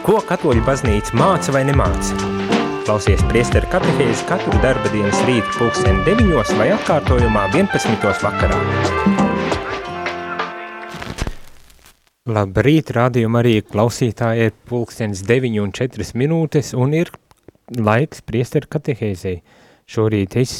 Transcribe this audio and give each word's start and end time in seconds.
Ko 0.00 0.16
katoļu 0.24 0.62
baznīca 0.64 1.12
māca 1.12 1.52
vai 1.52 1.60
nemāca? 1.68 2.16
Klausies 2.86 3.20
priesteru 3.28 3.68
katehēzi 3.68 4.24
katru 4.30 4.56
darba 4.62 4.88
dienas 4.94 5.18
rītu 5.28 5.50
pulksteni 5.58 6.00
9 6.06 6.54
vai 6.56 6.70
atkārtojumā 6.72 7.42
11. 7.52 8.06
vakarā. 8.22 8.60
Labrīt, 12.32 12.94
rādījuma 12.96 13.42
arī 13.42 13.58
klausītāji 13.60 14.48
ir 14.48 14.54
pulkstenis 14.70 15.20
9 15.28 15.60
un 15.60 15.74
4 15.76 16.08
minūtes 16.22 16.72
un 16.72 16.96
ir 16.96 17.12
laiks 17.76 18.24
priesteru 18.24 18.72
katehēzei. 18.72 19.42
Šorīt 19.84 20.38
es 20.40 20.54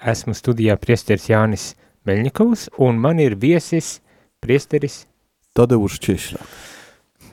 esmu 0.00 0.32
studijā 0.38 0.78
priesteris 0.80 1.28
Jānis 1.28 1.74
Meļņikovs 2.08 2.70
un 2.86 2.96
man 3.04 3.20
ir 3.20 3.36
viesis 3.36 3.98
priesteris 4.40 5.02
Tadeusz 5.52 6.00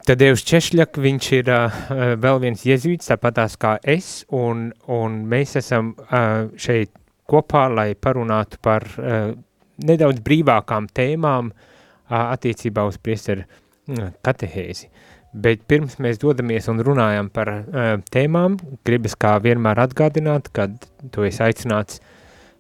Češļāk. 0.04 0.10
Tadevs 0.10 0.44
Češļak, 0.44 0.98
viņš 1.00 1.28
ir 1.32 1.50
uh, 1.50 1.72
vēl 2.20 2.40
viens 2.42 2.64
jezuīts, 2.66 3.08
tāpatās 3.08 3.56
kā 3.56 3.78
es, 3.84 4.26
un, 4.30 4.74
un 4.88 5.26
mēs 5.30 5.56
esam 5.56 5.96
uh, 5.96 6.50
šeit 6.60 6.92
kopā, 7.26 7.70
lai 7.72 7.96
parunātu 7.96 8.60
par 8.62 8.84
uh, 9.00 9.32
nedaudz 9.80 10.20
brīvākām 10.20 10.90
tēmām 10.92 11.54
uh, 11.54 12.34
attiecībā 12.34 12.84
uz 12.84 12.98
priesteru 12.98 13.46
uh, 13.46 14.12
katehēzi. 14.22 14.90
Bet 15.34 15.64
pirms 15.68 15.96
mēs 16.00 16.20
dodamies 16.20 16.68
un 16.68 16.84
runājam 16.84 17.30
par 17.32 17.54
uh, 17.54 17.96
tēmām, 18.12 18.58
gribas 18.84 19.16
kā 19.16 19.38
vienmēr 19.40 19.80
atgādināt, 19.86 20.52
kad 20.52 20.76
tu 21.12 21.24
esi 21.24 21.42
aicināts 21.44 22.02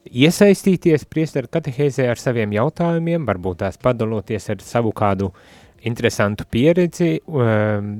iesaistīties 0.07 1.05
priesteru 1.11 1.51
katehēzē 1.51 2.07
ar 2.07 2.19
saviem 2.19 2.55
jautājumiem, 2.55 3.27
varbūt 3.27 3.65
tās 3.65 3.77
padaloties 3.77 4.49
ar 4.49 4.63
savu 4.63 4.95
kādu 4.95 5.29
uh, 5.31 5.62
interesantu 5.87 6.45
pieredzi. 6.49 7.17
Um, 7.27 7.97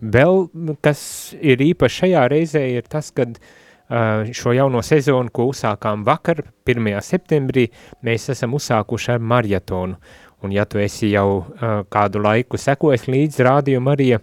vēl, 0.00 0.46
kas 0.84 1.00
ir 1.40 1.62
īpaši 1.64 2.02
šajā 2.02 2.26
reizē, 2.32 2.62
ir 2.76 2.86
tas, 2.90 3.10
ka 3.14 3.26
uh, 3.28 4.26
šo 4.36 4.54
jauno 4.56 4.82
sezonu, 4.84 5.32
ko 5.32 5.48
uzsākām 5.52 6.04
vakar, 6.06 6.44
1. 6.68 6.92
septembrī, 7.06 7.68
mēs 8.06 8.30
esam 8.34 8.56
uzsākuši 8.58 9.16
ar 9.16 9.20
marietonu. 9.34 9.98
Un 10.44 10.52
ja 10.52 10.66
tu 10.68 10.80
esi 10.82 11.10
jau 11.14 11.28
uh, 11.40 11.82
kādu 11.90 12.20
laiku 12.22 12.60
sekojis 12.60 13.06
līdz 13.08 13.40
rādio 13.46 13.80
Marija 13.80 14.20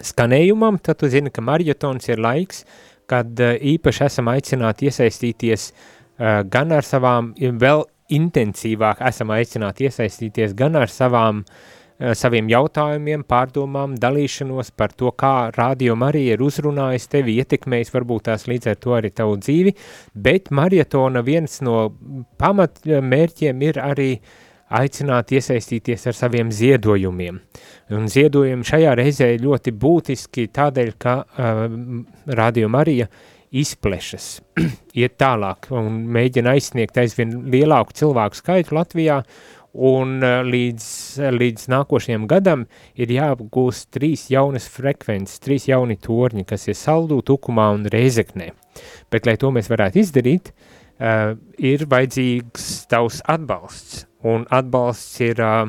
skanējumam, 0.00 0.78
tad 0.80 1.02
tu 1.02 1.10
zini, 1.12 1.32
ka 1.32 1.44
marietons 1.44 2.08
ir 2.08 2.22
laiks, 2.22 2.64
kad 3.10 3.34
uh, 3.42 3.56
īpaši 3.58 4.06
esam 4.06 4.30
aicināti 4.32 4.88
iesaistīties 4.88 5.72
uh, 5.72 6.40
gan 6.48 6.72
ar 6.72 6.86
savām, 6.86 7.34
vēl 7.36 7.84
intensīvāk 8.10 9.04
esam 9.06 9.30
aicināti 9.36 9.86
iesaistīties 9.86 10.56
gan 10.58 10.78
ar 10.80 10.90
savām 10.90 11.44
uh, 11.44 11.52
Eh, 11.52 11.79
saviem 12.16 12.48
jautājumiem, 12.50 13.24
pārdomām, 13.28 13.94
dalīšanos 14.00 14.72
par 14.76 14.94
to, 14.96 15.12
kā 15.12 15.50
Rādio 15.56 15.96
Marija 16.00 16.36
ir 16.36 16.44
uzrunājis 16.44 17.08
tevi, 17.12 17.36
ietekmējis 17.42 17.92
varbūt 17.94 18.28
tās 18.30 18.46
līdz 18.48 18.72
ar 18.72 18.78
to 18.80 18.94
arī 18.96 19.10
tavu 19.12 19.36
dzīvi, 19.40 19.74
bet 20.14 20.52
marietona 20.54 21.22
viens 21.26 21.60
no 21.66 21.90
pamatmērķiem 22.40 23.66
ir 23.68 23.82
arī 23.84 24.12
aicināt 24.80 25.32
iesaistīties 25.34 26.06
ar 26.06 26.16
saviem 26.16 26.52
ziedojumiem. 26.54 27.40
Un 27.96 28.06
ziedojumi 28.10 28.66
šajā 28.66 28.94
reizē 28.98 29.32
ļoti 29.42 29.74
būtiski 29.74 30.46
tādēļ, 30.54 30.94
ka 31.02 31.16
uh, 31.26 31.64
Rādio 32.38 32.70
Marija 32.70 33.10
izplešas, 33.50 34.36
iet 35.00 35.16
tālāk 35.18 35.72
un 35.74 36.04
mēģina 36.14 36.54
aizsniegt 36.54 37.00
aizvien 37.02 37.34
lielāku 37.50 37.96
cilvēku 37.98 38.38
skaitu 38.38 38.78
Latvijā 38.78 39.24
un 39.72 40.18
eh, 40.22 40.40
līdz, 40.46 40.86
līdz 41.36 41.68
nākošajam 41.70 42.26
gadam 42.30 42.66
ir 42.98 43.12
jāapgūst 43.14 43.90
trīs 43.94 44.28
jaunas 44.32 44.66
frekvences, 44.70 45.40
trīs 45.42 45.68
jauni 45.70 45.98
torņi, 46.00 46.44
kas 46.48 46.68
ir 46.68 46.78
Saldū, 46.78 47.20
Tukumā 47.26 47.70
un 47.76 47.86
Reizeknē. 47.90 48.50
Bet, 49.10 49.26
lai 49.26 49.36
to 49.40 49.50
mēs 49.54 49.70
varētu 49.70 50.00
izdarīt, 50.02 50.52
uh, 50.52 51.34
ir 51.58 51.84
vajadzīgs 51.90 52.86
tavs 52.90 53.20
atbalsts, 53.28 54.04
un 54.26 54.46
atbalsts 54.50 55.20
ir 55.26 55.42
uh, 55.42 55.68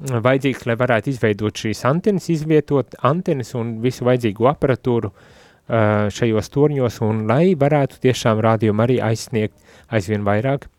vajadzīgs, 0.00 0.66
lai 0.70 0.78
varētu 0.80 1.12
izveidot 1.12 1.62
šīs 1.64 1.84
antenas, 1.90 2.30
izvietot 2.32 2.94
antenas 3.06 3.52
un 3.58 3.76
visu 3.82 4.06
vajadzīgo 4.08 4.48
aparatūru 4.50 5.10
uh, 5.10 6.08
šajos 6.14 6.54
torņos, 6.54 7.00
un 7.06 7.26
lai 7.30 7.56
varētu 7.58 8.00
tiešām 8.06 8.42
rādījumu 8.46 8.86
arī 8.86 9.00
aizsniegt 9.10 9.58
aizvien 9.90 10.24
vairāk 10.26 10.70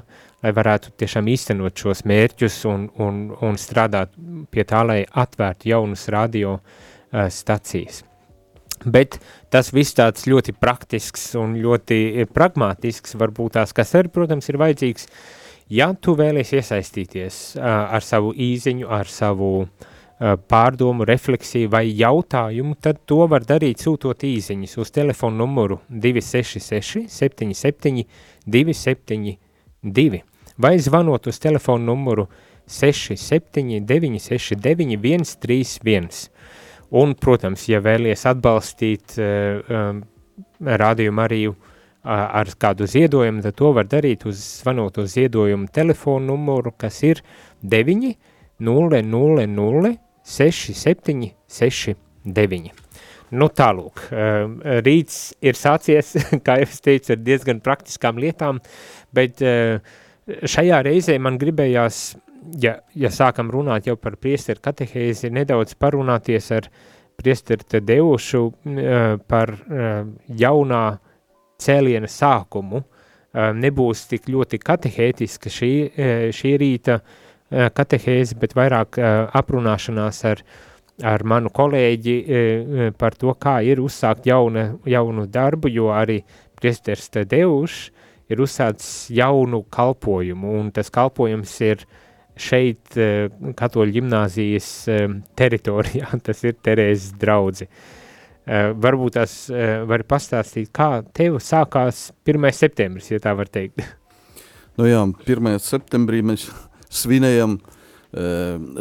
lai 0.46 0.52
varētu 0.56 0.88
tiešām 0.98 1.26
īstenot 1.30 1.86
šos 1.86 2.02
mērķus 2.10 2.58
un, 2.72 2.90
un, 3.02 3.14
un 3.46 3.54
strādāt 3.62 4.10
pie 4.50 4.64
tā, 4.66 4.82
lai 4.86 5.00
atvērtu 5.06 5.70
jaunus 5.74 6.10
radio 6.14 6.58
uh, 6.58 7.30
stacijas. 7.30 8.04
Bet 8.86 9.18
tas 9.50 9.72
viss 9.74 9.98
tāds 9.98 10.28
ļoti 10.30 10.54
praktisks 10.62 11.34
un 11.40 11.58
ļoti 11.62 12.28
pragmatisks, 12.34 13.18
varbūt 13.18 13.58
tās, 13.58 13.74
kas 13.74 13.96
arī, 13.98 14.12
protams, 14.14 14.50
ir 14.50 14.60
vajadzīgs, 14.62 15.10
ja 15.74 15.90
tu 15.98 16.14
vēlies 16.18 16.54
iesaistīties 16.54 17.42
uh, 17.58 17.66
ar 17.98 18.06
savu 18.06 18.34
īziņu, 18.38 18.88
ar 18.88 19.10
savu 19.10 19.50
uh, 19.66 20.36
pārdomu, 20.50 21.08
refleksiju 21.10 21.72
vai 21.74 21.88
jautājumu, 21.90 22.78
tad 22.82 23.02
to 23.10 23.26
var 23.32 23.48
darīt 23.48 23.82
sūtot 23.84 24.24
īziņas 24.28 24.78
uz 24.78 24.94
telefonu 24.94 25.44
numuru 25.44 25.80
266 25.90 27.10
77 27.10 28.06
272 28.46 30.22
vai 30.58 30.78
zvanot 30.80 31.28
uz 31.28 31.40
telefonu 31.40 31.86
numuru 31.92 32.30
67 32.68 33.86
969 33.86 35.26
131. 35.26 36.30
Un, 36.96 37.16
protams, 37.20 37.66
ja 37.68 37.82
vēlies 37.84 38.24
atbalstīt 38.30 39.18
uh, 39.20 39.60
um, 39.68 40.04
rādījumu 40.64 41.24
arī 41.26 41.42
uh, 41.50 41.58
ar 42.06 42.52
kādu 42.62 42.88
ziedojumu, 42.88 43.44
tad 43.44 43.58
to 43.60 43.74
var 43.76 43.90
darīt 43.92 44.24
uz 44.30 44.40
zvanot 44.62 45.02
uz 45.04 45.16
ziedojumu 45.18 45.68
telefonu 45.76 46.32
numuru, 46.34 46.72
kas 46.78 47.02
ir 47.04 47.22
9 47.62 48.14
0 48.64 49.02
0 49.04 49.48
0 49.52 49.94
6 50.24 50.74
7 50.86 51.30
6 51.60 51.96
9. 52.26 52.72
Nu 53.36 53.50
tālūk, 53.52 54.06
uh, 54.14 54.80
rīts 54.86 55.34
ir 55.44 55.58
sācies, 55.60 56.14
kā 56.46 56.60
jau 56.62 56.70
es 56.70 56.82
teicu, 56.86 57.16
ar 57.16 57.24
diezgan 57.26 57.60
praktiskām 57.66 58.22
lietām, 58.22 58.62
bet 59.16 59.44
uh, 59.44 59.82
šajā 60.26 60.80
reizē 60.86 61.18
man 61.20 61.42
gribējās 61.42 62.14
ja, 62.62 62.80
ja 62.96 63.12
sākam 63.14 63.50
runāt 63.54 63.88
jau 63.90 63.96
par 64.00 64.18
priesteru 64.22 64.62
katehēzi, 64.64 65.32
nedaudz 65.34 65.76
parunāties 65.80 66.52
ar 66.56 66.70
priesteru 67.20 67.66
Tadeušu 67.70 68.44
par 69.30 69.54
jaunā 70.28 70.84
cēliena 71.62 72.10
sākumu, 72.12 72.84
nebūs 73.36 74.06
tik 74.12 74.30
ļoti 74.32 74.60
katehētiska 74.64 75.52
šī, 75.52 75.74
šī 76.36 76.54
rīta 76.62 77.00
katehēze, 77.50 78.38
bet 78.40 78.56
vairāk 78.58 79.00
aprunāšanās 79.36 80.24
ar, 80.28 80.42
ar 81.04 81.24
manu 81.28 81.52
kolēģi 81.56 82.16
par 83.00 83.16
to, 83.20 83.36
kā 83.40 83.60
ir 83.68 83.84
uzsākt 83.84 84.28
jauna, 84.28 84.74
jaunu 84.88 85.28
darbu, 85.32 85.72
jo 85.72 85.92
arī 85.96 86.22
priesteris 86.60 87.12
Tadeušs 87.16 87.84
ir 88.32 88.42
uzsācis 88.42 89.12
jaunu 89.14 89.62
kalpojumu, 89.70 90.56
un 90.60 90.72
tas 90.74 90.90
kalpojums 90.90 91.52
ir 91.62 91.84
uh, 91.84 92.02
šeit 92.36 92.98
eh, 93.00 93.28
katoļu 93.58 93.96
ģimnāzijas 94.00 94.70
eh, 94.92 95.06
teritorijā, 95.40 96.12
tas 96.26 96.44
ir 96.46 96.58
Terēzes 96.64 97.16
draudzi. 97.20 97.68
Eh, 98.46 98.72
varbūt 98.78 99.16
tās 99.18 99.38
var 99.90 100.04
pastāstīt, 100.06 100.70
kā 100.76 101.00
tev 101.16 101.40
sākās 101.42 102.10
1. 102.28 102.52
septembris, 102.54 103.10
ja 103.14 103.22
tā 103.24 103.36
var 103.38 103.52
teikt. 103.52 103.82
Nu 104.76 104.84
jā, 104.84 105.00
1. 105.08 105.54
septembrī 105.64 106.18
mēs 106.20 106.50
svinējam 106.92 107.54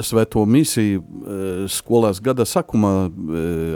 svēto 0.03 0.41
misiju 0.43 1.69
skolās 1.71 2.19
gada 2.19 2.43
sakumā 2.43 2.91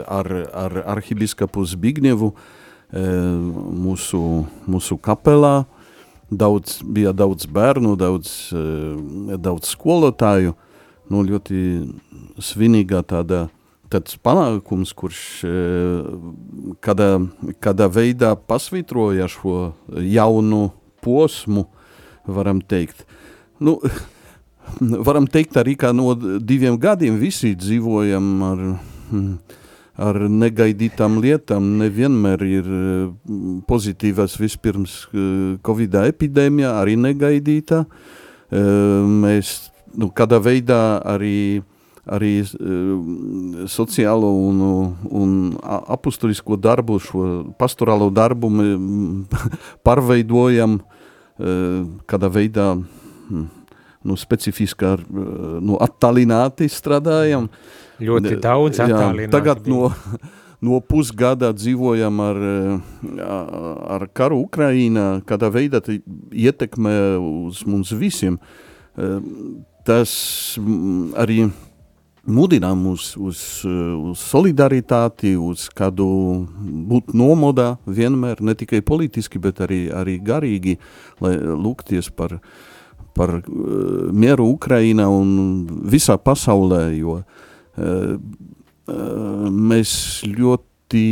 ar, 0.03 0.27
ar 0.51 0.75
arhibiskapu 0.97 1.63
Zbignievu 1.63 2.27
mūsu, 2.91 4.21
mūsu 4.67 4.99
kapelā. 4.99 5.53
Daudz, 6.29 6.79
bija 6.85 7.11
daudz 7.15 7.47
bērnu, 7.49 7.95
daudz, 7.97 8.51
daudz 9.41 9.71
skolotāju. 9.73 10.53
Nu, 11.09 11.23
ļoti 11.25 11.61
svinīga 12.45 13.01
tāda 13.01 13.47
tāds 13.89 14.13
panākums, 14.21 14.93
kurš 14.93 15.21
kādā, 16.85 17.09
kādā 17.63 17.89
veidā 17.89 18.35
pasvitroja 18.37 19.25
šo 19.31 19.71
jaunu 19.89 20.69
posmu, 21.01 21.65
varam 22.29 22.61
teikt. 22.61 23.07
Nu, 23.59 23.79
varam 25.07 25.27
teikt 25.27 25.57
arī, 25.57 25.75
ka 25.79 25.93
no 25.95 26.13
diviem 26.13 26.77
gadiem 26.77 27.17
visi 27.21 27.55
dzīvojam 27.57 28.29
ar, 28.45 28.63
ar 29.99 30.19
negaidītām 30.31 31.19
lietām. 31.23 31.73
Nevienmēr 31.81 32.45
ir 32.47 32.69
pozitīvas 33.69 34.37
vispirms 34.39 35.01
Covid 35.65 35.99
epidēmija, 36.05 36.77
arī 36.81 36.95
negaidīta. 36.99 37.83
Mēs 38.49 39.57
nu, 39.99 40.09
kādā 40.15 40.39
veidā 40.43 40.79
arī 41.03 41.61
arī 42.09 42.41
sociālo 43.69 44.29
un, 44.33 44.61
un 45.13 45.33
apustulisko 45.69 46.57
darbu, 46.57 46.97
šo 47.03 47.25
pastorālo 47.59 48.09
darbu 48.09 48.49
pārveidojam 49.85 50.79
kādā 52.09 52.29
veidā 52.33 52.71
hm, 52.75 53.45
nu, 54.03 54.17
specifiski 54.19 54.87
ar, 54.87 55.03
nu, 55.07 55.77
attālināti 55.79 56.67
strādājam. 56.71 57.47
Ļoti 57.99 58.35
daudz 58.41 58.79
attālināti. 58.83 59.29
Tagad 59.33 59.67
no, 59.69 59.89
no 60.65 60.79
pusgada 60.83 61.51
dzīvojam 61.55 62.21
ar, 62.23 62.41
ar 63.97 64.07
karu 64.15 64.43
Ukraīnā, 64.45 65.07
kādā 65.27 65.51
veidā 65.53 65.81
ietekmē 65.87 66.95
uz 67.19 67.63
mums 67.67 67.93
visiem. 67.95 68.39
Tas 69.87 70.11
arī 71.19 71.49
mudinām 72.29 72.83
uz, 72.91 73.13
uz, 73.17 73.39
uz 73.65 74.23
solidaritāti, 74.29 75.33
uz 75.39 75.67
kādu 75.73 76.07
būt 76.89 77.15
nomodā 77.17 77.71
vienmēr, 77.87 78.43
ne 78.45 78.53
tikai 78.59 78.83
politiski, 78.85 79.41
bet 79.41 79.63
arī, 79.65 79.87
arī 79.95 80.19
garīgi, 80.21 80.75
lai 81.23 81.33
lūgties 81.39 82.11
par, 82.13 82.37
par 83.17 83.39
uh, 83.39 84.11
mieru 84.13 84.51
Ukrainā 84.51 85.07
un 85.09 85.31
visā 85.89 86.19
pasaulē, 86.21 86.83
jo 86.99 87.21
uh, 87.21 87.47
mēs 88.89 89.91
ļoti 90.25 91.03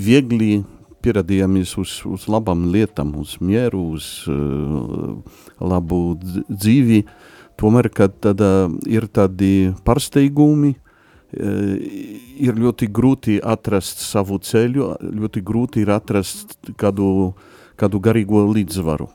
viegli 0.00 0.52
pieradījāmies 1.00 1.74
uz, 1.80 1.96
uz 2.06 2.28
labām 2.30 2.68
lietām, 2.72 3.14
uz 3.20 3.36
mieru, 3.40 3.96
uz 3.96 4.06
uh, 4.28 5.16
labu 5.60 6.00
dzīvi, 6.20 7.04
Tomēr, 7.60 7.90
kad 7.92 8.14
tad, 8.24 8.40
uh, 8.40 8.72
ir 8.88 9.04
tādi 9.12 9.68
pārsteigumi, 9.84 10.70
uh, 10.72 11.74
ir 12.40 12.56
ļoti 12.56 12.88
grūti 12.88 13.36
atrast 13.44 14.00
savu 14.00 14.38
ceļu, 14.40 14.86
ļoti 15.20 15.42
grūti 15.44 15.82
ir 15.84 15.92
atrast 15.92 16.56
kādu, 16.80 17.34
kādu 17.80 18.00
garīgo 18.00 18.46
līdzsvaru. 18.48 19.10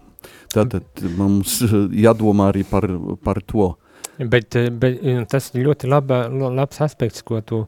Tātad 0.53 1.01
mums 1.17 1.57
jādomā 2.05 2.51
arī 2.53 2.61
par, 2.69 2.85
par 3.25 3.41
to. 3.41 3.71
Bet, 4.15 4.55
bet 4.79 5.01
tas 5.31 5.51
ir 5.53 5.65
ļoti 5.65 5.89
laba, 5.91 6.25
labs 6.31 6.79
aspekts, 6.85 7.23
ko 7.25 7.41
tu 7.43 7.65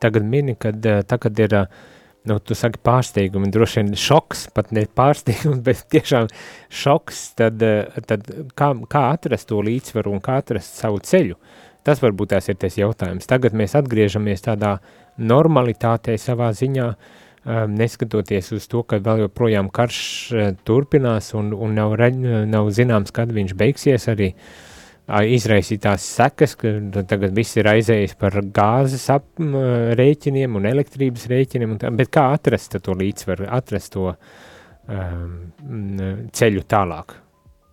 tagad 0.00 0.24
mini, 0.24 0.54
kad 0.56 0.80
tagad 1.08 1.42
ir 1.44 1.56
uh, 1.58 1.80
nu, 2.28 2.36
tu 2.44 2.56
saki 2.56 2.80
pārsteigumi, 2.84 3.50
droši 3.52 3.80
vien 3.80 3.94
šoks, 3.98 4.46
pat 4.56 4.72
ne 4.76 4.84
pārsteigums, 4.96 5.62
bet 5.66 5.84
tiešām 5.92 6.28
šoks, 6.82 7.22
tad, 7.38 7.62
eh, 7.64 8.00
tad 8.08 8.28
kā, 8.58 8.72
kā 8.90 9.06
atrast 9.14 9.48
to 9.50 9.62
līdzsvaru 9.64 10.14
un 10.16 10.22
kā 10.24 10.40
atrast 10.42 10.80
savu 10.80 11.00
ceļu? 11.04 11.38
Tas 11.86 12.02
varbūt 12.02 12.34
tās 12.34 12.50
ir 12.52 12.58
tas 12.60 12.76
jautājums. 12.76 13.28
Tagad 13.28 13.54
mēs 13.56 13.72
atgriežamies 13.78 14.44
tādā 14.44 14.74
normalitātē 15.16 16.12
savā 16.20 16.50
ziņā, 16.52 16.88
um, 16.92 17.72
neskatoties 17.72 18.52
uz 18.52 18.66
to, 18.68 18.82
ka 18.84 18.98
vēl 19.00 19.24
joprojām 19.24 19.70
karš 19.72 20.00
uh, 20.34 20.50
turpinās 20.68 21.32
un, 21.40 21.54
un 21.56 21.72
nav, 21.78 21.96
nav 22.52 22.68
zināms, 22.76 23.14
kad 23.16 23.32
viņš 23.32 23.56
beigsies 23.56 24.10
arī 24.12 24.34
uh, 24.34 24.69
izraisītās 25.10 26.04
sekas, 26.16 26.54
ka 26.58 26.72
tagad 27.08 27.34
viss 27.36 27.58
ir 27.58 27.68
aizējis 27.70 28.14
par 28.20 28.36
gāzes 28.54 29.08
ap, 29.12 29.26
rēķiniem 29.98 30.58
un 30.60 30.68
elektrības 30.70 31.26
rēķiniem, 31.30 31.74
un 31.74 31.80
tā, 31.82 31.90
bet 31.94 32.12
kā 32.14 32.28
atrast 32.36 32.78
to 32.84 32.94
līdzsvaru, 32.96 33.48
atrast 33.50 33.94
to 33.96 34.12
um, 34.12 35.34
ceļu 36.36 36.64
tālāk? 36.70 37.16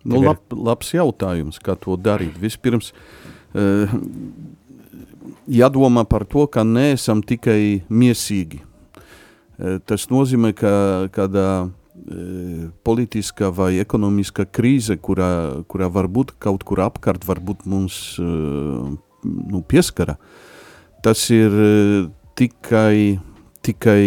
Nu, 0.08 0.22
lab, 0.24 0.40
labs 0.54 0.94
jautājums, 0.94 1.58
kā 1.62 1.76
to 1.78 1.98
darīt. 2.00 2.38
Vispirms 2.40 2.92
uh, 2.94 3.92
jādomā 5.50 6.06
par 6.08 6.24
to, 6.30 6.46
ka 6.50 6.64
neesam 6.66 7.22
tikai 7.26 7.84
miesīgi. 7.90 8.62
Uh, 9.58 9.78
tas 9.84 10.08
nozīmē, 10.10 10.54
ka 10.56 10.72
kādā 11.14 11.48
E, 12.06 12.68
politiska 12.84 13.50
vai 13.52 13.78
ekonomiska 13.82 14.46
krīze, 14.54 14.96
kurā, 15.02 15.64
kurā 15.68 15.88
varbūt 15.92 16.36
kaut 16.40 16.64
kur 16.68 16.82
apkārt, 16.84 17.26
varbūt 17.28 17.66
mums 17.68 18.16
e, 18.22 18.26
nu, 19.24 19.62
pieskara, 19.68 20.16
tas 21.04 21.24
ir 21.34 21.52
e, 21.52 21.72
tikai, 22.38 23.18
tikai 23.66 24.02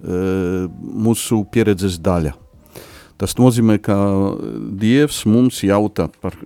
mūsu 0.00 1.42
pieredzes 1.52 1.98
daļa. 2.00 2.30
Tas 3.20 3.34
nozīmē, 3.36 3.74
ka 3.84 3.96
Dievs 4.80 5.26
mums 5.28 5.58
jautā 5.60 6.06
par, 6.22 6.38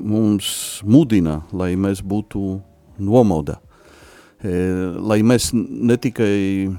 mums 0.00 0.80
mudina, 0.80 1.42
lai 1.52 1.74
mēs 1.76 2.00
būtu 2.00 2.54
nomodā 2.96 3.58
lai 4.38 5.18
mēs 5.26 5.50
ne 5.52 5.96
tikai 5.98 6.70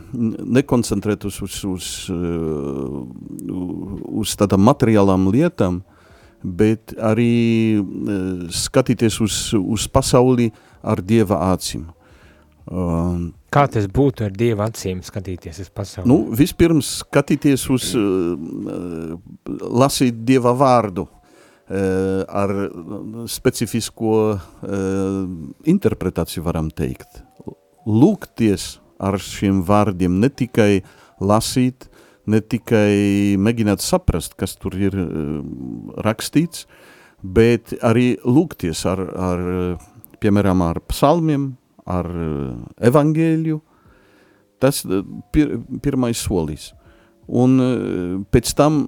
nekoncentrētos 0.60 1.42
uz, 1.44 1.58
uz, 1.68 1.88
uz 4.24 4.36
tādām 4.40 4.64
materiālām 4.64 5.28
lietām, 5.34 5.82
bet 6.40 6.96
arī 6.96 7.84
skatīties 8.56 9.20
uz, 9.20 9.42
uz 9.60 9.88
pasauli 9.92 10.48
ar 10.80 11.04
Dieva 11.04 11.50
acīm. 11.52 11.90
Kā 13.50 13.68
tas 13.68 13.92
būtu 13.92 14.24
ar 14.30 14.32
Dieva 14.32 14.70
acīm 14.70 15.04
skatīties 15.04 15.60
uz 15.60 15.70
pasauli? 15.74 16.08
Nu, 16.08 16.22
vispirms 16.32 17.02
skatīties 17.04 17.70
uz, 17.76 17.92
lasīt 19.60 20.24
Dieva 20.24 20.56
vārdu, 20.56 21.10
ar 21.68 22.54
specifisko 23.28 24.14
interpretāciju 25.68 26.48
varam 26.48 26.72
teikt 26.72 27.26
lūgties 27.88 28.78
ar 29.00 29.18
šiem 29.24 29.64
vārdiem, 29.68 30.20
ne 30.20 30.30
tikai 30.30 30.82
lasīt, 31.24 31.88
ne 32.30 32.42
tikai 32.44 33.38
mēģināt 33.42 33.84
saprast, 33.84 34.36
kas 34.40 34.56
tur 34.60 34.76
ir 34.78 34.96
uh, 34.96 35.40
rakstīts, 36.06 36.68
bet 37.24 37.74
arī 37.84 38.14
lūgties 38.24 38.86
ar, 38.88 39.02
ar 39.02 39.46
piemēram, 40.24 40.64
ar 40.68 40.82
psalmiem, 40.92 41.54
ar 41.90 42.10
uh, 42.12 42.52
evangēļu. 42.92 43.62
Tas 44.60 44.84
uh, 44.86 45.02
pir, 45.34 45.58
pirmais 45.84 46.20
solis. 46.20 46.74
Un 47.30 47.60
pēc 48.34 48.56
tam 48.58 48.80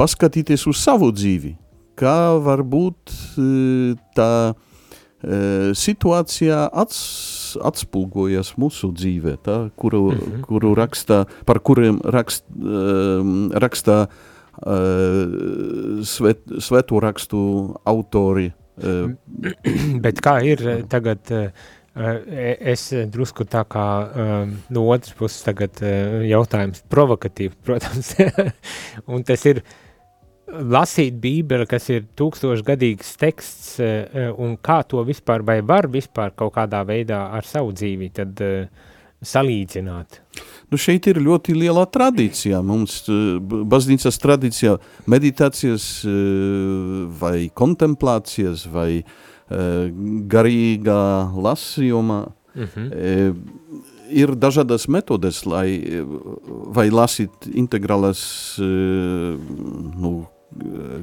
paskatīties 0.00 0.62
uz 0.70 0.78
savu 0.80 1.10
dzīvi, 1.12 1.50
kā 1.92 2.38
varbūt 2.40 3.12
tā 4.16 4.30
situācijā 5.76 6.58
ats, 6.70 7.56
atspulgojas 7.64 8.52
mūsu 8.60 8.92
dzīvē, 8.94 9.36
tā, 9.42 9.56
kuru, 9.76 10.10
mm 10.12 10.18
-hmm. 10.18 10.40
kuru 10.46 10.74
rakstā, 10.78 11.24
par 11.46 11.58
kuriem 11.60 12.00
rakst, 12.04 12.44
rakstā 13.52 14.06
svet, 16.02 16.38
sveto 16.58 17.00
rakstu 17.00 17.74
autori. 17.84 18.52
Bet 20.04 20.20
kā 20.20 20.36
ir 20.44 20.84
tagad, 20.88 21.32
es 21.96 22.92
drusku 23.12 23.44
tā 23.44 23.64
kā 23.64 23.86
no 24.68 24.86
otras 24.92 25.14
puses 25.16 25.42
tagad 25.42 25.80
jautājums 26.28 26.84
provokatīvi, 26.88 27.54
protams, 27.64 28.14
un 29.12 29.24
tas 29.24 29.46
ir, 29.46 29.62
lasīt 30.46 31.16
Bībeli, 31.20 31.66
kas 31.66 31.88
ir 31.90 32.04
tūkstošgadīgs 32.18 33.16
teksts, 33.18 33.80
eh, 33.80 34.30
un 34.38 34.56
kā 34.56 34.82
to 34.88 35.02
vispār, 35.04 35.42
vai 35.42 35.60
var 35.60 35.88
vispār 35.88 36.34
kaut 36.36 36.54
kādā 36.54 36.84
veidā 36.86 37.26
ar 37.34 37.44
savu 37.44 37.72
dzīvi 37.72 38.12
tad 38.14 38.42
uh, 38.44 38.68
salīdzināt? 39.24 40.20
Nu, 40.70 40.78
šeit 40.80 41.06
ir 41.10 41.20
ļoti 41.22 41.54
liela 41.56 41.86
tradīcija. 41.88 42.60
Mums 42.66 43.04
baznīcas 43.70 44.18
tradīcijā 44.22 44.76
meditācijas 45.10 45.86
vai 47.20 47.48
kontemplācijas 47.54 48.66
vai 48.72 48.90
garīgā 49.46 51.02
lasījumā 51.32 52.20
mm 52.26 52.68
-hmm. 52.74 53.36
ir 54.10 54.34
dažādas 54.34 54.88
metodes, 54.88 55.44
lai 55.46 56.02
vai 56.74 56.90
lasīt 56.90 57.46
integrālas 57.54 58.58
nu, 58.58 60.26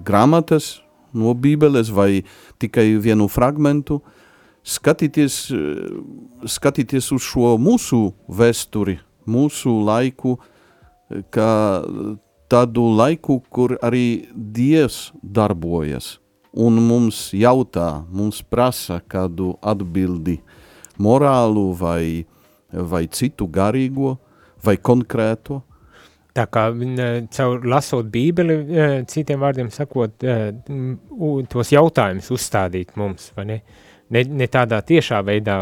grāmatas 0.06 0.80
no 1.14 1.34
bībeles 1.38 1.92
vai 1.94 2.24
tikai 2.62 2.96
vienu 3.02 3.28
fragmentu, 3.30 4.02
skatīties, 4.64 5.38
skatīties 6.50 7.12
uz 7.14 7.24
šo 7.28 7.56
mūsu 7.62 8.14
vēsturi, 8.28 8.98
mūsu 9.30 9.76
laiku, 9.86 10.38
kā 11.34 11.52
tādu 12.52 12.88
laiku, 12.98 13.40
kur 13.50 13.78
arī 13.82 14.30
Dievs 14.34 15.12
darbojas. 15.24 16.18
Un 16.54 16.78
mums 16.86 17.32
jautā, 17.34 18.04
mums 18.14 18.44
prasa 18.46 19.00
kādu 19.10 19.56
atbildi, 19.58 20.38
morālu 21.02 21.72
vai, 21.74 22.28
vai 22.70 23.08
citu 23.10 23.48
garīgo 23.50 24.18
vai 24.64 24.78
konkrēto. 24.78 25.64
Tā 26.34 26.48
kā 26.50 26.66
caur 27.36 27.66
lasot 27.70 28.08
bībeli, 28.10 28.56
citiem 29.10 29.44
vārdiem 29.44 29.70
sakot, 29.74 30.26
tos 31.54 31.74
jautājumus 31.76 32.32
uzstādīt 32.34 32.96
mums, 32.98 33.30
vai 33.38 33.46
ne? 33.52 33.60
Ne, 34.14 34.24
ne 34.30 34.48
tādā 34.52 34.82
tiešā 34.86 35.22
veidā 35.26 35.58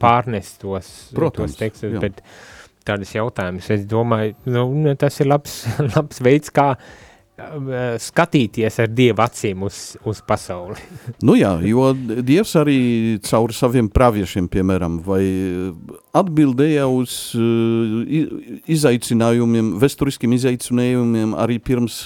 pārnest 0.00 0.58
tos, 0.64 0.88
Protams, 1.16 1.52
tos 1.52 1.60
tekstus, 1.60 1.94
bet 2.00 2.24
tādas 2.84 3.12
jautājumus. 3.14 3.68
Es 3.72 3.84
domāju, 3.88 4.34
nu, 4.52 4.96
tas 5.00 5.20
ir 5.20 5.28
labs, 5.28 5.62
labs 5.94 6.20
veids, 6.24 6.52
kā 6.52 6.72
uh, 6.74 7.11
skatīties 8.02 8.78
ar 8.82 8.90
Dieva 8.92 9.26
acīm 9.28 9.64
uz, 9.66 9.96
uz 10.08 10.22
pasauli. 10.26 10.78
nu 11.26 11.36
jā, 11.38 11.54
jo 11.66 11.90
Dievs 11.94 12.54
arī 12.60 12.78
caur 13.26 13.54
saviem 13.56 13.90
praviešiem, 13.92 14.48
piemēram, 14.52 15.00
vai 15.06 15.22
atbildēja 16.16 16.88
uz 16.90 17.34
izaicinājumiem, 18.70 19.76
vesturiskiem 19.82 20.34
izaicinājumiem 20.38 21.36
arī 21.38 21.60
pirms 21.62 22.04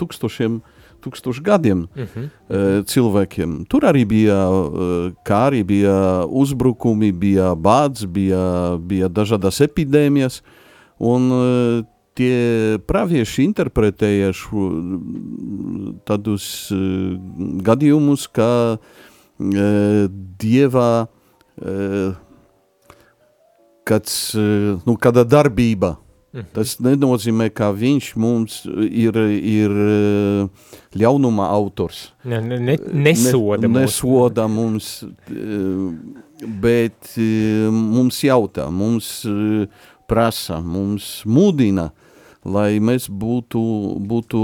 tūkstošiem 0.00 0.62
tūkstošu 1.04 1.42
gadiem 1.44 1.84
uh 1.84 2.08
-huh. 2.08 2.84
cilvēkiem. 2.88 3.66
Tur 3.68 3.84
arī 3.84 4.04
bija, 4.08 4.38
kā 5.24 5.50
arī 5.50 5.64
bija 5.64 6.24
uzbrukumi, 6.24 7.12
bija 7.12 7.54
bāds, 7.54 8.06
bija, 8.06 8.78
bija 8.80 9.08
dažādas 9.08 9.60
epidēmijas, 9.60 10.42
un 10.98 11.84
tie 12.18 12.78
pravieši 12.86 13.48
interpretēja 13.48 14.30
šo, 14.36 14.68
tādus 16.06 16.46
uh, 16.74 17.16
gadījumus, 17.66 18.28
kā 18.34 18.50
uh, 18.78 20.06
dievā 20.44 20.90
uh, 21.04 22.14
kāds, 23.88 24.16
uh, 24.38 24.86
nu, 24.86 24.96
kāda 24.96 25.26
darbība. 25.26 25.96
Mhm. 26.34 26.48
Tas 26.50 26.78
nenozīmē, 26.82 27.46
ka 27.54 27.68
viņš 27.70 28.06
mums 28.18 28.64
ir, 28.66 29.14
ir 29.38 29.74
ļaunuma 30.98 31.46
autors. 31.54 32.08
Ne, 32.26 32.40
ne, 32.42 32.58
nesoda, 32.90 33.68
ne, 33.68 33.84
nesoda 33.84 34.48
mums, 34.50 34.88
bet 36.58 37.12
mums 37.70 38.18
jautā, 38.26 38.66
mums 38.66 39.12
prasa, 40.10 40.58
mums 40.58 41.20
mudina 41.22 41.86
uh, 41.92 42.03
lai 42.44 42.78
mēs 42.80 43.08
būtu, 43.08 43.60
būtu 44.04 44.40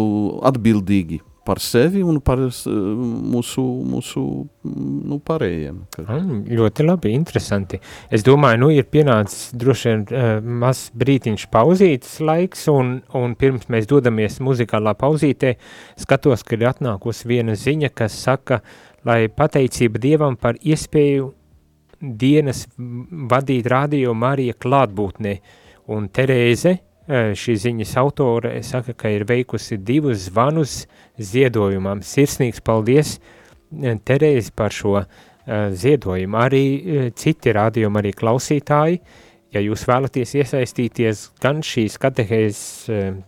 atbildīgi 0.49 1.21
par 1.45 1.59
sevi 1.59 2.03
un 2.05 2.21
par 2.23 2.39
mūsu, 2.39 3.63
mūsu 3.91 4.23
nu, 4.63 5.17
pārējiem. 5.25 5.79
Mm, 5.99 6.43
ļoti 6.59 6.85
labi, 6.85 7.15
interesanti. 7.17 7.81
Es 8.13 8.23
domāju, 8.27 8.61
nu 8.65 8.69
ir 8.75 8.87
pienācis 8.93 9.55
droši 9.59 9.89
vien 9.89 10.05
uh, 10.05 10.29
mazs 10.63 10.91
brītiņš 11.01 11.47
pauzītes 11.53 12.19
laiks, 12.23 12.67
un, 12.73 12.99
un 13.17 13.35
pirms 13.41 13.71
mēs 13.73 13.89
dodamies 13.91 14.39
muzikālā 14.45 14.95
pauzītē, 15.01 15.57
skatos, 16.01 16.45
ka 16.47 16.59
ir 16.59 16.69
atnākusi 16.71 17.31
viena 17.33 17.57
ziņa, 17.59 17.91
kas 17.97 18.21
saka, 18.29 18.61
lai 19.09 19.25
pateicība 19.33 20.03
Dievam 20.03 20.37
par 20.41 20.61
iespēju 20.61 21.33
dienas 22.01 22.67
vadīt 23.33 23.67
radio 23.69 24.15
Marija 24.17 24.57
klātbūtnē, 24.61 25.35
un 25.91 26.07
Terēze, 26.15 26.77
šī 27.11 27.57
ziņas 27.59 27.97
autore 28.01 28.53
saka, 28.63 28.95
ka 28.95 29.11
ir 29.11 29.27
veikusi 29.29 29.79
divus 29.83 30.29
zvanus 30.29 30.85
ziedojumam. 31.19 32.05
Sirsnīgs 32.07 32.63
paldies 32.65 33.19
Terēzi 33.71 34.51
par 34.55 34.75
šo 34.75 35.01
ziedojumu. 35.47 36.39
Arī 36.39 36.65
citi 37.19 37.53
rādījumi, 37.55 38.01
arī 38.01 38.13
klausītāji, 38.19 39.01
ja 39.55 39.63
jūs 39.63 39.85
vēlaties 39.87 40.35
iesaistīties 40.39 41.25
gan 41.43 41.63
šīs 41.67 41.99
katehēzes 42.03 42.65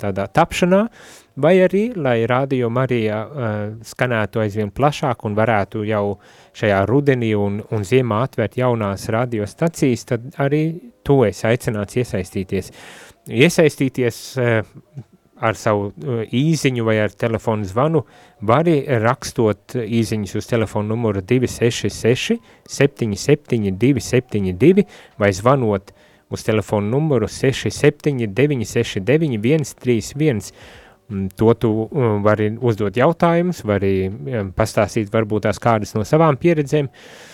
tādā 0.02 0.26
tapšanā, 0.34 0.82
vai 1.42 1.54
arī, 1.64 1.84
lai 1.96 2.20
rādījumi 2.28 2.82
arī 2.82 3.00
skanētu 3.86 4.42
aizvien 4.42 4.74
plašāk 4.74 5.24
un 5.26 5.38
varētu 5.38 5.86
jau 5.88 6.18
šajā 6.58 6.82
rudenī 6.90 7.32
un, 7.38 7.62
un 7.72 7.86
ziemā 7.86 8.24
atvērt 8.26 8.58
jaunās 8.60 9.08
radiostacijas, 9.14 10.06
tad 10.10 10.28
arī 10.42 10.66
to 11.06 11.22
es 11.26 11.42
aicināts 11.48 11.98
iesaistīties. 12.02 12.70
Uh, 12.70 13.11
iesaistīties 13.28 14.20
eh, 14.40 14.62
ar 15.42 15.58
savu 15.58 15.90
eh, 15.92 16.22
īziņu 16.34 16.84
vai 16.86 16.98
ar 17.04 17.14
telefonu 17.14 17.66
zvanu, 17.68 18.04
vari 18.40 18.80
rakstot 19.02 19.76
īziņus 19.82 20.36
uz 20.40 20.50
telefonu 20.50 20.94
numuru 20.94 21.22
266 21.22 22.38
77 22.68 23.74
272 23.78 24.86
vai 25.18 25.32
zvanot 25.32 25.92
uz 26.32 26.46
telefonu 26.46 26.96
numuru 26.96 27.28
67 27.28 28.26
969 28.32 29.74
131. 29.74 30.54
To 31.36 31.54
tu 31.54 31.74
eh, 31.84 32.08
vari 32.24 32.52
uzdot 32.58 32.96
jautājumus, 32.96 33.64
vari 33.68 34.08
pastāstīt 34.56 35.12
varbūt 35.12 35.48
tās 35.48 35.60
kādas 35.62 35.94
no 35.94 36.06
savām 36.08 36.38
pieredzēm, 36.40 36.88
uh, 36.88 37.31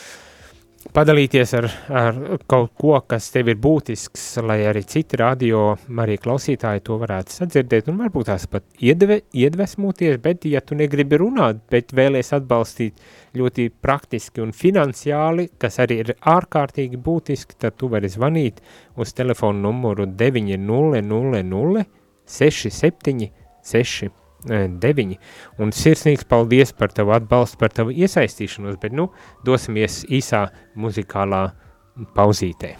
padalīties 0.94 1.52
ar, 1.58 1.66
ar 2.00 2.18
kaut 2.50 2.72
ko, 2.78 2.92
kas 3.08 3.28
tev 3.34 3.50
ir 3.52 3.58
būtisks, 3.62 4.24
lai 4.44 4.58
arī 4.68 4.82
citi 4.88 5.18
radio, 5.20 5.72
arī 6.04 6.18
klausītāji 6.20 6.84
to 6.86 6.98
varētu 7.00 7.36
sadzirdēt 7.40 7.90
un 7.92 7.98
varbūt 8.02 8.28
tās 8.30 8.46
pat 8.50 8.64
iedve, 8.84 9.20
iedvesmoties, 9.32 10.18
bet 10.24 10.46
ja 10.48 10.62
tu 10.64 10.78
negribi 10.78 11.18
runāt, 11.20 11.60
bet 11.70 11.94
vēlies 11.96 12.32
atbalstīt 12.36 13.02
ļoti 13.38 13.68
praktiski 13.82 14.42
un 14.44 14.54
finansiāli, 14.56 15.48
kas 15.58 15.80
arī 15.84 16.00
ir 16.04 16.14
ārkārtīgi 16.18 17.00
būtiski, 17.04 17.58
tad 17.58 17.78
tu 17.80 17.90
vari 17.92 18.10
zvanīt 18.12 18.62
uz 18.96 19.12
telefonu 19.16 19.68
numuru 19.68 20.08
900 20.08 21.84
67 22.28 23.30
6 23.64 24.27
9. 24.48 25.16
Un 25.62 25.72
sirsnīgs 25.74 26.26
paldies 26.28 26.74
par 26.76 26.92
tavu 26.96 27.14
atbalstu, 27.16 27.60
par 27.60 27.74
tavu 27.74 27.94
iesaistīšanos, 27.94 28.80
bet 28.82 28.96
nu 28.96 29.10
dosimies 29.46 30.02
īsā 30.08 30.46
muzikālā 30.78 31.46
pauzītē. 32.16 32.76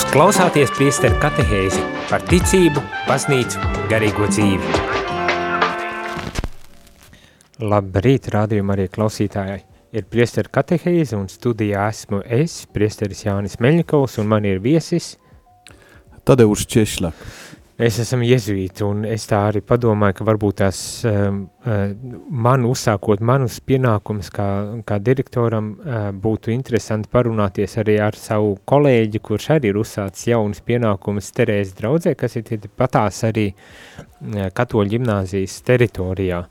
Jūs 0.00 0.14
klausāties 0.16 0.70
priesteru 0.72 1.18
katehēzi 1.20 1.80
par 2.08 2.22
ticību, 2.24 2.80
baznīcu, 3.04 3.58
garīgo 3.90 4.30
dzīvi. 4.32 4.70
Labrīt, 7.60 8.30
rādījuma 8.32 8.72
arī 8.78 8.86
klausītājai. 8.94 9.58
Ir 9.92 10.06
priesteru 10.08 10.48
katehēzi 10.56 11.18
un 11.18 11.28
studijā 11.28 11.84
esmu 11.92 12.22
es, 12.24 12.62
priesteris 12.72 13.26
Jānis 13.26 13.60
Meļņikovs, 13.60 14.16
un 14.24 14.32
man 14.32 14.48
ir 14.48 14.64
viesis 14.64 15.18
Tadeusz 16.24 16.64
Češļak. 16.72 17.20
Mēs 17.80 17.96
esam 18.02 18.20
jezuīti, 18.20 18.82
un 18.84 19.06
es 19.08 19.22
tā 19.30 19.38
arī 19.48 19.62
padomāju, 19.64 20.18
ka 20.18 20.24
varbūt 20.28 20.58
tās 20.58 20.78
um, 21.08 21.38
man 22.44 22.66
uzsākot 22.68 23.22
manus 23.24 23.56
pienākumus 23.64 24.28
kā, 24.34 24.48
kā 24.84 24.98
direktoram 25.00 25.70
uh, 25.72 26.10
būtu 26.12 26.52
interesanti 26.52 27.08
parunāties 27.08 27.78
arī 27.80 27.94
ar 28.04 28.18
savu 28.20 28.58
kolēģi, 28.68 29.22
kurš 29.24 29.46
arī 29.54 29.70
ir 29.72 29.78
uzsācis 29.80 30.28
jaunas 30.28 30.60
pienākumus 30.66 31.32
Terēzes 31.38 31.78
draudzē, 31.78 32.12
kas 32.20 32.36
ir 32.36 32.66
patās 32.76 33.22
arī 33.24 33.46
uh, 33.54 34.50
katoļu 34.52 34.98
ģimnāzijas 34.98 35.54
teritorijā. 35.70 36.42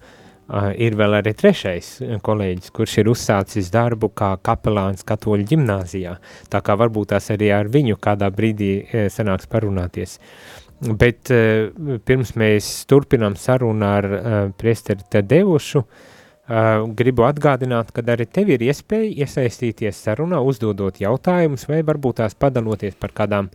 Uh, 0.50 0.72
ir 0.82 0.98
vēl 0.98 1.20
arī 1.20 1.36
trešais 1.38 1.92
kolēģis, 2.26 2.72
kurš 2.74 2.96
ir 3.04 3.12
uzsācis 3.12 3.70
darbu 3.70 4.10
kā 4.18 4.32
kapelāns 4.42 5.06
katoļu 5.06 5.46
ģimnāzijā, 5.52 6.16
tā 6.50 6.64
kā 6.66 6.74
varbūt 6.80 7.14
tās 7.14 7.30
arī 7.36 7.52
ar 7.54 7.70
viņu 7.70 8.00
kādā 8.02 8.32
brīdī 8.34 8.72
uh, 8.80 9.06
sanāks 9.14 9.52
parunāties. 9.52 10.18
Uh, 10.18 10.59
Bet 10.80 11.28
uh, 11.36 12.00
pirms 12.08 12.32
mēs 12.40 12.70
turpinām 12.88 13.36
sarunu 13.36 13.84
ar 13.84 14.06
uh, 14.08 14.38
priesteri 14.56 15.04
Tadevušu, 15.12 15.82
uh, 15.84 16.86
gribu 16.96 17.26
atgādināt, 17.28 17.92
ka 17.92 18.04
arī 18.14 18.30
tev 18.32 18.54
ir 18.56 18.64
iespēja 18.64 19.26
iesaistīties 19.26 20.00
sarunā, 20.08 20.40
uzdodot 20.40 21.02
jautājumus 21.04 21.68
vai 21.68 21.82
varbūt 21.84 22.22
tās 22.22 22.38
padaloties 22.40 22.96
par 22.96 23.12
kādām 23.18 23.52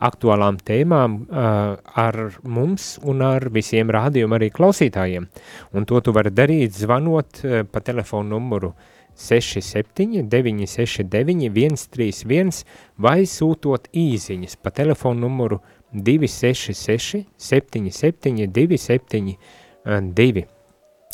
aktuālām 0.00 0.60
tēmām 0.62 1.18
uh, 1.26 1.74
ar 1.98 2.20
mums 2.46 2.94
un 3.02 3.26
ar 3.26 3.50
visiem 3.50 3.90
rādījumu 3.90 4.38
arī 4.38 4.52
klausītājiem. 4.54 5.26
Un 5.74 5.90
to 5.90 5.98
tu 6.00 6.14
vari 6.14 6.30
darīt 6.30 6.78
zvanot 6.78 7.42
uh, 7.42 7.60
pa 7.66 7.82
telefonu 7.82 8.38
numuru 8.38 8.72
67 9.20 10.22
969 10.30 11.50
131 11.76 12.62
vai 12.96 13.26
sūtot 13.28 13.90
īziņas 13.92 14.56
pa 14.62 14.72
telefonu 14.72 15.26
numuru 15.26 15.58
6 15.60 15.79
266 15.92 17.24
77 17.36 18.46
272. 18.52 20.44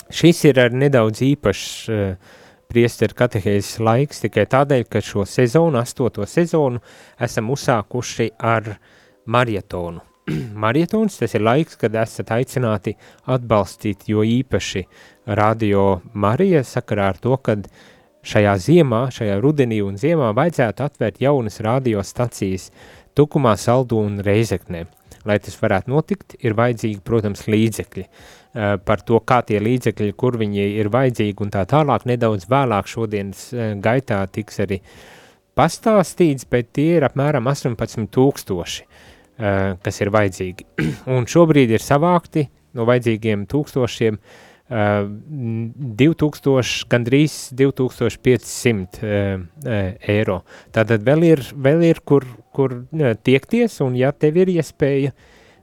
Šis 0.06 0.44
ir 0.46 0.60
ar 0.62 0.74
nedaudz 0.76 1.22
īpašs 1.26 1.70
uh, 1.90 2.34
priesteru 2.70 3.16
katehēzes 3.16 3.80
laiks 3.82 4.22
tikai 4.24 4.46
tādēļ, 4.50 4.84
ka 4.90 5.02
šo 5.04 5.24
sezonu, 5.28 5.78
astoto 5.80 6.26
sezonu, 6.28 6.82
esam 7.22 7.50
uzsākuši 7.54 8.30
ar 8.38 8.76
marietonu. 9.26 10.02
Marietons 10.64 11.20
tas 11.20 11.36
ir 11.38 11.44
laiks, 11.46 11.76
kad 11.78 11.94
esat 11.94 12.32
aicināti 12.34 12.96
atbalstīt, 13.30 14.08
jo 14.10 14.24
īpaši 14.26 14.86
radio 15.38 16.00
Marija 16.14 16.64
sakarā 16.66 17.12
ar 17.12 17.20
to, 17.22 17.36
kad 17.38 17.68
šajā 18.26 18.56
ziemā, 18.58 19.04
šajā 19.14 19.38
rudenī 19.42 19.80
un 19.86 19.98
ziemā 20.00 20.32
vajadzētu 20.34 20.86
atvērt 20.86 21.20
jaunas 21.22 21.60
radiostacijas, 21.62 22.72
Tukumā, 23.16 23.54
Saldū 23.56 23.98
un 24.04 24.20
Reizeknē. 24.24 24.84
Lai 25.26 25.38
tas 25.42 25.56
varētu 25.58 25.90
notikt, 25.90 26.36
ir 26.44 26.54
vajadzīgi, 26.58 27.00
protams, 27.06 27.46
līdzekļi. 27.50 28.04
Uh, 28.06 28.76
par 28.84 29.02
to, 29.04 29.18
kā 29.24 29.40
tie 29.46 29.58
līdzekļi, 29.60 30.14
kur 30.20 30.38
viņi 30.40 30.66
ir 30.80 30.90
vajadzīgi 30.92 31.44
un 31.44 31.52
tā 31.52 31.64
tālāk, 31.68 32.06
nedaudz 32.08 32.46
vēlāk 32.52 32.88
šodienas 32.88 33.48
uh, 33.52 33.72
gaitā 33.82 34.22
tiks 34.32 34.62
arī 34.64 34.80
pastāstīts, 35.56 36.46
bet 36.48 36.70
tie 36.76 36.98
ir 36.98 37.08
apmēram 37.08 37.48
18 37.52 38.08
tūkstoši, 38.14 38.86
uh, 38.86 39.74
kas 39.82 40.00
ir 40.04 40.12
vajadzīgi. 40.14 40.68
un 41.16 41.28
šobrīd 41.28 41.74
ir 41.74 41.84
savākti 41.84 42.46
no 42.76 42.86
vajadzīgiem 42.88 43.48
tūkstošiem 43.50 44.20
uh, 44.20 44.44
2000, 44.68 46.86
gandrīz 46.90 47.54
2500 47.54 48.98
eiro. 50.10 50.42
Tātad 50.74 51.06
vēl 51.06 51.22
ir, 51.28 51.38
vēl 51.54 51.84
ir 51.86 52.00
kur, 52.04 52.26
kur 52.50 52.74
tiekties, 53.22 53.80
un 53.86 53.94
ja 53.98 54.10
tev 54.10 54.36
ir 54.42 54.48
iespēja 54.56 55.12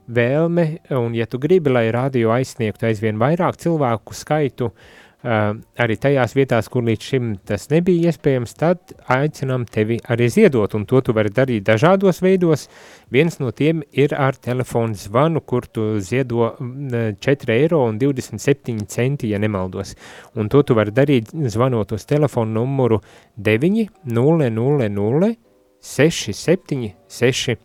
vēlme, 0.08 0.78
un 0.96 1.14
ja 1.16 1.26
tu 1.28 1.38
gribi, 1.40 1.70
lai 1.72 1.90
radio 1.92 2.30
aizsniegtu 2.32 2.86
aizvien 2.88 3.18
vairāk 3.20 3.56
cilvēku 3.60 4.14
skaitu, 4.16 4.72
Uh, 4.72 5.03
arī 5.24 5.96
tajās 5.96 6.34
vietās, 6.36 6.68
kur 6.68 6.84
līdz 6.84 7.06
šim 7.08 7.28
tas 7.48 7.68
nebija 7.70 8.10
iespējams, 8.10 8.54
tad 8.60 8.92
aicinām 9.08 9.64
tevi 9.64 9.96
arī 10.12 10.28
ziedot, 10.32 10.74
un 10.76 10.84
to 10.84 11.00
tu 11.00 11.14
vari 11.16 11.32
darīt 11.32 11.64
dažādos 11.64 12.20
veidos. 12.24 12.66
Viens 13.14 13.38
no 13.40 13.50
tiem 13.56 13.82
ir 13.92 14.14
ar 14.14 14.36
telefonu 14.36 14.94
zvanu, 14.98 15.40
kur 15.40 15.64
tu 15.64 15.98
ziedo 16.04 16.52
4 16.58 17.56
eiro 17.56 17.80
un 17.88 17.98
27 17.98 18.84
centi, 18.90 19.30
ja 19.32 19.40
nemaldos. 19.40 19.94
Un 20.36 20.50
to 20.52 20.62
tu 20.62 20.76
vari 20.76 20.92
darīt 20.92 21.32
zvanot 21.32 21.96
uz 21.96 22.04
telefonu 22.04 22.60
numuru 22.60 23.00
9 23.36 23.88
0 24.04 24.50
0 24.50 24.90
0 24.90 25.32
6 25.80 26.32
7 26.32 26.92
6 27.08 27.56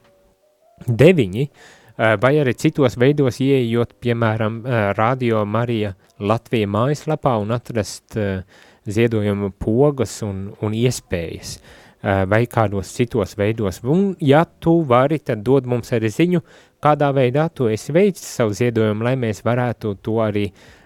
9 0.88 1.50
Eh, 1.50 1.79
vai 2.00 2.38
arī 2.40 2.54
citos 2.56 2.96
veidos 3.00 3.42
ieejot, 3.44 3.98
piemēram, 4.00 4.62
eh, 4.64 4.94
Radio 4.96 5.44
Marija 5.46 5.96
Latvija 6.20 6.68
mājaslapā 6.68 7.36
un 7.42 7.52
atrast 7.52 8.16
eh, 8.16 8.44
ziedojumu 8.88 9.52
pogas 9.60 10.22
un, 10.24 10.54
un 10.62 10.74
iespējas 10.74 11.60
vai 12.00 12.46
kādos 12.48 12.94
citos 12.96 13.34
veidos. 13.36 13.82
Un, 13.84 14.14
ja 14.24 14.46
tu 14.46 14.78
vari, 14.88 15.18
tad 15.20 15.42
dod 15.44 15.66
mums 15.68 15.92
arī 15.92 16.08
ziņu, 16.08 16.40
kādā 16.80 17.10
veidā 17.12 17.50
tu 17.52 17.68
esi 17.68 17.92
veicis 17.92 18.38
savu 18.38 18.56
ziedojumu, 18.56 19.04
lai 19.04 19.18
mēs 19.20 19.44
varētu 19.44 19.98
to 20.00 20.16
arī, 20.24 20.46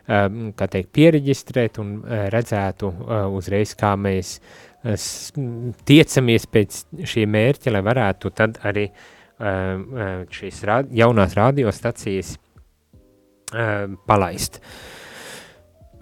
kā 0.09 0.67
teikt, 0.73 0.89
pieregistrēt 0.89 1.77
un 1.83 1.99
redzētu 2.33 2.89
uzreiz, 3.29 3.75
kā 3.77 3.93
mēs 3.93 4.39
tiecamies 5.85 6.49
pēc 6.49 6.81
šī 7.13 7.27
mērķa, 7.29 7.75
lai 7.77 7.83
varētu 7.85 8.33
tad 8.33 8.57
arī 8.65 8.89
uh, 8.89 9.22
šīs 9.43 10.61
rad, 10.67 10.91
jaunās 10.95 11.35
radiostacijas 11.37 12.35
um, 13.53 13.97
palaist. 14.07 14.59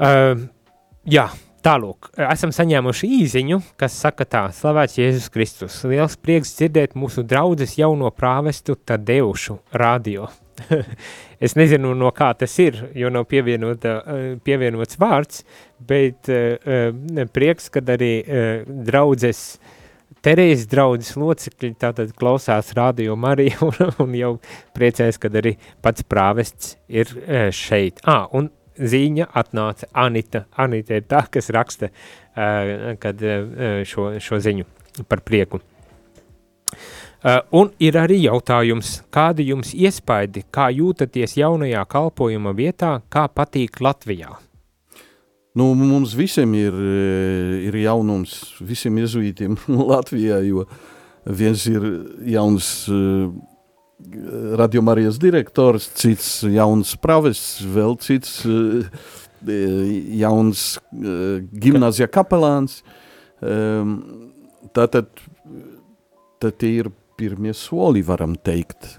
Jā, 0.02 1.26
tālūk, 1.66 2.08
esam 2.26 2.54
saņēmuši 2.56 3.10
īziņu, 3.22 3.60
kas 3.78 3.98
saka 4.02 4.26
tā, 4.26 4.44
slavēts 4.58 4.98
Jēzus 4.98 5.28
Kristus. 5.34 5.76
Liels 5.86 6.16
prieks 6.18 6.56
dzirdēt 6.58 6.96
mūsu 6.98 7.22
draudzes 7.28 7.76
jauno 7.78 8.10
prāvestu 8.14 8.78
Tadeušu 8.78 9.60
radio. 9.78 10.30
es 11.46 11.54
nezinu, 11.58 11.94
no 11.98 12.10
kā 12.18 12.32
tas 12.38 12.56
ir, 12.62 12.80
jo 12.98 13.12
nav 13.14 13.28
pievienot, 13.30 13.86
pievienots 14.46 14.98
vārds, 15.02 15.44
bet 15.78 16.30
prieks, 17.34 17.70
kad 17.74 17.94
arī 17.94 18.16
draudzes 18.90 19.46
uh, 19.58 19.78
Terēzes 20.22 20.68
draudzes 20.70 21.16
locekļi 21.18 21.72
tātad 21.82 22.12
klausās 22.18 22.72
radio 22.78 23.16
Mariju 23.18 23.72
un, 23.72 23.94
un 24.06 24.18
jau 24.18 24.34
priecēs, 24.78 25.18
kad 25.22 25.36
arī 25.40 25.56
pats 25.82 26.06
prāvests 26.06 26.76
ir 26.88 27.10
e, 27.26 27.48
šeit. 27.56 28.04
Ā, 28.06 28.28
un 28.38 28.52
ziņa 28.78 29.32
atnāca 29.42 29.90
Anita. 29.98 30.46
Anita 30.62 30.98
ir 30.98 31.08
tā, 31.10 31.26
kas 31.32 31.50
raksta 31.54 31.90
uh, 31.92 32.94
kad, 33.02 33.22
uh, 33.22 33.82
šo, 33.88 34.14
šo 34.22 34.40
ziņu 34.42 34.68
par 35.10 35.24
prieku. 35.26 35.62
Un 37.54 37.70
ir 37.78 37.98
arī 38.02 38.16
jautājums, 38.24 38.96
kādi 39.14 39.46
jums 39.52 39.76
iespaidi, 39.78 40.42
kā 40.50 40.72
jūtaties 40.74 41.36
jaunajā 41.38 41.84
kalpojuma 41.92 42.56
vietā, 42.58 42.96
kā 43.14 43.28
patīk 43.30 43.78
Latvijā? 43.86 44.40
Nu, 45.54 45.74
mums 45.76 46.14
visiem 46.16 46.54
ir, 46.56 46.72
eh, 46.72 47.68
ir 47.68 47.76
jaunums, 47.84 48.38
visiem 48.64 48.98
iezuītiem 49.02 49.58
Latvijā, 49.92 50.40
jo 50.48 50.66
viens 51.28 51.66
ir 51.70 51.84
jauns 52.34 52.70
uh, 52.90 53.28
radiomarijas 54.58 55.20
direktors, 55.22 55.90
cits 56.00 56.40
jauns 56.50 56.96
pravests, 56.98 57.60
vēl 57.62 57.94
cits 58.02 58.40
uh, 58.50 58.88
jauns 60.18 60.80
gimnazija 61.62 62.08
kapelāns. 62.10 62.80
Um, 63.42 63.96
tātad 64.74 65.10
tad 66.42 66.66
ir 66.66 66.90
pirmie 67.22 67.54
soli, 67.58 68.02
varam 68.06 68.34
teikt, 68.42 68.96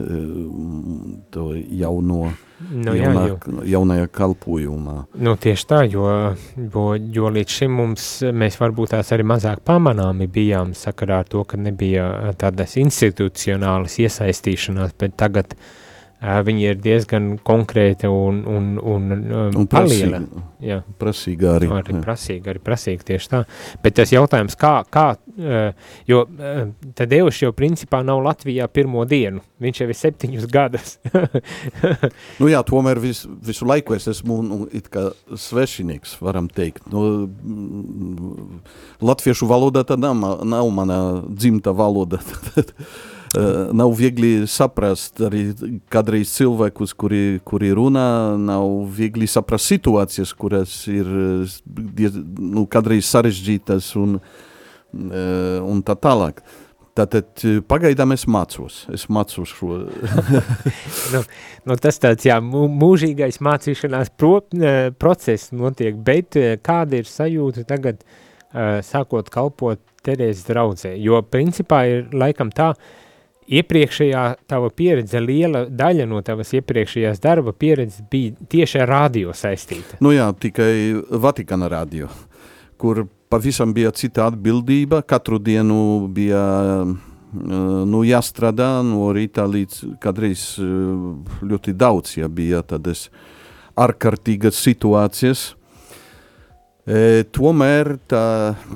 to 1.34 1.44
jauno 1.58 2.30
nu, 2.70 2.94
jaunā, 2.94 3.24
jā, 3.26 3.32
jo, 3.32 3.64
jaunajā 3.74 4.08
kalpojumā. 4.14 4.96
Nu, 5.26 5.34
tieši 5.40 5.68
tā, 5.68 5.82
jo, 5.90 6.06
jo, 6.56 6.86
jo 7.16 7.32
līdz 7.34 7.58
šim 7.58 7.76
mums, 7.80 8.08
mēs 8.30 8.58
varbūt 8.60 8.94
tās 8.94 9.12
arī 9.14 9.26
mazāk 9.26 9.64
pamanāmi 9.66 10.28
bijām 10.30 10.76
sakarā 10.78 11.22
ar 11.24 11.30
to, 11.30 11.44
ka 11.48 11.60
nebija 11.60 12.34
tādas 12.38 12.76
institucionālas 12.80 13.98
iesaistīšanās, 14.02 14.94
bet 15.00 15.18
tagad 15.20 15.56
viņi 16.22 16.66
ir 16.70 16.78
diezgan 16.78 17.32
konkrēti 17.42 18.06
un, 18.06 18.42
un, 18.46 18.66
un, 18.78 19.06
um, 19.12 19.56
Un 19.62 19.68
prasīgi, 19.70 20.20
Jā, 20.62 20.78
prasīgi 21.00 21.48
arī. 21.50 21.68
arī 21.74 21.96
jā. 21.96 22.02
prasīgi, 22.04 22.52
arī 22.52 22.60
prasīgi 22.62 23.06
tieši 23.08 23.30
tā. 23.32 23.40
Bet 23.82 23.96
tas 23.98 24.12
jautājums, 24.14 24.54
kā, 24.58 24.74
kā 24.86 25.06
jo 26.06 26.20
uh, 26.22 26.60
Tadeuš 26.98 27.42
jau 27.42 27.50
principā 27.56 28.04
nav 28.06 28.22
Latvijā 28.22 28.68
pirmo 28.70 29.02
dienu, 29.08 29.42
viņš 29.62 29.82
jau 29.82 29.88
ir 29.90 29.98
septiņus 29.98 30.46
gadus. 30.52 30.96
Nu, 32.40 32.48
jā, 32.50 32.60
tomēr 32.66 32.98
vis, 33.02 33.22
visu 33.44 33.66
laiku 33.68 33.94
es 33.94 34.06
esmu 34.10 34.38
nu, 34.46 34.56
it 34.74 34.88
kā 34.92 35.08
svešinieks, 35.38 36.16
varam 36.22 36.48
teikt. 36.50 36.86
Nu, 36.90 37.28
latviešu 39.02 39.46
valoda 39.50 39.84
tā 39.86 39.98
nav, 40.00 40.42
nav 40.46 40.70
mana 40.74 40.98
dzimta 41.28 41.74
valoda. 41.76 42.22
Eh, 43.32 43.70
nav 43.72 43.94
viegli 43.96 44.42
saprast 44.44 45.22
arī 45.24 45.46
kādreiz 45.88 46.34
cilvēkus, 46.34 46.92
kuri, 46.92 47.40
kuri 47.48 47.70
runā, 47.72 48.36
nav 48.36 48.66
viegli 48.92 49.24
saprast 49.24 49.70
situācijas, 49.72 50.34
kuras 50.36 50.74
ir 50.92 51.08
eh, 51.08 52.18
nu, 52.36 52.66
kādreiz 52.68 53.08
sarežģītas 53.08 53.88
un, 53.96 54.18
eh, 54.20 55.56
un 55.64 55.80
tā 55.80 55.96
tālāk. 55.96 56.44
Tātad 56.92 57.46
eh, 57.48 57.62
pagaidām 57.64 58.12
es 58.12 58.26
mācos, 58.28 58.82
es 58.92 59.08
mācos 59.08 59.48
šo 59.56 59.80
nu, 61.64 61.76
tas 61.80 62.02
tāds, 62.04 62.28
jā, 62.28 62.36
mū- 62.44 62.68
mūžīgais 62.68 63.40
mācīšanās 63.40 64.12
pro, 64.12 64.42
uh, 64.44 64.90
process 65.00 65.54
notiek, 65.56 65.96
bet 65.96 66.36
uh, 66.36 66.58
kāda 66.60 67.00
ir 67.00 67.08
sajūta 67.08 67.64
tagad, 67.64 68.04
uh, 68.04 68.82
sākot 68.84 69.32
kalpot 69.32 69.80
Terēzes 70.04 70.44
draudzē? 70.50 70.98
Jo 71.00 71.22
principā 71.24 71.86
ir 71.88 72.12
laikam 72.12 72.52
tā, 72.52 72.74
iepriekšējā 73.50 74.24
tava 74.50 74.70
pieredze, 74.74 75.20
liela 75.20 75.64
daļa 75.68 76.06
no 76.10 76.20
tavas 76.24 76.52
iepriekšējās 76.58 77.22
darba 77.22 77.52
pieredzes 77.52 78.04
bija 78.10 78.34
tieši 78.52 78.82
ar 78.84 78.92
radio 78.92 79.34
saistīta. 79.36 79.98
Nu 80.04 80.14
jā, 80.14 80.28
tikai 80.38 80.72
Vatikāna 81.22 81.70
radio, 81.72 82.10
kur 82.80 83.06
pavisam 83.32 83.72
bija 83.74 83.90
cita 83.96 84.26
atbildība. 84.30 85.02
Katru 85.02 85.38
dienu 85.38 86.08
bija 86.12 86.42
eh, 86.84 86.94
nu, 87.32 88.04
jāstrādā 88.06 88.74
no 88.86 89.10
rīta 89.16 89.46
līdz 89.48 89.98
kādreiz 90.02 90.46
eh, 90.60 90.66
ļoti 91.42 91.76
daudz, 91.78 92.16
ja 92.20 92.28
bija 92.28 92.62
tādas 92.66 93.08
ārkārtīgas 93.78 94.60
situācijas. 94.60 95.52
E, 96.82 97.22
tomēr 97.30 97.94
tā 98.10 98.24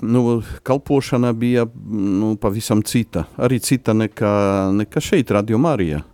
nu, 0.03 0.41
kalpošana 0.67 1.33
bija 1.35 1.67
nu, 1.67 2.37
pavisam 2.39 2.85
cita. 2.87 3.27
Arī 3.43 3.59
cita 3.59 3.97
nekā, 3.97 4.35
nekā 4.77 5.03
šeit, 5.03 5.33
Radio 5.35 5.59
Marija. 5.59 6.05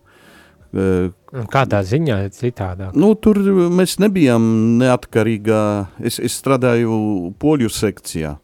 E, 0.72 1.10
Kādā 1.52 1.82
ziņā 1.84 2.22
citādāk? 2.36 2.96
Nu, 2.96 3.12
tur 3.16 3.40
mēs 3.72 3.98
nebijām 4.00 4.44
neatkarīgā. 4.80 5.62
Es, 6.00 6.16
es 6.20 6.36
strādāju 6.40 7.32
poļu 7.40 7.72
sekcijā. 7.72 8.36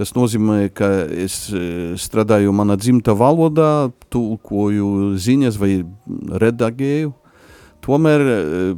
Tas 0.00 0.14
nozīmē, 0.16 0.70
ka 0.72 0.86
es 1.12 1.50
eh, 1.52 1.92
strādāju 2.00 2.54
manā 2.56 2.78
dzimta 2.80 3.12
valodā, 3.12 3.90
tulkoju 4.08 5.18
ziņas 5.20 5.58
vai 5.60 5.74
redagēju. 6.40 7.10
Tomēr 7.84 8.24
eh, 8.24 8.70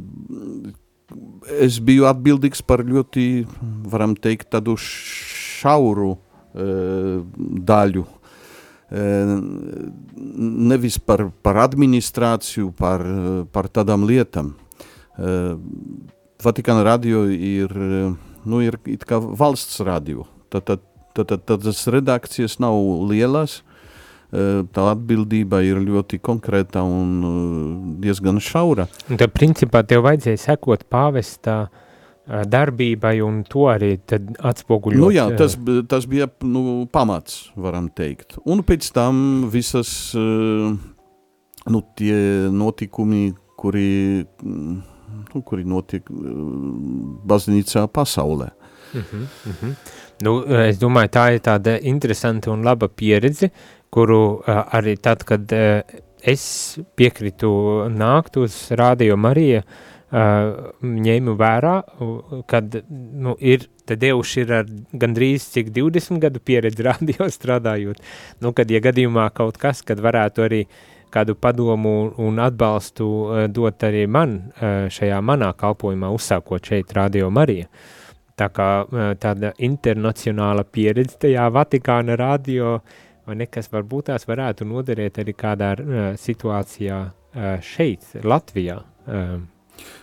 es 1.61 1.79
biju 1.83 2.07
atbildīgs 2.09 2.63
par 2.65 2.83
ļoti, 2.85 3.45
varam 3.89 4.15
teikt, 4.15 4.49
tādu 4.53 4.75
šauru 4.79 6.13
eh, 6.15 7.19
daļu. 7.71 8.05
Eh, 8.93 9.33
Nevis 10.73 10.99
par, 11.01 11.27
par 11.41 11.61
administrāciju, 11.65 12.71
par, 12.77 13.03
par 13.51 13.69
tādām 13.73 14.07
lietām. 14.09 14.53
Eh, 15.17 15.53
Vatikāna 16.43 16.83
radio 16.83 17.23
ir, 17.31 17.71
nu, 17.71 18.57
ir 18.59 18.75
kā 19.07 19.21
valsts 19.21 19.79
radio. 19.85 20.25
Tad, 20.51 20.65
tad, 20.67 20.81
tad, 21.15 21.29
tad, 21.29 21.45
tad 21.47 21.63
tas 21.63 21.85
redakcijas 21.87 22.57
nav 22.59 22.75
lielas, 23.07 23.61
eh, 23.61 23.72
tā 24.73 24.87
atbildība 24.89 25.61
ir 25.61 25.77
ļoti 25.83 26.17
konkrēta 26.23 26.81
un 26.87 27.09
eh, 27.27 27.73
diezgan 28.01 28.39
šaura. 28.41 28.87
Un 29.11 29.19
tad, 29.21 29.33
principā, 29.35 29.83
tev 29.85 30.07
vajadzēja 30.07 30.41
sekot 30.41 30.87
pāvesta 30.89 31.57
ā, 31.67 32.41
darbībai, 32.49 33.19
un 33.25 33.43
to 33.45 33.67
arī 33.69 33.91
atspoguļot. 34.01 35.01
Nu, 35.03 35.11
jā, 35.13 35.27
tas, 35.37 35.57
tas 35.91 36.07
bija 36.09 36.29
nu, 36.47 36.87
pamats, 36.89 37.51
varam 37.59 37.91
teikt. 37.93 38.39
Un 38.49 38.63
pēc 38.65 38.89
tam 38.95 39.21
visas 39.53 39.91
eh, 40.17 40.73
nu, 41.69 41.83
tie 41.99 42.17
notikumi, 42.49 43.27
kuri, 43.59 44.23
mm, 44.23 44.81
nu, 45.29 45.43
kuri 45.45 45.67
notiek 45.69 46.09
eh, 46.09 46.33
baznīcā 47.29 47.85
pasaulē. 47.93 48.49
Mhm, 48.93 49.29
mhm. 49.49 49.77
Nu, 50.23 50.37
es 50.63 50.77
domāju, 50.79 51.09
tā 51.11 51.23
ir 51.35 51.41
tāda 51.43 51.73
interesanta 51.81 52.51
un 52.53 52.61
laba 52.63 52.87
pieredze, 52.87 53.49
kuru 53.93 54.21
uh, 54.41 54.63
arī 54.73 54.97
tad, 55.01 55.23
kad 55.27 55.51
uh, 55.53 55.81
es 56.23 56.43
piekritu 56.97 57.51
nākt 57.93 58.39
uz 58.41 58.55
Rādio 58.73 59.17
Mariju, 59.19 59.61
uh, 59.61 59.91
ņēmu 60.13 61.35
vērā, 61.39 61.75
kad 62.49 62.77
nu, 62.89 63.35
ir, 63.39 63.67
tad 63.87 64.01
Dievs 64.03 64.33
ir 64.37 64.53
ar 64.59 64.67
gandrīz 64.93 65.47
cik 65.55 65.71
20 65.75 66.21
gadu 66.23 66.41
pieredzi 66.43 66.85
radio 66.89 67.29
strādājot, 67.29 68.01
nu, 68.41 68.53
kad, 68.53 68.71
ja 68.71 68.81
gadījumā 68.83 69.29
kaut 69.35 69.57
kas, 69.61 69.83
kad 69.85 70.01
varētu 70.03 70.45
arī 70.47 70.63
kādu 71.13 71.35
padomu 71.37 72.13
un 72.21 72.39
atbalstu 72.41 73.09
uh, 73.09 73.43
dot 73.49 73.85
arī 73.85 74.07
man 74.09 74.39
uh, 74.39 74.87
šajā 74.93 75.19
manā 75.21 75.51
kalpojumā, 75.57 76.09
uzsākot 76.13 76.71
šeit 76.71 76.93
Radio 76.97 77.29
Mariju. 77.33 77.69
Tā 78.33 78.47
kā 78.49 78.67
tāda 79.21 79.51
internacionāla 79.61 80.63
pieredze 80.65 81.19
tajā 81.21 81.43
Vatikāna 81.53 82.15
radio, 82.17 82.79
vai 83.27 83.39
nekas 83.39 83.71
varbūt 83.73 84.11
tās 84.11 84.27
varētu 84.29 84.67
noderēt 84.67 85.21
arī 85.23 85.35
kādā 85.37 85.73
uh, 85.79 86.05
situācijā 86.19 86.99
uh, 87.07 87.57
šeit, 87.63 88.05
Latvijā. 88.23 88.81
Uh, 89.07 89.41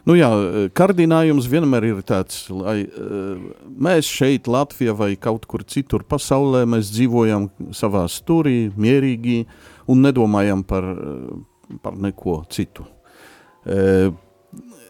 Nu 0.08 0.16
jā, 0.16 0.28
kardinājums 0.74 1.46
vienmēr 1.50 1.86
ir 1.90 2.00
tāds, 2.06 2.42
lai 2.50 2.82
uh, 2.88 3.40
mēs 3.70 4.08
šeit, 4.08 4.48
Latvijā 4.50 4.94
vai 4.96 5.12
kaut 5.20 5.46
kur 5.50 5.64
citur 5.68 6.04
pasaulē, 6.08 6.64
mēs 6.68 6.90
dzīvojam 6.94 7.50
savā 7.76 8.06
stūrī, 8.10 8.72
mierīgi 8.80 9.44
un 9.90 10.02
nedomājam 10.06 10.64
par, 10.66 10.86
eh, 10.90 11.76
par 11.84 11.96
neko 11.98 12.40
citu. 12.50 12.86
Uh, 13.60 14.08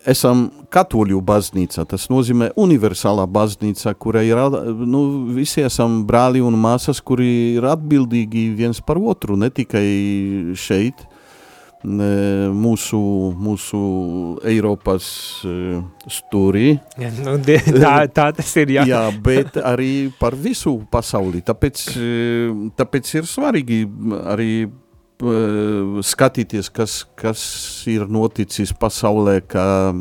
esam 0.08 0.46
katoļu 0.72 1.20
baznīca, 1.26 1.84
tas 1.88 2.08
nozīmē 2.12 2.52
universālā 2.60 3.26
baznīca, 3.30 3.94
kurai 4.00 4.26
ir, 4.30 4.40
nu, 4.86 5.02
visi 5.36 5.64
esam 5.66 6.04
brāli 6.08 6.40
un 6.44 6.56
māsas, 6.60 7.02
kuri 7.04 7.56
ir 7.58 7.66
atbildīgi 7.68 8.48
viens 8.56 8.80
par 8.80 9.00
otru, 9.02 9.36
ne 9.36 9.50
tikai 9.50 9.86
šeit, 10.56 11.06
mūsu, 11.80 12.98
mūsu 13.40 13.78
Eiropas 14.44 15.06
uh, 15.48 15.80
stūrī, 16.12 16.74
nu, 17.24 17.38
die- 17.40 17.56
tā, 17.72 17.94
tā 18.12 18.26
tas 18.36 18.50
ir, 18.60 18.74
jā. 18.76 18.84
jā, 18.84 19.00
bet 19.24 19.56
arī 19.56 20.10
par 20.20 20.36
visu 20.36 20.74
pasauli. 20.92 21.40
Tāpēc, 21.40 21.86
eh, 21.96 22.52
tāpēc 22.76 23.14
ir 23.16 23.24
svarīgi 23.30 23.80
arī 24.28 24.50
skatīties, 25.20 26.70
kas, 26.72 27.04
kas 27.18 27.40
ir 27.90 28.06
noticis 28.08 28.72
pasaulē, 28.72 29.40
eh, 29.40 29.92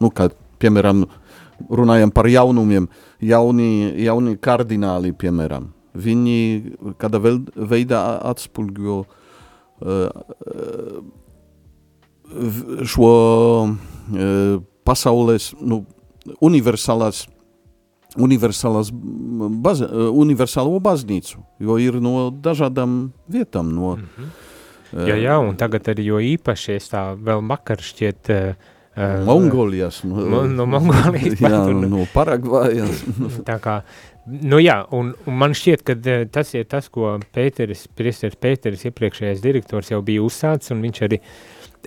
nu, 0.00 0.10
kā 0.10 0.30
piemēram, 0.62 1.04
runājam 1.70 2.12
par 2.14 2.26
jaunumiem, 2.26 2.88
jauni, 3.20 3.92
jauni 4.02 4.36
kardināli, 4.36 5.12
piemēram. 5.12 5.70
Viņi 5.92 6.96
kādā 6.96 7.20
veidā 7.20 8.00
atspulgļo 8.24 9.02
uh, 9.04 10.08
šo 12.88 13.10
pasaules 14.88 15.50
nu, 15.60 15.82
universālās 16.40 17.26
baz, 19.62 19.80
uh, 19.82 20.10
universālo 20.12 20.78
baznīcu, 20.84 21.38
jo 21.60 21.78
ir 21.80 22.00
no 22.00 22.30
dažādām 22.30 23.10
vietām. 23.30 23.72
No, 23.72 23.96
Mhm. 23.96 24.28
uh, 24.92 25.06
Jā, 25.08 25.16
jā, 25.16 25.38
un 25.40 25.56
tagad 25.56 25.82
arī 25.88 26.04
jo 26.10 26.18
īpaši 26.20 26.76
es 26.76 26.88
tā 26.92 27.16
vēl 27.16 27.40
makar 27.42 27.76
šķiet 27.80 28.28
uh, 28.30 28.54
uh, 28.96 29.24
Mongolijas, 29.24 30.02
Mo- 30.04 30.44
no 30.46 30.66
Mongolijas 30.66 31.38
pat 31.40 31.50
jā, 31.50 31.60
un- 31.70 31.88
no 31.90 32.06
Paragvajas. 32.12 33.04
Tā 33.48 33.56
kā, 33.58 33.78
nu 34.26 34.58
jā, 34.60 34.82
un, 34.92 35.14
un 35.26 35.34
man 35.38 35.52
šķiet, 35.56 35.82
ka 35.82 35.96
eh, 36.04 36.26
tas 36.30 36.52
ir 36.54 36.64
tas, 36.68 36.88
ko 36.92 37.18
Pēteris, 37.34 37.86
priesteris 37.96 38.36
Pēteris, 38.36 38.84
iepriekšējais 38.90 39.40
direktors 39.42 39.88
jau 39.90 40.02
bija 40.04 40.20
uzsācis, 40.22 40.70
un 40.76 40.82
viņš 40.84 41.00
arī 41.08 41.18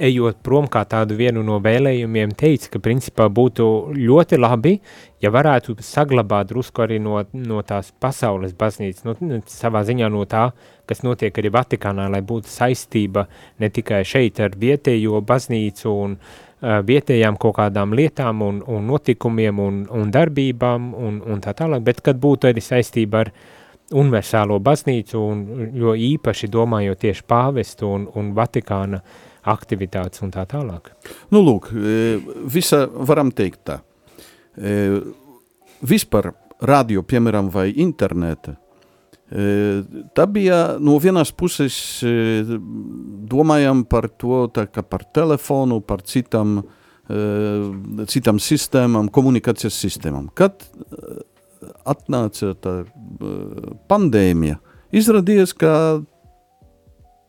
ejot 0.01 0.37
prom 0.43 0.67
kā 0.71 0.83
tādu 0.89 1.15
vienu 1.17 1.43
no 1.45 1.57
vēlējumiem, 1.63 2.33
teica, 2.37 2.69
ka 2.73 2.81
principā 2.83 3.27
būtu 3.31 3.65
ļoti 3.95 4.39
labi, 4.39 4.75
ja 5.23 5.31
varētu 5.33 5.77
saglabāt 5.83 6.49
drusku 6.51 6.83
arī 6.85 6.99
no, 6.99 7.21
no 7.33 7.61
tās 7.67 7.91
pasaules 7.99 8.55
baznīcas, 8.57 9.05
no, 9.07 9.15
nu, 9.19 9.41
savā 9.49 9.85
ziņā 9.87 10.09
no 10.11 10.25
tā, 10.29 10.49
kas 10.85 11.03
notiek 11.05 11.37
arī 11.39 11.51
Vatikānā, 11.55 12.07
lai 12.11 12.21
būtu 12.25 12.51
saistība 12.51 13.27
ne 13.59 13.69
tikai 13.73 14.03
šeit 14.05 14.41
ar 14.43 14.57
vietējo 14.59 15.21
baznīcu 15.25 15.93
un 16.05 16.17
uh, 16.19 16.79
vietējām 16.85 17.39
kaut 17.41 17.57
kādām 17.59 17.95
lietām 17.95 18.43
un, 18.45 18.63
un 18.67 18.89
notikumiem 18.91 19.59
un, 19.59 19.83
un 19.89 20.11
darbībām 20.11 20.91
un, 20.93 21.21
un 21.25 21.43
tā 21.43 21.55
tālāk, 21.57 21.85
bet 21.85 22.03
kad 22.05 22.19
būtu 22.21 22.51
arī 22.51 22.63
saistība 22.63 23.25
ar 23.25 23.31
universālo 23.95 24.57
baznīcu 24.65 25.21
un 25.21 25.45
jo 25.77 25.93
īpaši 25.93 26.49
domājot 26.49 27.03
tieši 27.05 27.25
pāvestu 27.29 27.87
un, 27.95 28.09
un 28.17 28.33
Vatikāna 28.35 28.99
uh, 28.99 29.24
aktivitātes 29.51 30.23
un 30.25 30.33
tā 30.33 30.45
tālāk? 30.49 30.91
Nu, 31.33 31.41
lūk, 31.45 31.69
e, 31.73 32.17
visa 32.51 32.85
varam 32.87 33.31
teikt 33.35 33.61
tā. 33.69 33.79
E, 34.57 35.01
vispār 35.85 36.31
radio, 36.65 37.03
piemēram, 37.05 37.51
vai 37.53 37.67
interneta, 37.83 38.55
e, 39.29 39.83
tā 40.17 40.25
bija 40.31 40.79
no 40.79 40.97
vienas 41.03 41.33
puses 41.35 41.77
domājam 43.35 43.85
par 43.89 44.09
to, 44.09 44.45
tā 44.55 44.67
kā 44.71 44.85
par 44.85 45.05
telefonu, 45.13 45.81
par 45.81 46.05
citam, 46.05 46.63
citam 48.09 48.39
sistēmām, 48.41 49.11
komunikācijas 49.13 49.75
sistēmām. 49.77 50.31
Kad 50.33 50.63
atnāca 51.85 52.55
tā 52.57 52.73
pandēmija, 53.85 54.57
izrādījās, 54.89 55.53
ka 55.53 55.75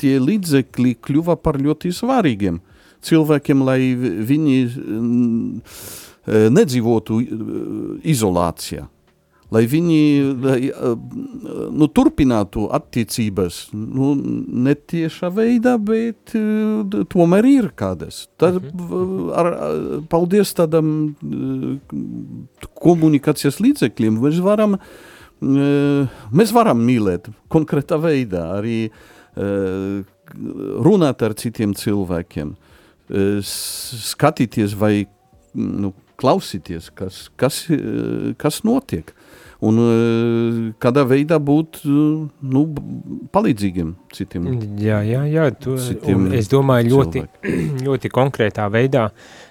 tie 0.01 0.17
līdzekļi 0.23 0.97
kļuva 1.05 1.39
par 1.41 1.61
ļoti 1.63 1.93
svarīgiem 1.95 2.61
cilvēkiem, 3.07 3.63
lai 3.67 3.81
viņi 3.97 4.59
nedzīvotu 6.27 7.23
izolācijā. 8.07 8.89
Lai 9.55 9.61
viņi 9.71 9.99
lai, 10.43 10.57
nu, 11.71 11.87
turpinātu 11.95 12.65
attiecības, 12.75 13.61
nu, 13.79 14.09
netiešā 14.67 15.31
veidā, 15.31 15.77
bet 15.79 16.35
tomēr 17.15 17.47
ir 17.47 17.69
kādas. 17.79 18.25
Tad, 18.43 18.59
ar, 19.39 19.53
paldies 20.11 20.51
tādam 20.59 20.89
komunikācijas 22.83 23.61
līdzekļiem, 23.63 24.19
mēs 24.27 24.43
varam, 24.43 24.81
mēs 25.39 26.57
varam 26.57 26.83
mīlēt 26.83 27.31
konkrētā 27.53 28.03
veidā 28.03 28.49
arī 28.57 28.81
uh, 28.89 29.16
runāt 29.37 31.23
ar 31.23 31.35
citiem 31.39 31.75
cilvēkiem, 31.77 32.55
skatīties 33.47 34.75
vai 34.79 35.07
nu, 35.55 35.93
klausīties, 36.17 36.91
kas, 36.97 37.27
kas, 37.37 37.67
kas 38.41 38.63
notiek. 38.65 39.13
Un 39.67 39.79
kādā 40.83 41.07
veidā 41.09 41.39
būt 41.41 41.79
nu, 41.87 42.63
palīdzīgiem 43.33 43.95
citiem. 44.13 44.51
Jā, 44.83 45.01
jā, 45.07 45.23
jā 45.33 45.47
tu, 45.57 45.79
es 46.37 46.51
domāju 46.53 46.91
ļoti, 46.93 47.23
ļoti 47.87 48.13
konkrētā 48.13 48.69
veidā, 48.73 49.09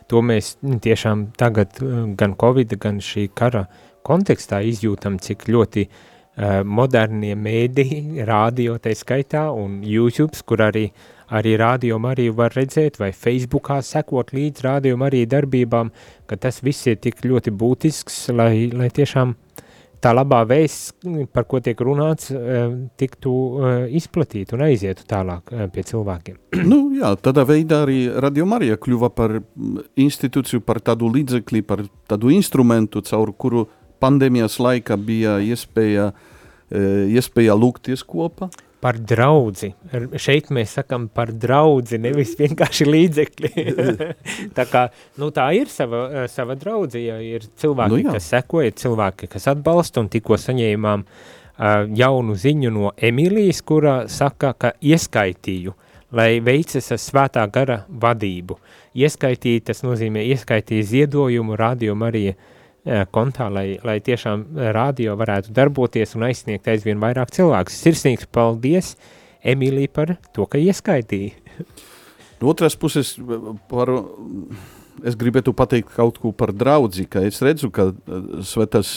to 0.10 0.22
mēs 0.22 0.56
tiešām 0.62 1.32
tagad 1.38 1.82
gan 2.18 2.36
Covid, 2.38 2.78
gan 2.82 3.02
šī 3.02 3.32
kara 3.34 3.66
kontekstā 4.06 4.62
izjūtam, 4.70 5.18
cik 5.18 5.48
ļoti 5.50 5.88
uh, 5.88 6.04
modernie 6.68 7.36
mēdī, 7.40 7.86
rādio 8.28 8.76
tai 8.84 8.92
skaitā 8.98 9.46
un 9.56 9.78
YouTube, 9.88 10.36
kur 10.46 10.66
arī, 10.66 10.90
arī 11.32 11.56
rādio 11.58 11.96
arī 12.10 12.28
var 12.36 12.52
redzēt, 12.52 13.00
vai 13.00 13.14
Facebookā 13.16 13.80
sekot 13.82 14.34
līdz 14.36 14.66
rādio 14.66 15.00
arī 15.08 15.26
darbībām, 15.26 15.94
ka 16.28 16.36
tas 16.36 16.60
viss 16.64 16.88
ir 16.88 17.00
tik 17.00 17.24
ļoti 17.24 17.56
būtisks, 17.56 18.30
lai, 18.36 18.68
lai 18.74 18.90
tiešām 18.92 19.36
tā 20.06 20.12
labā 20.14 20.42
vēsts, 20.48 20.94
par 21.34 21.48
ko 21.50 21.60
tiek 21.64 21.80
runāts, 21.82 22.30
uh, 22.34 22.74
tiktu 23.00 23.32
uh, 23.32 23.70
izplatīta 24.00 24.58
un 24.58 24.66
aizietu 24.68 25.06
tālāk 25.10 25.54
uh, 25.54 25.66
pie 25.74 25.86
cilvēkiem. 25.88 26.38
nu, 26.72 26.82
jā, 27.00 27.14
tādā 27.26 27.46
veidā 27.48 27.84
arī 27.86 28.00
Radio 28.26 28.48
Marija 28.50 28.78
kļuva 28.82 29.12
par 29.16 29.40
institūciju, 30.06 30.64
par 30.66 30.82
tādu 30.86 31.10
līdzekli, 31.16 31.64
par 31.66 31.86
tādu 32.10 32.34
instrumentu, 32.36 33.04
caur 33.06 33.34
kuru 33.34 33.66
pandēmijas 34.06 34.60
laikā 34.62 34.98
bija 35.02 35.40
iespēja, 35.44 36.12
e, 36.70 36.86
iespēja 37.18 37.58
lūgties 37.58 38.06
kopā. 38.08 38.50
Par 38.86 39.00
draudzi. 39.02 39.72
Šeit 40.22 40.52
mēs 40.54 40.76
sakam 40.78 41.08
par 41.10 41.32
draudzi, 41.34 41.98
nevis 42.02 42.36
vienkārši 42.38 42.86
līdzekļi. 42.86 43.64
tā 44.58 44.68
kā, 44.70 44.84
nu 45.22 45.32
tā 45.34 45.48
ir 45.58 45.72
sava, 45.74 46.04
e, 46.06 46.28
sava 46.30 46.58
draudzi, 46.60 47.08
ja 47.08 47.18
ir 47.24 47.48
cilvēki, 47.58 47.96
nu, 47.96 48.04
jā. 48.04 48.18
kas 48.18 48.30
seko, 48.36 48.62
ir 48.66 48.78
cilvēki, 48.78 49.32
kas 49.32 49.50
atbalsta, 49.56 50.04
un 50.04 50.12
tikko 50.14 50.38
saņēmām 50.38 51.06
uh, 51.08 51.26
jaunu 51.98 52.38
ziņu 52.38 52.74
no 52.76 52.94
Emīlijas, 53.10 53.64
kura 53.66 53.98
saka, 54.12 54.54
ka 54.54 54.76
ieskaitīju, 54.86 55.74
lai 56.16 56.36
veicas 56.46 56.92
ar 56.94 57.02
svētā 57.02 57.48
gara 57.52 57.82
vadību. 57.90 58.60
Ieskaitīt, 58.96 59.66
tas 59.72 59.82
nozīmē 59.84 60.22
ieskaitīt 60.30 60.86
ziedojumu, 60.92 61.58
radio 61.58 61.98
Marija 61.98 62.36
uh, 62.36 62.52
kontā, 62.86 63.48
lai, 63.50 63.80
lai 63.84 63.98
tiešām 64.06 64.46
rādio 64.76 65.16
varētu 65.18 65.54
darboties 65.56 66.14
un 66.18 66.28
aizsniegt 66.28 66.68
aizvien 66.70 67.02
vairāk 67.02 67.34
cilvēkus. 67.34 67.80
Sirsnīgs 67.82 68.30
paldies, 68.32 68.94
Emīlija, 69.46 69.92
par 69.94 70.16
to, 70.34 70.46
ka 70.50 70.62
ieskaitīja. 70.62 71.34
No 72.36 72.50
otras 72.52 72.76
puses, 72.76 73.14
par, 73.72 73.88
es 75.08 75.16
gribētu 75.16 75.54
pateikt 75.56 75.94
kaut 75.96 76.18
ko 76.20 76.34
par 76.36 76.52
draudzi, 76.52 77.06
ka 77.08 77.22
es 77.24 77.40
redzu, 77.40 77.70
ka 77.72 77.86
Svetas 78.44 78.90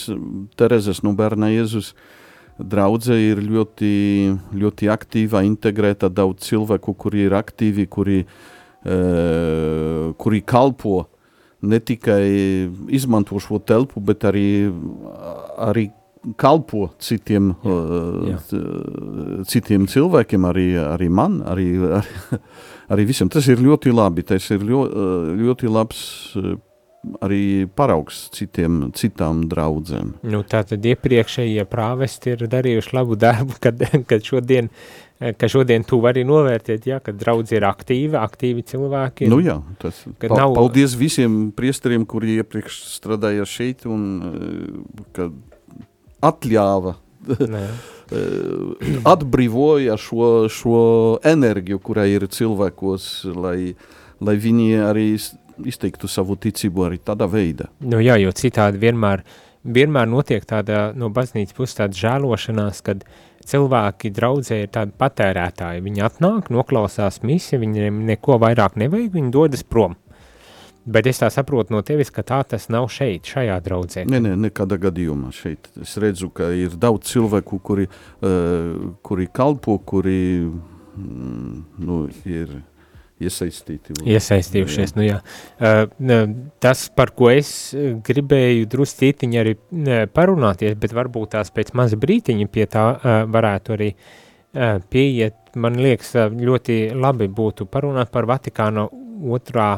Terezes 0.58 1.04
no 1.06 1.12
bērna 1.14 1.52
Jēzus 1.52 1.92
draudze 2.58 3.14
ir 3.14 3.38
ļoti, 3.38 3.92
ļoti 4.58 4.90
aktīva, 4.90 5.44
integrēta, 5.46 6.10
daudz 6.10 6.48
cilvēku, 6.50 6.96
kuri 6.98 7.28
ir 7.28 7.38
aktīvi, 7.38 7.86
kuri, 7.86 8.18
uh, 8.26 10.10
kuri 10.18 10.42
kalpo 10.42 10.96
uh, 11.04 11.08
ne 11.62 11.78
tikai 11.80 12.26
izmanto 12.94 13.38
šo 13.42 13.58
telpu, 13.58 14.00
bet 14.04 14.26
arī, 14.28 14.68
arī 15.58 15.88
kalpo 16.38 16.88
citiem, 17.02 17.52
jā, 17.64 18.34
jā. 18.34 18.62
citiem 19.48 19.86
cilvēkiem, 19.90 20.46
arī, 20.50 20.68
arī 20.82 21.08
man, 21.10 21.40
arī, 21.46 21.68
arī, 22.00 22.40
arī 22.94 23.08
visiem. 23.08 23.30
Tas 23.32 23.48
ir 23.50 23.62
ļoti 23.62 23.94
labi. 23.94 24.26
Tas 24.28 24.50
ir 24.54 24.64
ļoti, 24.66 25.06
ļoti 25.42 25.72
labs 25.72 26.02
arī 27.22 27.68
paraugs 27.78 28.26
citiem, 28.34 28.88
citām 28.96 29.44
draudzēm. 29.50 30.16
Nu, 30.26 30.42
tā 30.46 30.64
tad 30.66 30.86
iepriekšējie 30.86 31.66
prāvesti 31.70 32.34
ir 32.34 32.48
darījuši 32.50 32.96
labu 32.96 33.18
darbu, 33.18 33.58
kad, 33.64 33.84
kad 34.08 34.26
šodien 34.26 34.72
ka 35.18 35.48
šodien 35.50 35.82
tu 35.86 35.98
vari 36.02 36.22
novērtēt, 36.26 36.86
ja, 36.86 37.00
ka 37.02 37.12
draudz 37.16 37.50
ir 37.56 37.66
aktīva, 37.66 38.22
aktīvi 38.22 38.62
cilvēki. 38.68 39.26
Nu 39.30 39.40
jā, 39.42 39.56
tas, 39.82 40.04
pa, 40.20 40.30
nav... 40.30 40.54
paldies 40.54 40.94
visiem 40.98 41.48
priesteriem, 41.56 42.06
kuri 42.06 42.38
iepriekš 42.38 42.78
strādāja 42.94 43.46
šeit 43.48 43.82
un 43.90 44.04
eh, 44.28 45.02
ka 45.16 45.28
atļāva, 46.28 46.94
eh, 47.34 48.94
atbrīvoja 49.10 49.98
šo, 49.98 50.30
šo 50.54 50.78
enerģiju, 51.26 51.82
kurā 51.82 52.06
ir 52.14 52.28
cilvēkos, 52.30 53.10
lai, 53.34 53.74
lai 54.22 54.38
viņi 54.38 54.70
arī 54.86 55.10
izteiktu 55.66 56.10
savu 56.10 56.36
ticību 56.38 56.86
arī 56.88 57.00
tādā 57.02 57.28
veidā. 57.30 57.68
Nu 57.80 58.02
jā, 58.02 58.18
jo 58.22 58.32
citādi 58.36 58.80
vienmēr, 58.82 59.24
vienmēr 59.64 60.10
notiek 60.10 60.44
tāda 60.48 60.88
no 60.96 61.10
baznīcas 61.14 61.56
puses 61.56 61.78
tāda 61.80 61.98
žēlošanās, 61.98 62.82
kad 62.86 63.06
cilvēki 63.48 64.12
draudzē 64.14 64.62
ir 64.64 64.74
tādi 64.74 64.94
patērētāji. 64.98 65.84
Viņi 65.86 66.04
atnāk, 66.04 66.52
noklausās 66.54 67.22
misi, 67.26 67.58
viņiem 67.60 68.04
neko 68.10 68.38
vairāk 68.42 68.78
nevajag, 68.80 69.14
viņi 69.16 69.34
dodas 69.34 69.64
prom. 69.64 69.96
Bet 70.88 71.04
es 71.10 71.18
tā 71.20 71.28
saprotu 71.28 71.74
no 71.74 71.82
tevis, 71.84 72.08
ka 72.14 72.22
tā 72.24 72.38
tas 72.48 72.70
nav 72.72 72.86
šeit, 72.92 73.28
šajā 73.28 73.58
draudzē. 73.64 74.06
Nē, 74.08 74.22
nē, 74.24 74.32
nekādā 74.46 74.78
gadījumā 74.80 75.34
šeit. 75.36 75.68
Es 75.82 75.98
redzu, 76.00 76.30
ka 76.32 76.48
ir 76.56 76.78
daudz 76.80 77.10
cilvēku, 77.10 77.58
kuri, 77.60 77.84
uh, 78.24 78.94
kuri 79.04 79.28
kalpo, 79.28 79.76
kuri 79.84 80.20
mm, 80.48 81.58
nu, 81.84 82.00
ir 82.24 82.56
iesaistīti. 83.24 83.98
Iesaistījušies, 84.06 84.94
jā. 84.94 84.98
nu 84.98 85.06
jā. 85.06 85.18
Uh, 85.58 86.38
tas, 86.62 86.86
par 86.94 87.12
ko 87.16 87.30
es 87.32 87.50
gribēju 88.06 88.68
druscītiņi 88.70 89.40
arī 89.42 89.56
parunāties, 90.14 90.78
bet 90.80 90.94
varbūt 90.96 91.34
tās 91.36 91.52
pēc 91.54 91.74
maza 91.78 91.98
brītiņa 92.00 92.48
pie 92.52 92.66
tā 92.70 92.86
uh, 92.94 93.20
varētu 93.30 93.76
arī 93.76 93.92
uh, 93.94 94.78
pieiet, 94.90 95.36
man 95.58 95.78
liekas, 95.82 96.14
ļoti 96.34 96.80
labi 96.96 97.28
būtu 97.28 97.68
parunāt 97.70 98.12
par 98.14 98.28
Vatikāna 98.28 98.88
otrā, 98.88 99.70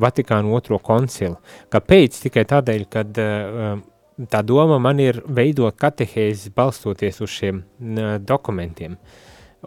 Vatikāna 0.00 0.50
otro 0.56 0.80
koncilu. 0.82 1.36
Kāpēc? 1.70 2.22
Tikai 2.24 2.46
tādēļ, 2.50 2.86
kad 2.90 3.20
uh, 3.22 3.76
tā 4.30 4.42
doma 4.46 4.78
man 4.82 5.00
ir 5.02 5.20
veidot 5.26 5.76
katehēzes 5.78 6.54
balstoties 6.54 7.20
uz 7.24 7.30
šiem 7.30 7.62
uh, 7.62 8.16
dokumentiem. 8.18 8.98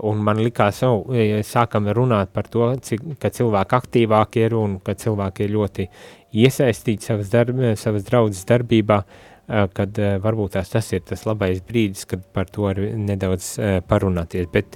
Un 0.06 0.22
man 0.24 0.42
likās, 0.44 0.82
oh, 0.86 1.08
sākam 1.46 1.88
runāt 1.96 2.34
par 2.36 2.50
to, 2.52 2.70
cik, 2.84 3.18
ka 3.22 3.32
cilvēki 3.34 3.78
aktīvāki 3.78 4.46
ir 4.46 4.58
un 4.58 4.78
ka 4.84 4.96
cilvēki 4.98 5.46
ir 5.46 5.56
ļoti 5.56 5.88
iesaistīti 6.38 7.10
savas, 7.10 7.32
darb, 7.34 7.60
savas 7.80 8.06
draudzes 8.08 8.46
darbībā, 8.50 9.02
kad 9.48 10.00
varbūt 10.24 10.58
tās 10.58 10.74
tas 10.74 10.90
ir 10.92 11.06
tas 11.08 11.24
labais 11.28 11.62
brīdis, 11.64 12.04
kad 12.10 12.24
par 12.36 12.50
to 12.52 12.68
ir 12.74 12.82
nedaudz 13.00 13.54
parunāties, 13.88 14.50
bet 14.52 14.76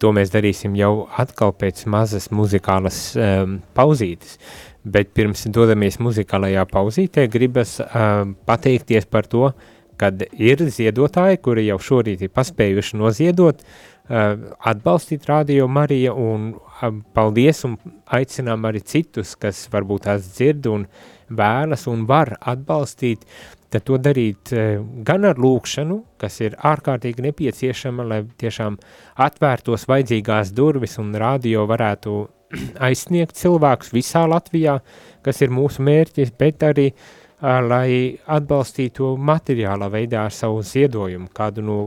to 0.00 0.12
mēs 0.16 0.32
darīsim 0.32 0.76
jau 0.76 1.06
atkal 1.20 1.52
pēc 1.56 1.84
mazas 1.92 2.30
muzikālas 2.32 3.00
um, 3.16 3.58
pauzītes, 3.76 4.36
bet 4.84 5.12
pirms 5.16 5.46
dodamies 5.52 6.00
muzikālajā 6.00 6.66
pauzītē 6.72 7.26
gribas 7.32 7.78
um, 7.86 8.36
pateikties 8.48 9.08
par 9.08 9.28
to, 9.28 9.50
kad 9.96 10.26
ir 10.32 10.60
ziedotāji, 10.68 11.40
kuri 11.44 11.68
jau 11.70 11.78
šorīt 11.80 12.26
ir 12.26 12.32
paspējuši 12.36 12.98
noziedot, 13.00 13.62
uh, 13.62 13.95
Eh, 13.95 13.95
atbalstīt 14.08 15.26
Radio 15.26 15.66
Mariju 15.68 16.14
un 16.14 16.46
eh, 16.54 16.90
paldies 17.14 17.64
un 17.66 17.76
aicinām 18.06 18.68
arī 18.68 18.82
citus, 18.86 19.34
kas 19.34 19.66
varbūt 19.72 20.06
tās 20.06 20.28
dzird 20.36 20.68
un 20.70 20.86
vēlas 21.26 21.88
un 21.90 22.04
var 22.06 22.36
atbalstīt, 22.40 23.24
tad 23.70 23.82
to 23.88 23.98
darīt 23.98 24.52
eh, 24.54 24.78
gan 25.02 25.26
ar 25.26 25.40
lūkšanu, 25.42 25.98
kas 26.22 26.40
ir 26.40 26.54
ārkārtīgi 26.62 27.26
nepieciešama, 27.26 28.06
lai 28.06 28.22
tiešām 28.38 28.78
atvērtos 29.26 29.88
vajadzīgās 29.90 30.54
durvis 30.54 30.98
un 31.02 31.14
radio 31.18 31.66
varētu 31.66 32.16
aizsniegt 32.88 33.34
cilvēkus 33.34 33.90
visā 33.96 34.22
Latvijā, 34.30 34.78
kas 35.26 35.42
ir 35.42 35.50
mūsu 35.50 35.82
mērķis, 35.82 36.30
bet 36.38 36.62
arī 36.62 36.92
uh, 36.92 37.25
lai 37.42 38.16
atbalstītu 38.26 39.12
materiālā 39.20 39.90
veidā 39.92 40.24
ar 40.24 40.32
savu 40.32 40.62
ziedojumu, 40.64 41.28
kādu 41.34 41.62
no 41.62 41.78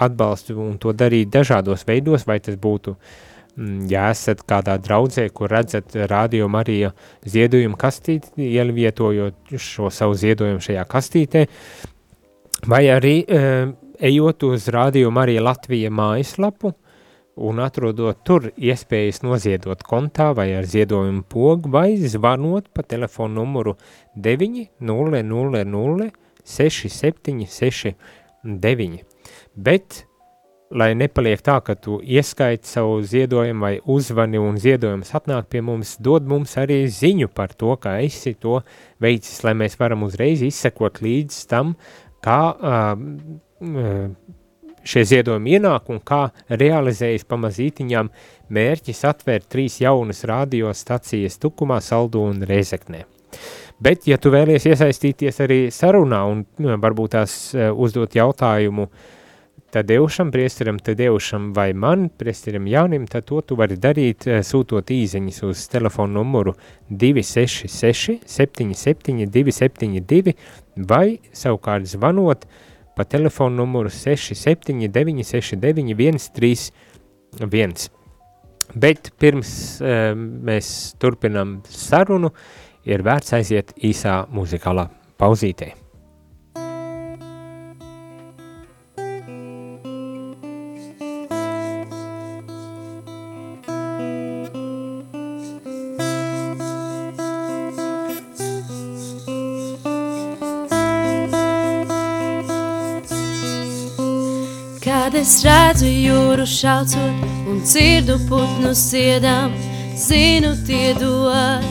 atbalstu 0.00 0.56
un 0.60 0.78
to 0.78 0.92
darīt 0.92 1.28
dažādos 1.28 1.84
veidos, 1.86 2.24
vai 2.26 2.38
tas 2.40 2.56
būtu, 2.56 2.96
mm, 3.56 3.86
ja 3.90 4.10
esat 4.10 4.42
kādā 4.48 4.78
draudzē, 4.78 5.28
kur 5.30 5.50
redzat 5.50 5.94
Radio 6.08 6.48
Marija 6.48 6.92
ziedojumu 7.24 7.76
kastīti, 7.76 8.32
ielvietojot 8.36 9.56
šo 9.58 9.90
savu 9.90 10.14
ziedojumu 10.14 10.60
šajā 10.60 10.86
kastītē, 10.88 11.46
vai 12.66 12.86
arī 12.88 13.18
ejot 14.00 14.42
uz 14.42 14.68
Radio 14.68 15.10
Marija 15.10 15.42
Latvija 15.42 15.90
mājaslapu, 15.90 16.72
un 17.36 17.58
atrodot 17.62 18.16
tur 18.26 18.50
iespējas 18.54 19.22
noziedot 19.26 19.82
kontā 19.82 20.34
vai 20.36 20.54
ar 20.54 20.64
ziedojumu 20.68 21.22
pogu 21.28 21.70
vai 21.70 21.96
zvanot 21.98 22.68
pa 22.74 22.82
telefonu 22.82 23.34
numuru 23.42 23.76
900 24.16 26.10
6769. 26.44 29.04
Bet, 29.54 30.06
lai 30.74 30.94
nepaliek 30.98 31.42
tā, 31.44 31.60
ka 31.64 31.74
tu 31.78 32.00
ieskaiti 32.02 32.68
savu 32.68 33.02
ziedojumu 33.02 33.60
vai 33.64 33.80
uzvani 33.80 34.38
un 34.40 34.56
ziedojums 34.60 35.14
atnāk 35.16 35.44
pie 35.52 35.60
mums, 35.64 35.96
dod 36.04 36.22
mums 36.28 36.56
arī 36.60 36.88
ziņu 36.90 37.28
par 37.32 37.48
to, 37.56 37.76
ka 37.80 37.98
esi 38.04 38.34
to 38.36 38.60
veicis, 39.00 39.44
lai 39.46 39.54
mēs 39.56 39.78
varam 39.80 40.02
uzreiz 40.06 40.42
izsekot 40.44 41.00
līdz 41.04 41.46
tam, 41.48 41.74
kā 42.24 42.40
uh, 42.52 42.96
šie 44.84 45.04
ziedojumi 45.08 45.56
ienāk 45.58 45.88
un 45.92 46.00
kā 46.04 46.28
realizējas 46.48 47.26
pamazītiņām 47.28 48.10
mērķis 48.54 49.02
atvērt 49.08 49.48
trīs 49.52 49.80
jaunas 49.82 50.24
radiostacijas 50.28 51.40
Tukumā, 51.42 51.80
Saldu 51.84 52.22
un 52.28 52.44
Reizeknē. 52.46 53.04
Bet, 53.84 54.06
ja 54.06 54.20
tu 54.22 54.30
vēlies 54.30 54.68
iesaistīties 54.70 55.40
arī 55.42 55.58
sarunā 55.74 56.22
un 56.30 56.44
nu, 56.62 56.76
varbūt 56.80 57.16
tās 57.16 57.34
uh, 57.56 57.72
uzdot 57.74 58.14
jautājumu 58.14 58.88
Tadeušam, 59.74 60.28
priesteram 60.30 60.76
Tadeušam 60.78 61.48
vai 61.56 61.72
man, 61.74 62.06
priesteram 62.14 62.68
Jānim, 62.70 63.08
tad 63.10 63.26
to 63.26 63.40
tu 63.42 63.58
vari 63.58 63.74
darīt, 63.80 64.28
uh, 64.28 64.44
sūtot 64.46 64.92
īziņas 64.94 65.42
uz 65.48 65.64
telefonu 65.72 66.20
numuru 66.20 66.54
266 66.88 68.20
77 68.22 69.26
272 69.34 70.36
vai 70.86 71.18
savukārt 71.34 71.90
zvanot 71.90 72.46
uh, 72.46 72.63
pa 72.96 73.04
telefonu 73.04 73.62
numuru 73.62 73.90
679 73.92 75.24
69 75.24 75.94
131. 75.94 77.88
Bet 78.74 79.12
pirms 79.20 79.54
uh, 79.82 80.12
mēs 80.16 80.94
turpinam 81.02 81.58
sarunu, 81.68 82.32
ir 82.84 83.04
vērts 83.04 83.36
aiziet 83.38 83.74
īsā 83.84 84.24
muzikālā 84.32 84.88
pauzītē. 85.20 85.83
Šaucot 106.64 107.48
un 107.50 107.58
dzirdu 107.60 108.14
putnu 108.24 108.70
siedām, 108.72 109.52
zinu 110.00 110.54
tie 110.64 110.94
dod 110.96 111.66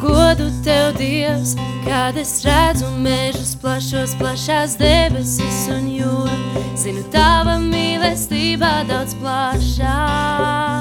godu 0.00 0.46
tev 0.64 0.94
Dievs. 0.96 1.52
Kad 1.84 2.16
es 2.16 2.38
redzu 2.46 2.88
mežus 3.04 3.52
plašos, 3.60 4.14
plašās 4.16 4.78
debesis 4.80 5.66
un 5.74 5.90
jūru, 5.92 6.38
zinu 6.80 7.04
tava 7.12 7.58
mīlestība 7.60 8.78
daudz 8.88 9.12
plašākā. 9.20 10.73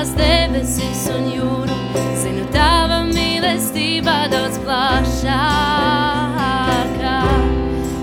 Plašos, 0.00 0.14
plašās 0.14 0.14
debesis 0.16 1.08
un 1.12 1.26
jūru. 1.34 1.74
Zinu 2.16 2.46
tava 2.52 3.04
mīlestība 3.04 4.28
daudz 4.30 4.58
plašākā. 4.64 5.28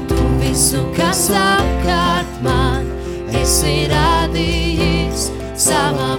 Tu 0.08 0.16
visu, 0.42 0.84
kas 0.96 1.30
apkārt 1.32 2.42
man, 2.44 2.86
esi 3.34 3.88
radījis 3.90 5.32
savā 5.56 6.17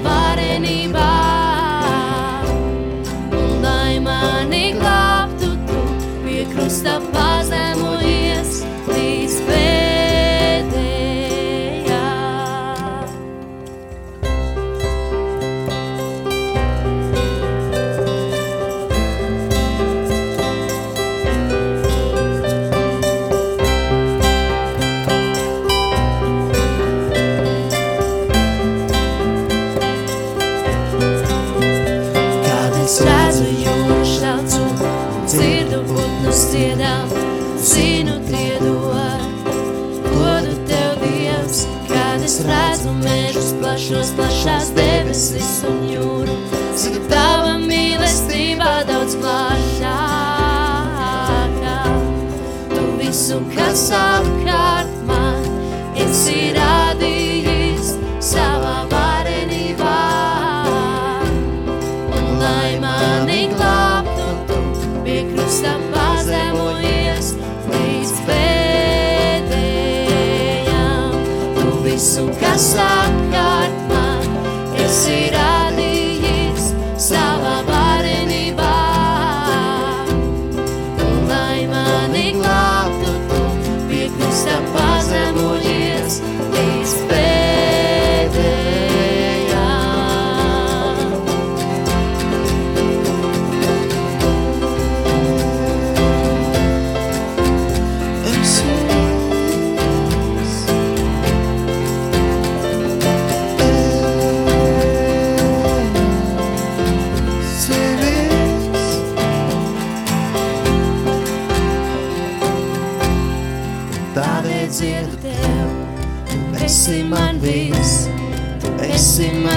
visu, 53.47 54.05
kas 54.45 54.97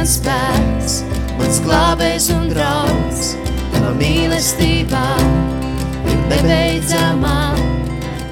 mans 0.01 0.15
spēks, 0.17 0.93
mans 1.37 1.57
glābējs 1.61 2.31
un 2.33 2.47
draugs, 2.49 3.35
tava 3.69 3.91
mīlestībā 3.99 5.01
ir 6.09 6.23
nebeidzamā, 6.31 7.35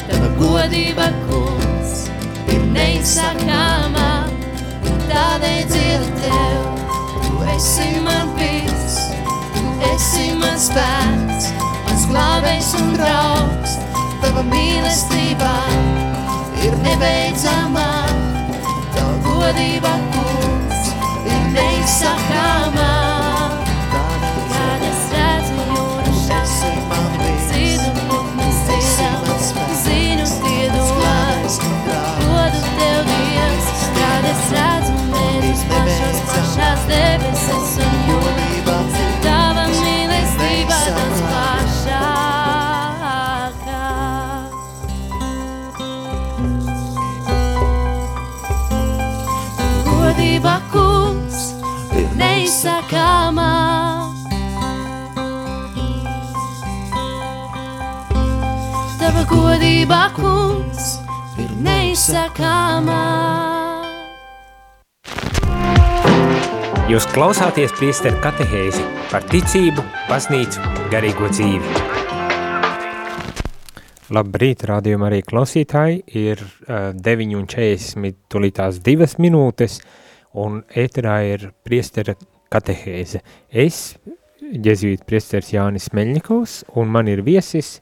tava 0.07 0.31
godība 0.39 1.11
kungs 1.27 2.07
ir 2.49 2.63
neizsakāmā, 2.73 4.07
un 4.81 4.97
tādēļ 5.11 5.61
dziedu 5.69 6.09
tev, 6.23 6.87
tu 7.27 7.37
esi 7.53 7.89
man 8.01 8.33
viss, 8.39 8.97
tu 9.59 9.77
esi 9.91 10.31
mans 10.41 10.71
spēks, 10.71 11.51
mans 11.85 12.07
glābējs 12.09 12.71
un 12.81 12.95
draugs, 12.97 13.77
tava 14.23 14.41
mīlestībā 14.49 15.53
ir 16.65 16.81
nebeidzamā, 16.87 17.91
tava 18.97 19.13
godība 19.27 19.93
kungs 19.99 20.18
ir 21.89 21.95
neizsakāmā. 21.95 22.93
Kad 23.89 24.81
es 24.85 25.01
redzu 25.13 25.55
jūras 25.73 26.19
šasi, 26.27 26.71
zinu, 27.49 27.89
putnis 28.09 28.59
dziedam, 28.67 29.23
zinu, 29.83 30.25
tie 30.45 30.67
dos, 30.75 30.91
godu 32.21 32.61
tev 32.77 32.99
Dievs. 33.09 33.67
Kad 33.97 34.23
es 34.29 34.43
redzu 34.53 34.93
mēģis 35.09 35.61
pašas, 35.71 36.17
pašās 36.29 36.81
debesis 36.91 37.71
un 37.81 37.93
jūras, 38.09 38.93
tava 39.25 39.65
mīlestība 39.73 40.77
tas 40.85 41.19
pašākā. 41.33 42.25
godība 49.89 50.55
kungs 50.71 51.08
ir 52.59 52.65
neizsakāmā. 52.65 53.51
Tava 58.99 59.23
godība 59.29 60.09
kungs 60.15 60.99
ir 61.39 61.51
neizsakāmā. 61.63 63.03
Jūs 66.89 67.05
klausāties 67.13 67.71
priesteru 67.77 68.17
katehēzi 68.23 68.83
par 69.11 69.23
ticību, 69.29 69.83
baznīcu, 70.09 70.59
garīgo 70.91 71.29
dzīvi. 71.29 71.85
Labrīt, 74.09 74.65
rādījumā 74.65 75.05
arī 75.11 75.21
klausītāji, 75.21 76.01
ir 76.17 76.41
uh, 76.41 76.89
9.40, 76.97 78.15
tulītās 78.27 78.81
divas 78.81 79.19
minūtes, 79.21 79.77
un 80.33 80.63
ēterā 80.73 81.19
ir 81.29 81.51
priestera 81.63 82.17
katehēze. 82.51 83.21
Es, 83.49 83.97
jezuīt 84.41 85.05
priesteris 85.09 85.53
Jānis 85.53 85.91
Meļņikovs, 85.93 86.63
un 86.79 86.89
man 86.91 87.11
ir 87.11 87.23
viesis 87.25 87.79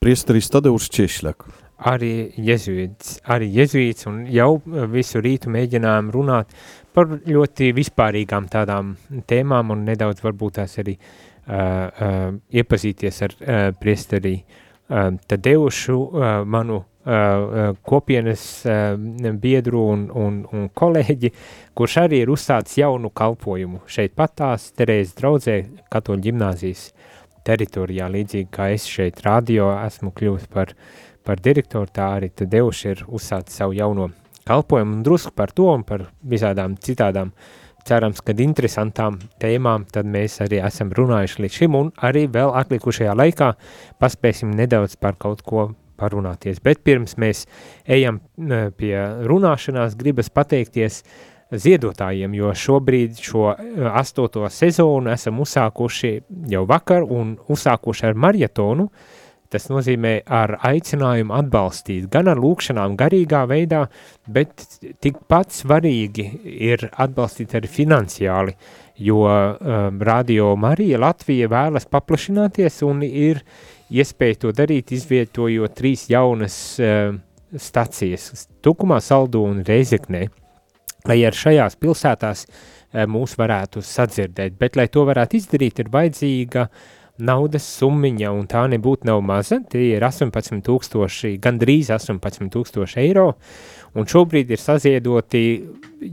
Priesteris 0.00 0.48
Tadeusz 0.48 0.88
Češļak. 0.88 1.44
arī 1.80 2.32
jezuīts, 2.36 3.20
arī 3.24 3.48
jezuīts, 3.54 4.06
un 4.08 4.26
jau 4.28 4.60
visu 4.92 5.20
rītu 5.20 5.50
mēģinājām 5.52 6.10
runāt 6.12 6.52
par 6.92 7.08
ļoti 7.08 7.70
vispārīgām 7.76 8.48
tādām 8.52 8.94
tēmām, 9.26 9.70
un 9.70 9.84
nedaudz 9.84 10.20
varbūt 10.24 10.58
tās 10.60 10.78
arī 10.82 10.96
uh, 10.96 11.52
uh, 11.52 12.32
iepazīties 12.52 13.22
ar 13.22 13.36
uh, 13.40 13.60
priesterī 13.80 14.34
uh, 14.40 15.10
Tadeušu, 15.28 15.96
uh, 15.96 16.28
manu 16.44 16.82
kopienas 17.86 18.42
biedru 19.40 19.84
un, 19.88 20.02
un, 20.12 20.40
un 20.52 20.66
kolēģi, 20.76 21.30
kurš 21.74 21.96
arī 22.02 22.20
ir 22.24 22.32
uzsācis 22.32 22.82
jaunu 22.82 23.08
kalpojumu 23.10 23.80
šeit 23.88 24.12
patās 24.18 24.68
Terēzes 24.76 25.16
draudzē 25.16 25.56
katoļu 25.92 26.26
ģimnāzijas 26.28 26.90
teritorijā, 27.48 28.08
līdzīgi 28.12 28.50
kā 28.52 28.68
es 28.74 28.84
šeit 28.88 29.22
radio 29.24 29.70
esmu 29.80 30.12
kļuvis 30.16 30.50
par, 30.52 30.74
par 31.24 31.40
direktoru, 31.40 31.88
tā 31.88 32.12
arī 32.18 32.28
Tadeuši 32.36 32.92
ir 32.92 33.04
uzsācis 33.08 33.62
savu 33.62 33.78
jauno 33.78 34.10
kalpojumu. 34.44 34.98
Un 34.98 35.02
drusku 35.06 35.32
par 35.36 35.54
to 35.56 35.70
un 35.72 35.84
par 35.88 36.10
visādām 36.20 36.76
citādām 36.76 37.32
cerams, 37.88 38.20
kad 38.20 38.40
interesantām 38.40 39.16
tēmām, 39.40 39.86
tad 39.92 40.08
mēs 40.08 40.40
arī 40.44 40.60
esam 40.66 40.92
runājuši 40.92 41.44
līdz 41.44 41.60
šim 41.62 41.76
un 41.78 41.92
arī 41.96 42.26
vēl 42.28 42.52
atlikušajā 42.60 43.14
laikā 43.16 43.54
paspēsim 44.02 44.52
nedaudz 44.56 44.98
par 45.00 45.16
kaut 45.20 45.40
ko 45.46 45.70
parunāties. 46.00 46.62
Bet 46.64 46.82
pirms 46.86 47.18
mēs 47.20 47.44
ejam 47.84 48.22
pie 48.80 48.94
runāšanās, 49.28 49.98
gribas 50.00 50.32
pateikties 50.32 51.02
ziedotājiem, 51.50 52.34
jo 52.38 52.52
šobrīd 52.54 53.22
šo 53.22 53.48
eh, 53.52 53.86
astoto 53.90 54.46
sezonu 54.50 55.10
esam 55.12 55.40
uzsākuši 55.42 56.12
jau 56.52 56.66
vakar 56.68 57.06
un 57.06 57.34
uzsākuši 57.50 58.10
ar 58.10 58.22
marietonu, 58.26 58.90
Tas 59.50 59.64
nozīmē 59.66 60.12
ar 60.30 60.52
aicinājumu 60.62 61.34
atbalstīt 61.34 62.04
gan 62.12 62.30
ar 62.30 62.38
lūkšanām 62.38 62.92
garīgā 62.98 63.40
veidā, 63.50 63.80
bet 64.30 64.62
tikpat 65.02 65.50
svarīgi 65.50 66.26
ir 66.70 66.84
atbalstīt 66.92 67.56
arī 67.58 67.70
finansiāli, 67.72 68.54
jo 69.02 69.24
um, 69.26 69.98
Radio 70.06 70.52
Marija 70.54 71.02
Latvija 71.02 71.50
vēlas 71.50 71.90
paplašināties 71.90 72.78
un 72.86 73.02
ir 73.02 73.42
iespēja 73.90 74.40
to 74.44 74.52
darīt, 74.56 74.92
izvietojot 74.94 75.74
trīs 75.78 76.06
jaunas 76.10 76.56
um, 76.82 77.20
stacijas– 77.56 78.46
Tukumā, 78.64 79.00
Saldu 79.02 79.42
un 79.48 79.62
Reizeknē, 79.66 80.26
lai 81.08 81.18
ar 81.26 81.36
šajās 81.36 81.78
pilsētās 81.80 82.46
um, 82.46 83.16
mūs 83.16 83.36
varētu 83.40 83.82
sadzirdēt, 83.84 84.58
bet, 84.60 84.78
lai 84.78 84.88
to 84.92 85.06
varētu 85.08 85.40
izdarīt, 85.40 85.82
ir 85.82 85.92
vajadzīga 85.92 86.66
uh, 86.68 86.88
naudas 87.20 87.66
summiņa, 87.78 88.32
un 88.34 88.46
tā 88.50 88.64
nebūtu 88.70 89.08
nav 89.08 89.20
maza, 89.24 89.60
tie 89.70 89.94
ir 89.96 90.04
18 90.06 90.62
tūkstoši, 90.66 91.34
gandrīz 91.42 91.90
18 91.94 92.50
tūkstoši 92.52 93.00
eiro, 93.02 93.26
un 93.98 94.08
šobrīd 94.10 94.52
ir 94.54 94.62
saziedoti, 94.62 95.42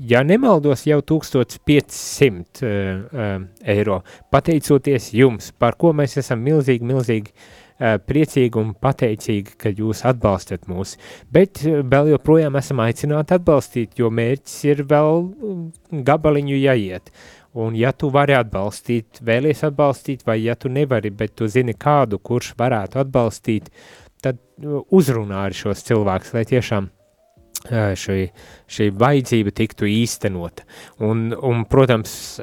ja 0.10 0.24
nemaldos, 0.28 0.86
jau 0.90 1.00
1500 1.14 2.66
uh, 2.68 2.72
uh, 2.72 3.38
eiro, 3.76 4.02
pateicoties 4.34 5.12
jums, 5.16 5.54
par 5.58 5.80
ko 5.80 5.94
mēs 5.98 6.20
esam 6.22 6.44
milzīgi, 6.46 6.88
milzīgi 6.88 7.34
uh, 7.34 7.67
priecīgi 7.80 8.58
un 8.62 8.74
pateicīgi, 8.74 9.58
ka 9.62 9.70
jūs 9.70 10.04
atbalstat 10.10 10.66
mūs, 10.70 10.96
bet 11.34 11.64
uh, 11.66 11.82
vēl 11.86 12.14
joprojām 12.16 12.58
esam 12.58 12.82
aicināti 12.86 13.38
atbalstīt, 13.38 13.98
jo 14.02 14.10
mērķis 14.10 14.62
ir 14.72 14.86
vēl 14.90 15.28
gabaliņu 16.08 16.62
jāiet, 16.62 17.12
Un 17.58 17.74
ja 17.74 17.90
tu 17.90 18.12
vari 18.14 18.36
atbalstīt, 18.38 19.18
vēlies 19.26 19.64
atbalstīt, 19.66 20.22
vai 20.28 20.36
ja 20.44 20.54
tu 20.54 20.70
nevari, 20.70 21.10
bet 21.10 21.34
tu 21.40 21.48
zini 21.50 21.74
kādu, 21.74 22.20
kurš 22.22 22.52
varētu 22.60 23.00
atbalstīt, 23.02 23.72
tad 24.22 24.38
uzrunā 24.94 25.48
ar 25.48 25.56
šos 25.58 25.82
cilvēkus, 25.88 26.36
lai 26.38 26.44
tiešām 26.46 26.92
šī, 27.66 28.20
šī 28.70 28.90
vajadzība 28.98 29.54
tiktu 29.56 29.90
īstenota. 29.90 30.64
Un, 31.04 31.32
un, 31.34 31.66
protams, 31.70 32.40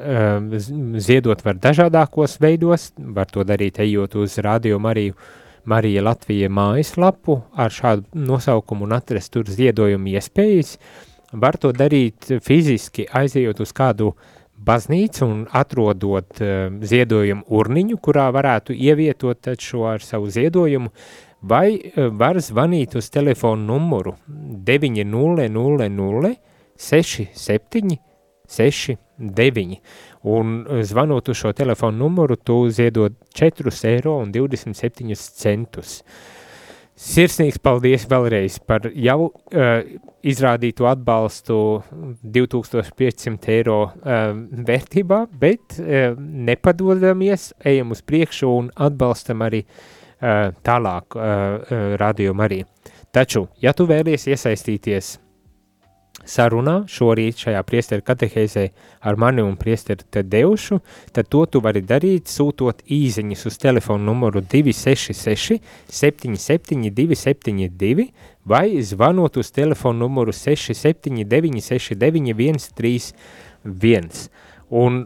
ziedot 0.97 1.41
var 1.45 1.57
dažādākos 1.61 2.37
veidos, 2.41 2.91
var 2.97 3.31
to 3.31 3.43
darīt 3.43 3.79
ejot 3.79 4.15
uz 4.15 4.37
Radio 4.37 4.79
Mariju, 4.79 5.15
Marija 5.65 6.03
Latvija 6.05 6.49
mājaslapu 6.53 7.39
ar 7.57 7.73
šādu 7.73 8.05
nosaukumu 8.13 8.85
un 8.85 8.93
atrast 8.93 9.31
tur 9.33 9.49
ziedojumu 9.49 10.13
iespējas, 10.13 10.75
var 11.33 11.57
to 11.57 11.71
darīt 11.73 12.29
fiziski 12.45 13.07
aizejot 13.09 13.63
uz 13.65 13.73
kādu 13.73 14.11
uh, 14.11 14.33
baznīcu 14.55 15.25
un 15.25 15.43
atrodot 15.51 16.39
uh, 16.41 16.71
ziedojumu 16.81 17.45
urniņu, 17.57 17.99
kurā 18.03 18.27
varētu 18.33 18.75
ievietot 18.75 19.51
šo 19.61 19.85
ar 19.91 20.03
savu 20.03 20.31
ziedojumu, 20.31 20.91
vai 21.49 21.77
uh, 21.77 22.09
var 22.17 22.41
zvanīt 22.41 22.97
uz 22.97 23.09
telefonu 23.13 23.73
numuru 23.73 24.15
900 24.27 26.35
67 26.75 27.97
69, 28.47 29.79
un 30.21 30.65
zvanot 30.81 31.29
uz 31.29 31.37
šo 31.37 31.51
telefonu 31.53 31.97
numuru, 31.97 32.35
tu 32.35 32.69
ziedot 32.69 33.13
4 33.33 33.71
eiro 33.89 34.17
un 34.21 34.31
27 34.31 35.15
centus. 35.15 36.01
Sirsnīgs 36.95 37.57
paldies 37.59 38.05
vēlreiz 38.07 38.55
par 38.63 38.85
jau 38.87 39.27
uh, 39.27 39.81
izrādīto 40.23 40.85
atbalstu 40.87 41.57
2500 42.23 43.51
eiro 43.51 43.81
uh, 43.83 44.29
vērtībā, 44.69 45.17
bet 45.41 45.75
uh, 45.81 46.15
nepadodamies, 46.15 47.49
ejam 47.67 47.91
uz 47.91 47.99
priekšu 47.99 48.47
un 48.47 48.71
atbalstam 48.87 49.43
arī 49.43 49.65
uh, 49.65 49.75
tālāk 50.19 51.17
radiomu 51.99 52.45
arī. 52.47 52.63
Taču, 53.15 53.45
ja 53.63 53.71
tu 53.71 53.87
vēlies 53.87 54.27
iesaistīties 54.27 55.15
sarunā 56.25 56.75
šorīt 56.89 57.39
šajā 57.45 57.61
priesteru 57.67 58.03
katehēzē 58.05 58.65
ar 59.05 59.17
mani 59.21 59.43
un 59.45 59.55
priesteru 59.59 60.05
Tedeušu, 60.11 60.79
tad 61.13 61.29
to 61.31 61.45
tu 61.45 61.61
vari 61.63 61.83
darīt 61.85 62.31
sūtot 62.31 62.81
īziņas 62.91 63.45
uz 63.49 63.59
telefonu 63.61 64.11
numuru 64.11 64.41
266 64.41 65.59
77 65.91 66.89
272 66.97 68.09
vai 68.45 68.81
zvanot 68.81 69.37
uz 69.37 69.51
telefonu 69.53 70.05
numuru 70.05 70.33
679 70.33 71.61
69 71.69 72.69
131 72.69 74.29
un 74.69 75.05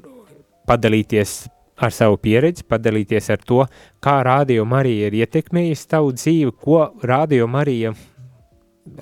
padalīties 0.70 1.40
ar 1.80 1.96
savu 1.96 2.20
pieredzi, 2.22 2.66
padalīties 2.68 3.30
ar 3.34 3.42
to, 3.46 3.64
kā 4.04 4.20
Rādio 4.26 4.66
Marija 4.68 5.08
ir 5.10 5.18
ietekmējusi 5.22 5.90
tavu 5.90 6.14
dzīvi, 6.18 6.54
ko 6.60 6.84
Rādio 7.08 7.48
Marija 7.48 7.94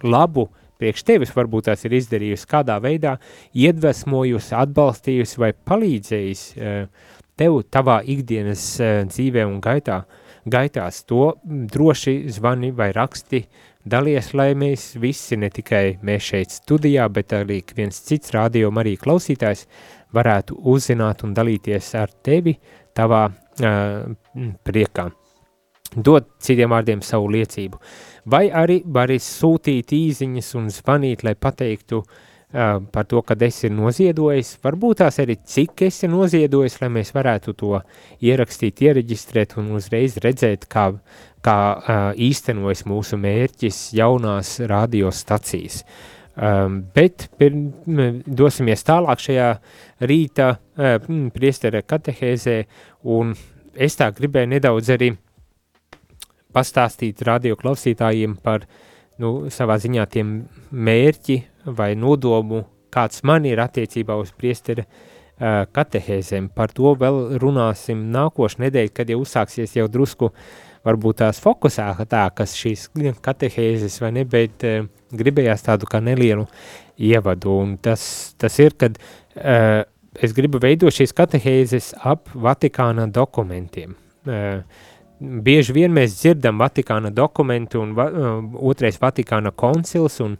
labu 0.03 0.47
priekš 0.77 1.03
tevis 1.07 1.33
varbūt 1.35 1.69
tās 1.71 1.85
ir 1.87 1.97
izdarījusi, 1.97 2.49
kādā 2.49 2.77
veidā 2.83 3.17
iedvesmojusi, 3.57 4.53
atbalstījusi 4.57 5.41
vai 5.41 5.51
palīdzējusi 5.67 6.61
eh, 6.61 7.15
tev 7.37 7.61
tavā 7.73 8.01
ikdienas 8.05 8.65
eh, 8.81 9.01
dzīvē 9.09 9.45
un 9.49 9.59
gaitā. 9.63 10.03
Gaitās 10.47 11.01
to 11.03 11.33
droši 11.43 12.29
zvani 12.31 12.69
vai 12.71 12.93
raksti, 12.95 13.41
dalies, 13.87 14.31
lai 14.37 14.53
mēs 14.55 14.93
visi, 15.01 15.35
ne 15.39 15.49
tikai 15.51 15.97
mēs 16.07 16.29
šeit 16.29 16.53
studijā, 16.55 17.07
bet 17.11 17.35
arī 17.35 17.59
viens 17.75 17.99
cits 18.05 18.31
rādio 18.35 18.71
arī 18.79 18.95
klausītājs 19.01 19.65
varētu 20.15 20.59
uzzināt 20.71 21.23
un 21.27 21.33
dalīties 21.35 21.93
ar 21.99 22.11
tevi 22.23 22.55
tavā 22.95 23.27
uh, 23.27 24.51
priekā 24.63 25.09
dot 25.95 26.29
citiem 26.43 26.71
vārdiem 26.73 27.01
savu 27.05 27.29
liecību. 27.31 27.79
Vai 28.27 28.47
arī 28.51 28.81
vari 28.83 29.19
sūtīt 29.23 29.93
īziņas 29.95 30.49
un 30.59 30.67
zvanīt, 30.73 31.23
lai 31.23 31.33
pateiktu 31.39 32.01
uh, 32.01 32.09
par 32.91 33.07
to, 33.07 33.21
kad 33.27 33.41
esi 33.43 33.71
noziedojis, 33.71 34.57
varbūt 34.63 35.01
tās 35.03 35.19
arī 35.23 35.37
cik 35.47 35.87
esi 35.87 36.09
noziedojis, 36.11 36.79
lai 36.81 36.91
mēs 36.99 37.13
varētu 37.15 37.55
to 37.57 37.79
ierakstīt, 38.23 38.83
iereģistrēt 38.83 39.57
un 39.61 39.71
uzreiz 39.79 40.19
redzēt, 40.23 40.67
kā, 40.71 40.89
kā 41.45 41.57
uh, 41.77 42.11
īstenojas 42.13 42.85
mūsu 42.89 43.19
mērķis 43.21 43.81
jaunās 43.97 44.57
radiostacijas. 44.67 45.83
Um, 46.37 46.83
bet 46.93 47.31
pirm, 47.39 47.71
dosimies 48.29 48.83
tālāk 48.85 49.21
šajā 49.23 49.47
rīta 50.05 50.51
uh, 50.53 51.07
priestera 51.33 51.81
katehēzē 51.81 52.59
un 53.09 53.31
es 53.73 53.97
tā 53.97 54.11
gribēju 54.13 54.51
nedaudz 54.51 54.91
arī 54.93 55.15
pastāstīt 56.53 57.23
radio 57.25 57.57
klausītājiem 57.57 58.35
par 58.43 58.67
nu, 59.17 59.47
savā 59.49 59.79
ziņā 59.81 60.05
tiem 60.13 60.35
mērķi 60.69 61.39
vai 61.73 61.95
nodomu, 61.97 62.61
kāds 62.93 63.25
man 63.25 63.49
ir 63.49 63.63
attiecībā 63.63 64.19
uz 64.21 64.29
priestera 64.37 64.85
uh, 64.85 65.65
katehēzēm. 65.73 66.51
Par 66.53 66.69
to 66.69 66.93
vēl 67.01 67.39
runāsim 67.41 68.05
nākošu 68.13 68.61
nedēļu, 68.67 68.93
kad 68.93 69.09
jau 69.09 69.23
uzsāksies 69.23 69.73
jau 69.79 69.89
drusku 69.89 70.29
varbūt 70.85 71.23
tās 71.23 71.41
fokusētākas 71.41 72.53
šīs 72.61 72.87
katehēzes 73.25 73.97
vai 74.05 74.13
ne, 74.19 74.29
bet 74.37 74.69
uh, 74.69 74.85
gribējās 75.11 75.65
tādu 75.67 75.87
kā 75.89 76.01
nelielu 76.03 76.47
ievadu. 76.97 77.53
Un 77.63 77.77
tas, 77.81 78.33
tas 78.39 78.59
ir, 78.63 78.75
kad 78.79 78.97
uh, 78.99 79.83
es 80.17 80.35
gribu 80.37 80.61
veidot 80.61 80.93
šīs 80.93 81.15
katehēzes 81.17 81.93
ap 82.07 82.31
Vatikāna 82.33 83.07
dokumentiem. 83.13 83.95
Uh, 84.27 84.63
bieži 85.19 85.75
vien 85.77 85.93
mēs 85.93 86.17
dzirdam 86.19 86.59
Vatikāna 86.61 87.11
dokumentu 87.13 87.81
un 87.81 87.93
va, 87.97 88.09
uh, 88.09 88.41
otrais 88.69 88.99
Vatikāna 89.01 89.53
koncils 89.55 90.19
un, 90.25 90.35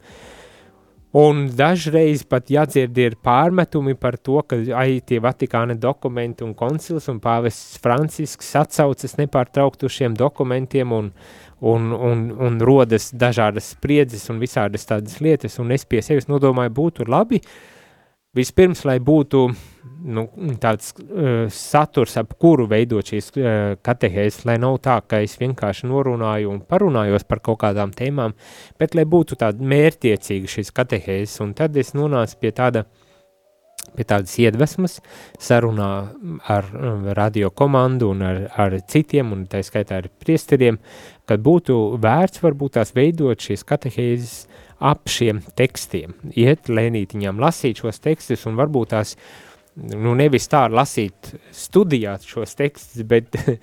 un 1.17 1.45
dažreiz 1.57 2.25
pat 2.29 2.51
jādzird 2.51 2.97
ir 3.01 3.17
pārmetumi 3.23 3.95
par 3.97 4.19
to, 4.19 4.41
ka 4.45 4.59
ai 4.77 4.99
tie 5.05 5.21
Vatikāna 5.23 5.77
dokumenti 5.79 6.45
un 6.45 6.53
koncils 6.57 7.07
un 7.09 7.21
pāvests 7.23 7.79
Francisks 7.81 8.53
atsaucas 8.59 9.17
nepārtraukt 9.21 9.87
uz 9.87 9.97
šiem 9.97 10.17
dokumentiem 10.17 10.93
un, 10.93 11.13
un, 11.61 11.89
un, 11.93 12.27
un 12.47 12.59
rodas 12.61 13.09
dažādas 13.13 13.73
spriedzes 13.75 14.27
un 14.29 14.41
visādas 14.43 14.85
tādas 14.89 15.21
lietas 15.21 15.57
un 15.59 15.71
es 15.71 15.85
pie 15.85 16.03
sevis 16.05 16.29
nodomāju 16.29 16.75
būtu 16.77 17.07
labi, 17.09 17.41
vispirms, 18.37 18.83
lai 18.85 18.99
būtu 19.01 19.47
uh, 19.49 19.65
nu, 20.03 20.25
tāds 20.61 20.91
uh, 21.01 21.47
saturs, 21.53 22.15
ap 22.19 22.35
kuru 22.41 22.67
veidot 22.69 23.07
šīs 23.11 23.29
uh, 23.35 23.75
katehēzes, 23.83 24.43
lai 24.47 24.57
nav 24.61 24.79
tā, 24.83 24.97
ka 25.07 25.21
es 25.25 25.37
vienkārši 25.39 25.89
norunāju 25.89 26.51
un 26.53 26.61
parunājos 26.67 27.25
par 27.27 27.41
kaut 27.45 27.61
kādām 27.63 27.93
tēmām, 27.95 28.35
bet 28.79 28.95
lai 28.97 29.07
būtu 29.09 29.39
tāda 29.39 29.63
mērtiecīga 29.73 30.53
šīs 30.57 30.73
katehēzes, 30.75 31.39
un 31.45 31.53
tad 31.57 31.77
es 31.77 31.93
nonācu 31.97 32.39
pie 32.41 32.53
tāda, 32.55 32.85
pie 33.95 34.05
tādas 34.07 34.35
iedvesmas 34.41 34.99
sarunā 35.41 35.89
ar 36.49 36.69
um, 36.73 37.07
radio 37.17 37.49
komandu 37.49 38.11
un 38.13 38.23
ar, 38.25 38.43
ar 38.57 38.77
citiem, 38.89 39.33
un 39.35 39.45
tā 39.49 39.63
skaitā 39.65 40.01
ar 40.01 40.11
priesteriem, 40.23 40.79
kad 41.27 41.43
būtu 41.43 41.97
vērts 42.03 42.43
varbūt 42.43 42.77
tās 42.77 42.93
veidot 42.95 43.41
šīs 43.43 43.65
katehēzes 43.67 44.37
ap 44.77 45.09
šiem 45.09 45.41
tekstiem, 45.57 46.13
iet 46.37 46.69
lēnītiņām, 46.69 47.41
lasīt 47.41 47.81
šos 47.81 48.01
tekstus 48.03 48.45
un 48.49 48.57
varbūt 48.59 48.93
tās 48.93 49.15
nu 49.77 50.15
nevis 50.17 50.47
tā 50.49 50.63
lasīt 50.73 51.35
studijāt 51.53 52.23
šos 52.25 52.55
tekstus, 52.57 53.03
bet 53.05 53.37
uh, 53.37 53.57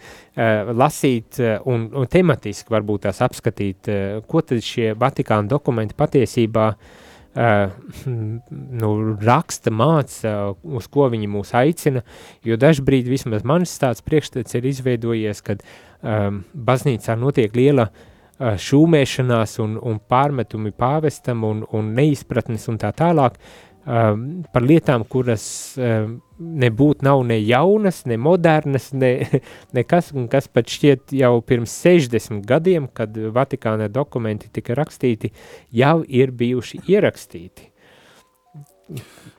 lasīt 0.82 1.40
uh, 1.42 1.56
un, 1.70 1.88
un 1.94 2.10
tematiski 2.10 2.74
varbūt 2.74 3.08
tās 3.08 3.22
apskatīt, 3.26 3.90
uh, 3.90 4.20
ko 4.30 4.44
tad 4.46 4.62
šie 4.62 4.92
Vatikāna 4.98 5.50
dokumenti 5.50 5.98
patiesībā 5.98 6.68
uh, 6.74 7.02
nu, 8.80 8.90
raksta, 9.18 9.72
māca, 9.74 10.32
uh, 10.54 10.74
uz 10.78 10.86
ko 10.92 11.08
viņi 11.12 11.30
mūs 11.30 11.54
aicina, 11.58 12.04
jo 12.46 12.58
dažbrīd 12.60 13.10
vismaz 13.10 13.46
manis 13.46 13.74
tāds 13.82 14.04
priekšstats 14.06 14.54
ir 14.54 14.68
izveidojies, 14.70 15.42
kad 15.42 15.62
um, 15.64 16.44
baznīcā 16.54 17.16
notiek 17.18 17.56
liela 17.58 17.88
uh, 17.90 18.54
šūmēšanās 18.60 19.58
un, 19.64 19.76
un 19.82 19.98
pārmetumi 19.98 20.74
pāvestam 20.78 21.44
un, 21.48 21.64
un 21.74 21.92
neizpratnes 21.96 22.68
un 22.70 22.78
tā 22.82 22.94
tālāk, 22.94 23.38
Um, 23.84 24.46
par 24.48 24.64
lietām, 24.64 25.02
kuras 25.04 25.42
um, 25.76 26.14
nebūtu 26.40 27.04
nav 27.04 27.20
ne 27.28 27.36
jaunas, 27.36 27.98
ne 28.08 28.16
modernas, 28.16 28.86
ne, 28.96 29.10
nekas, 29.76 30.08
kas 30.32 30.48
pat 30.48 30.72
šķiet 30.72 31.12
jau 31.18 31.34
pirms 31.44 31.74
60 31.84 32.46
gadiem, 32.48 32.86
kad 32.88 33.12
Vatikāna 33.12 33.90
dokumenti 33.92 34.48
tika 34.48 34.72
rakstīti, 34.78 35.34
jau 35.68 35.98
ir 36.08 36.32
bijuši 36.32 36.80
ierakstīti. 36.94 37.68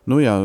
Nu 0.05 0.21
jā, 0.21 0.37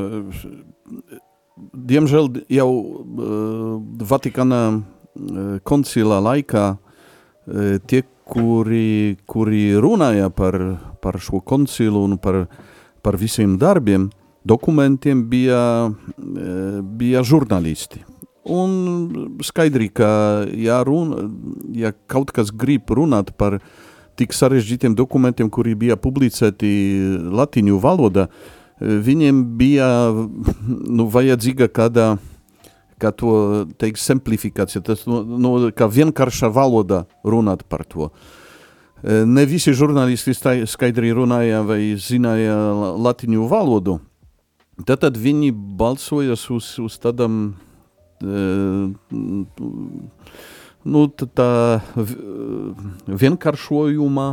diemžēl 1.93 2.33
jau 2.57 2.71
uh, 2.73 3.77
Vatikāna 4.15 4.63
uh, 4.73 5.53
koncilā 5.61 6.23
laikā 6.25 6.67
uh, 6.73 7.77
tie, 7.85 8.07
kuri, 8.25 9.21
kuri 9.29 9.65
runāja 9.77 10.33
par, 10.33 10.57
par 11.05 11.21
šo 11.21 11.45
koncilu 11.45 12.09
un 12.09 12.17
par 12.17 12.45
uh, 12.47 12.69
par 13.03 13.17
visiem 13.21 13.57
darbiem, 13.59 14.09
dokumentiem 14.45 15.25
bija, 15.29 15.91
e, 15.91 16.81
bija 16.83 17.23
žurnālisti. 17.27 18.05
Un 18.51 19.37
skaidri, 19.45 19.91
ka 19.93 20.47
ja, 20.57 20.81
runa, 20.85 21.29
ja 21.77 21.93
kaut 22.09 22.33
kas 22.33 22.51
grib 22.51 22.89
runāt 22.89 23.35
par 23.37 23.59
tik 24.17 24.33
sarežģītiem 24.37 24.97
dokumentiem, 24.97 25.51
kuri 25.53 25.77
bija 25.77 25.97
publicēti 26.01 26.73
latīņu 27.31 27.79
valodā, 27.81 28.27
e, 28.29 28.99
viņiem 29.05 29.45
bija 29.61 29.89
nu, 30.11 31.07
vajadzīga 31.13 31.69
kāda, 31.69 32.11
kā 33.01 33.13
to 33.17 33.67
teikt, 33.81 34.01
simplifikācija, 34.01 34.85
tas 34.85 35.07
no, 35.09 35.23
no, 35.25 35.57
kā 35.73 35.89
vienkārša 35.89 36.53
valoda 36.53 37.05
runāt 37.25 37.65
par 37.69 37.85
to. 37.89 38.11
Uh, 38.11 38.40
Ne 39.03 39.47
visi 39.49 39.73
žurnālisti 39.73 40.35
skaidri 40.69 41.15
runāja 41.17 41.63
vai 41.65 41.97
zināja 41.97 42.57
latiņu 43.01 43.49
valodu. 43.49 43.99
Tad 44.85 45.17
viņi 45.17 45.53
balsojas 45.53 46.45
uz, 46.53 46.75
uz 46.81 46.99
tādam 47.01 47.55
nu, 50.85 51.03
tā 51.17 51.51
vienkāršojumā. 53.09 54.29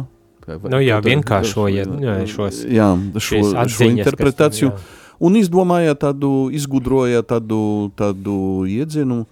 Nu 0.72 0.80
jā, 0.80 1.02
vienkāršoja 1.04 1.84
šos 2.32 2.62
jā, 2.72 2.94
šo, 3.20 3.42
šo 3.68 3.90
interpretāciju. 3.92 4.72
Kad, 4.72 4.80
jā. 4.80 5.18
un 5.28 5.36
izdomāja 5.40 5.96
tādu, 6.00 6.48
izgudroja 6.56 7.24
tādu, 7.28 7.92
tādu 8.00 8.64
iedzienu, 8.72 9.26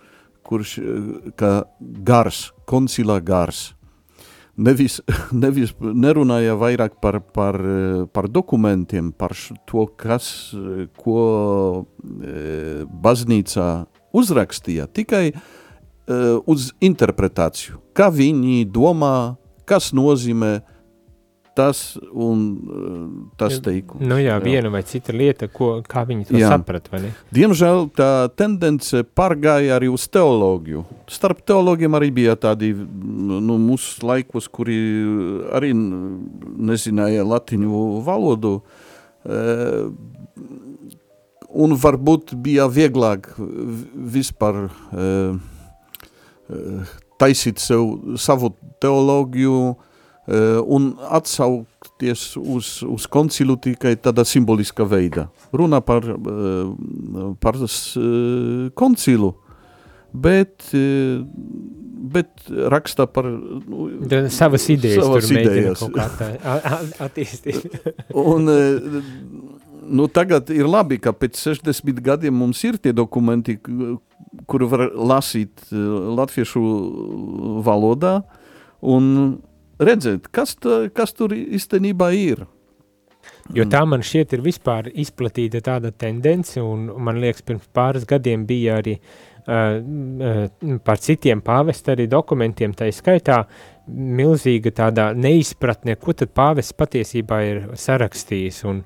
kurš, 0.43 0.75
kā 1.39 1.53
gars, 1.79 2.49
koncilā 2.67 3.21
gars. 3.23 3.69
Nevis, 4.55 5.01
nevis 5.43 5.73
nerunāja 5.79 6.55
vairāk 6.59 6.99
par, 7.03 7.19
par, 7.35 7.59
par 8.15 8.29
dokumentiem, 8.31 9.11
par 9.11 9.35
to, 9.67 9.87
kas, 9.99 10.29
ko 10.99 11.19
e, 11.83 12.85
baznīcā 13.03 13.69
uzrakstīja, 14.15 14.87
tikai 14.95 15.25
e, 15.31 15.35
uz 16.47 16.69
interpretāciju, 16.79 17.81
kā 17.95 18.07
viņi 18.13 18.63
domā, 18.71 19.35
kas 19.67 19.91
nozīmē 19.97 20.53
tas 21.55 21.95
un 22.11 22.39
uh, 22.67 23.03
tas 23.39 23.55
teikums. 23.63 24.03
Nu 24.03 24.17
jā, 24.19 24.35
viena 24.43 24.69
vai 24.73 24.81
cita 24.87 25.13
lieta, 25.15 25.47
ko, 25.47 25.79
kā 25.87 26.03
viņi 26.07 26.27
to 26.27 26.35
jā. 26.39 26.49
saprat, 26.51 26.89
vai 26.91 27.05
ne? 27.05 27.11
Diemžēl 27.35 27.87
tā 27.95 28.09
tendence 28.35 29.05
pārgāja 29.15 29.77
arī 29.77 29.87
uz 29.93 30.09
teoloģiju. 30.11 30.83
Starp 31.15 31.45
teologiem 31.47 31.95
arī 31.95 32.11
bija 32.19 32.35
tādi, 32.35 32.73
nu, 32.75 33.55
mūsu 33.61 34.03
laikos, 34.03 34.49
kuri 34.51 34.77
arī 35.55 35.71
nezināja 35.75 37.23
latiņu 37.23 37.85
valodu, 38.05 38.57
uh, 38.59 39.89
un 41.55 41.79
varbūt 41.79 42.35
bija 42.43 42.67
vieglāk 42.67 43.31
vispār 43.39 44.65
uh, 44.67 45.39
taisīt 47.15 47.63
sev 47.63 48.17
savu 48.19 48.51
teoloģiju, 48.83 49.59
Eh, 49.65 49.93
un 50.25 50.95
atsaukties 51.13 52.35
uz, 52.41 52.81
uz 52.81 53.05
koncilu 53.05 53.57
tikai 53.61 53.93
tādā 54.01 54.25
simboliskā 54.25 54.85
veidā. 54.89 55.27
Runā 55.53 55.81
par, 55.85 56.01
eh, 56.01 57.35
par 57.39 57.59
eh, 57.61 58.71
koncilu, 58.73 59.35
bet, 60.15 60.71
bet 62.15 62.49
raksta 62.71 63.05
par 63.05 63.27
nu, 63.27 63.89
savas 64.31 64.69
idejas, 64.71 65.03
savas 65.03 65.27
tur 65.27 65.37
idejas. 65.37 65.79
kaut 65.83 65.93
kā 65.93 66.07
tā 66.17 66.29
attīstīt. 67.05 67.75
un, 68.33 68.47
nu, 69.85 70.07
tagad 70.07 70.49
ir 70.55 70.69
labi, 70.71 71.01
ka 71.03 71.11
pēc 71.13 71.37
60 71.51 71.99
gadiem 72.01 72.33
mums 72.33 72.63
ir 72.63 72.79
tie 72.79 72.95
dokumenti, 72.95 73.59
kuru 74.47 74.69
var 74.71 74.87
lasīt 74.95 75.67
latviešu 75.69 76.63
valodā, 77.67 78.21
un 78.81 79.35
redzēt, 79.79 80.29
kas, 80.31 80.55
tā, 80.61 80.85
kas 80.93 81.15
tur 81.17 81.35
īstenībā 81.35 82.11
ir. 82.15 82.45
Jo 83.53 83.65
tā 83.69 83.83
man 83.85 84.01
šķiet 84.05 84.33
ir 84.33 84.41
vispār 84.45 84.89
izplatīta 84.89 85.61
tāda 85.65 85.91
tendence, 85.93 86.57
un 86.61 86.87
man 87.05 87.19
liekas, 87.21 87.45
pirms 87.45 87.67
pāris 87.73 88.05
gadiem 88.09 88.45
bija 88.49 88.79
arī 88.81 88.95
uh, 88.97 89.75
uh, 89.77 90.79
par 90.85 91.01
citiem 91.01 91.43
pāvesta 91.45 91.93
arī 91.93 92.07
dokumentiem, 92.09 92.73
tā 92.73 92.89
skaitā 92.93 93.43
milzīga 93.87 94.73
tādā 94.73 95.11
neizpratne, 95.13 95.97
ko 96.01 96.15
tad 96.17 96.33
pāvests 96.33 96.73
patiesībā 96.77 97.41
ir 97.45 97.61
sarakstījis, 97.77 98.63
un, 98.65 98.81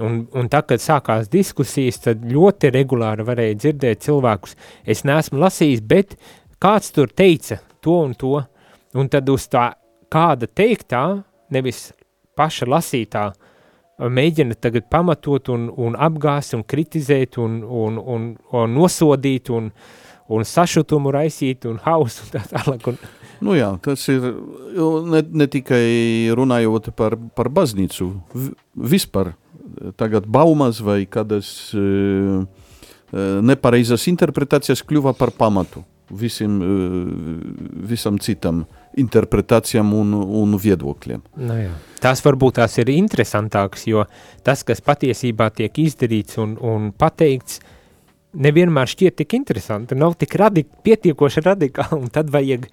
un, 0.00 0.22
un 0.40 0.48
tā, 0.52 0.62
kad 0.68 0.80
sākās 0.80 1.28
diskusijas, 1.32 2.00
tad 2.06 2.24
ļoti 2.24 2.72
regulāri 2.72 3.28
varēja 3.28 3.60
dzirdēt 3.60 4.08
cilvēkus, 4.08 4.56
es 4.88 5.04
neesmu 5.04 5.42
lasījis, 5.44 5.84
bet 5.84 6.16
kāds 6.62 6.94
tur 6.96 7.12
teica 7.12 7.60
to 7.84 8.00
un 8.06 8.16
to, 8.16 8.38
un 8.96 9.12
tad 9.12 9.28
uz 9.28 9.50
tā 9.52 9.68
kāda 10.12 10.48
teiktā, 10.48 11.22
nevis 11.52 11.90
paša 12.38 12.68
lasītā, 12.68 13.30
mēģina 14.02 14.56
tagad 14.60 14.88
pamatot 14.90 15.50
un, 15.52 15.68
un 15.78 15.96
apgāst 15.98 16.56
un 16.56 16.64
kritizēt 16.66 17.38
un, 17.38 17.60
un, 17.62 17.98
un, 17.98 18.30
un 18.56 18.72
nosodīt 18.74 19.52
un, 19.54 19.68
un 20.32 20.46
sašutumu 20.48 21.12
raisīt 21.14 21.68
un 21.70 21.78
hausu 21.84 22.26
un 22.26 22.32
tā 22.34 22.42
tālāk. 22.50 22.88
Un... 22.90 22.98
Nu 23.42 23.56
jā, 23.58 23.70
tas 23.84 24.06
ir 24.10 24.24
ne, 25.12 25.22
ne 25.42 25.46
tikai 25.50 25.84
runājot 26.38 26.92
par, 26.98 27.18
par 27.36 27.50
baznīcu, 27.52 28.10
vispār 28.74 29.34
tagad 29.98 30.26
baumas 30.30 30.82
vai 30.84 31.02
kādas 31.10 31.72
uh, 31.76 32.42
nepareizas 33.44 34.06
interpretācijas 34.10 34.84
kļuva 34.86 35.14
par 35.18 35.34
pamatu 35.36 35.84
visiem, 36.12 36.58
uh, 36.60 37.82
visam 37.88 38.18
citam 38.22 38.62
uh, 38.62 38.81
interpretācijām 39.00 39.92
un, 39.96 40.14
un 40.42 40.56
viedokļiem. 40.60 41.22
Nu 41.40 41.58
jā. 41.58 41.74
tās 42.02 42.22
varbūt 42.24 42.60
tās 42.60 42.78
ir 42.82 42.92
interesantākas, 42.92 43.86
jo 43.88 44.06
tas, 44.44 44.64
kas 44.66 44.84
patiesībā 44.84 45.50
tiek 45.56 45.84
izdarīts 45.84 46.40
un, 46.42 46.58
un 46.60 46.90
pateikts, 46.96 47.60
nevienmēr 48.32 48.88
šķiet 48.88 49.16
tik 49.20 49.34
interesanti, 49.36 49.96
nav 49.98 50.14
tik 50.20 50.34
radik, 50.40 50.68
pietiekoši 50.86 51.42
radikāli, 51.44 51.98
un 51.98 52.12
tad 52.12 52.30
vajag 52.32 52.64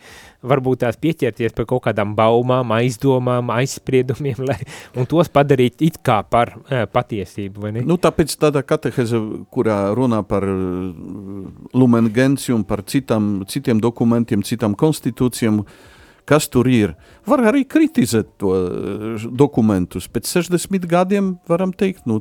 varbūt 0.48 0.86
tās 0.86 0.96
pieķerties 1.00 1.56
pie 1.56 1.66
kaut 1.68 1.84
kādām 1.90 2.14
baumām, 2.16 2.72
aizdomām, 2.78 3.52
aizspriedumiem, 3.52 4.40
lai, 4.48 4.56
un 4.96 5.08
tos 5.10 5.32
padarīt 5.32 5.84
it 5.84 6.00
kā 6.06 6.22
par 6.24 6.54
e, 6.56 6.86
patiesību, 6.88 7.66
vai 7.66 7.74
ne? 7.76 7.84
Nu, 7.88 8.00
tāpēc 8.00 8.38
tāda 8.40 8.64
kateheze, 8.64 9.20
kurā 9.52 9.82
runā 10.00 10.22
par 10.28 10.48
lumen 10.48 12.12
gentium, 12.16 12.64
par 12.64 12.86
citam, 12.88 13.42
citiem 13.52 13.84
dokumentiem, 13.84 14.46
citām 14.48 14.80
konstitūcijām, 14.80 15.64
uh, 15.66 15.98
kas 16.30 16.48
tur 16.52 16.70
ir. 16.70 16.94
Var 17.30 17.44
arī 17.52 17.64
kritizēt 17.70 18.36
to 18.42 18.54
eh, 18.56 19.28
dokumentus. 19.42 20.10
Pēc 20.12 20.30
60 20.38 20.88
gadiem 20.90 21.34
varam 21.50 21.74
teikt, 21.76 22.06
nu, 22.10 22.20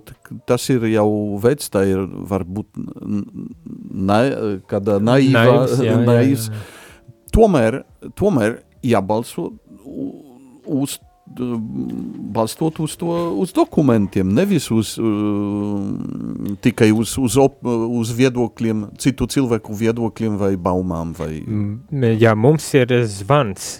tas 0.48 0.68
ir 0.72 0.86
jau 0.92 1.08
vecs, 1.42 1.70
tā 1.74 1.84
ir 1.90 2.04
varbūt 2.32 2.70
na, 4.08 4.22
kāda 4.70 4.98
naivā, 5.02 5.44
naivs. 5.44 5.82
Jā, 5.84 5.98
naivs. 6.12 6.48
Jā, 6.48 6.56
jā. 6.56 6.64
Tomēr, 7.34 7.82
tomēr 8.16 8.62
jābalso 8.82 9.52
uz 10.68 10.96
balstot 11.28 12.78
uz 12.80 12.94
to, 12.96 13.12
uz 13.36 13.52
dokumentiem, 13.52 14.30
nevis 14.32 14.70
uz, 14.72 14.94
uh, 14.96 16.54
tikai 16.64 16.88
uz, 16.96 17.12
uz, 17.20 17.36
op, 17.36 17.60
uz 17.68 18.14
viedokļiem, 18.16 18.86
citu 18.96 19.28
cilvēku 19.28 19.76
viedokļiem 19.76 20.38
vai 20.40 20.54
baumām. 20.56 21.12
Vai... 21.18 21.34
Jā, 22.16 22.32
mums 22.32 22.70
ir 22.80 22.96
zvans 23.12 23.74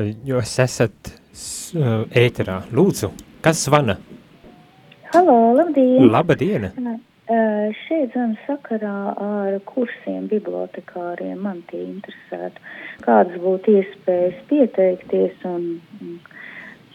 jūs 0.00 0.56
esat 0.62 1.12
ēterā. 2.16 2.62
Lūdzu, 2.72 3.12
kas 3.44 3.64
zvana? 3.66 3.98
Halo, 5.12 5.54
labdien! 5.58 6.08
Labdien! 6.08 6.68
Uh, 7.32 7.70
šeit 7.86 8.12
zem 8.16 8.34
sakarā 8.46 9.12
ar 9.14 9.56
kursiem 9.68 10.26
bibliotekāriem 10.28 11.38
man 11.40 11.60
tie 11.70 11.80
interesētu. 11.84 12.60
Kādas 13.04 13.38
būtu 13.40 13.76
iespējas 13.78 14.40
pieteikties 14.50 15.44
un 15.48 15.68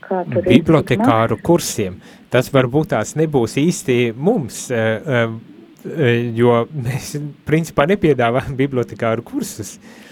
kā 0.04 0.24
tur 0.28 0.44
ir? 0.44 0.50
Bibliotekāru 0.52 1.40
kursiem. 1.42 2.02
Tas 2.34 2.52
varbūt 2.54 2.92
tās 2.94 3.16
nebūs 3.18 3.56
īsti 3.62 4.12
mums, 4.14 4.68
uh, 4.74 5.24
uh, 5.88 6.04
jo 6.38 6.60
mēs 6.74 7.16
principā 7.48 7.88
nepiedāvājam 7.90 8.60
bibliotekāru 8.60 9.26
kursus. 9.26 9.78
Uh, 9.78 10.07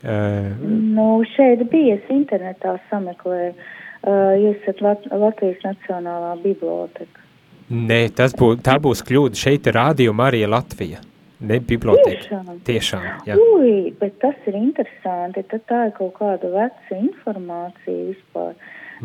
Uh, 0.00 0.54
nu, 0.96 1.08
šeit 1.34 1.66
bija 1.72 1.98
internetā 2.12 2.78
sameklē, 2.88 3.50
uh, 3.52 4.32
jūs 4.40 4.62
esat 4.62 4.80
Lat 4.84 5.04
Latvijas 5.12 5.60
Nacionālā 5.66 6.32
biblioteka. 6.40 7.26
Nē, 7.70 8.00
tas 8.16 8.34
bū, 8.34 8.54
tā 8.64 8.78
būs 8.82 9.04
kļūda. 9.06 9.38
Šeit 9.38 9.68
ir 9.70 9.76
rādījuma 9.78 10.30
arī 10.30 10.42
Latvija. 10.48 11.04
Ne 11.40 11.60
biblioteka. 11.64 12.26
Tiešām. 12.26 12.58
Tiešām, 12.66 13.04
jā. 13.28 13.36
Ui, 13.38 13.92
bet 14.00 14.18
tas 14.20 14.48
ir 14.50 14.58
interesanti. 14.58 15.44
Tad 15.52 15.64
tā 15.70 15.86
ir 15.88 15.94
kaut 15.96 16.12
kāda 16.18 16.50
veca 16.52 16.98
informācija 16.98 18.10
vispār. 18.10 18.52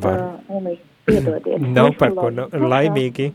Var. 0.03 0.25
Uh, 0.49 0.57
un, 0.57 0.73
piedodiet. 1.05 1.61
Nav 1.61 1.93
par 1.99 2.15
ko, 2.17 2.29
no, 2.33 2.47
laimīgi. 2.51 3.31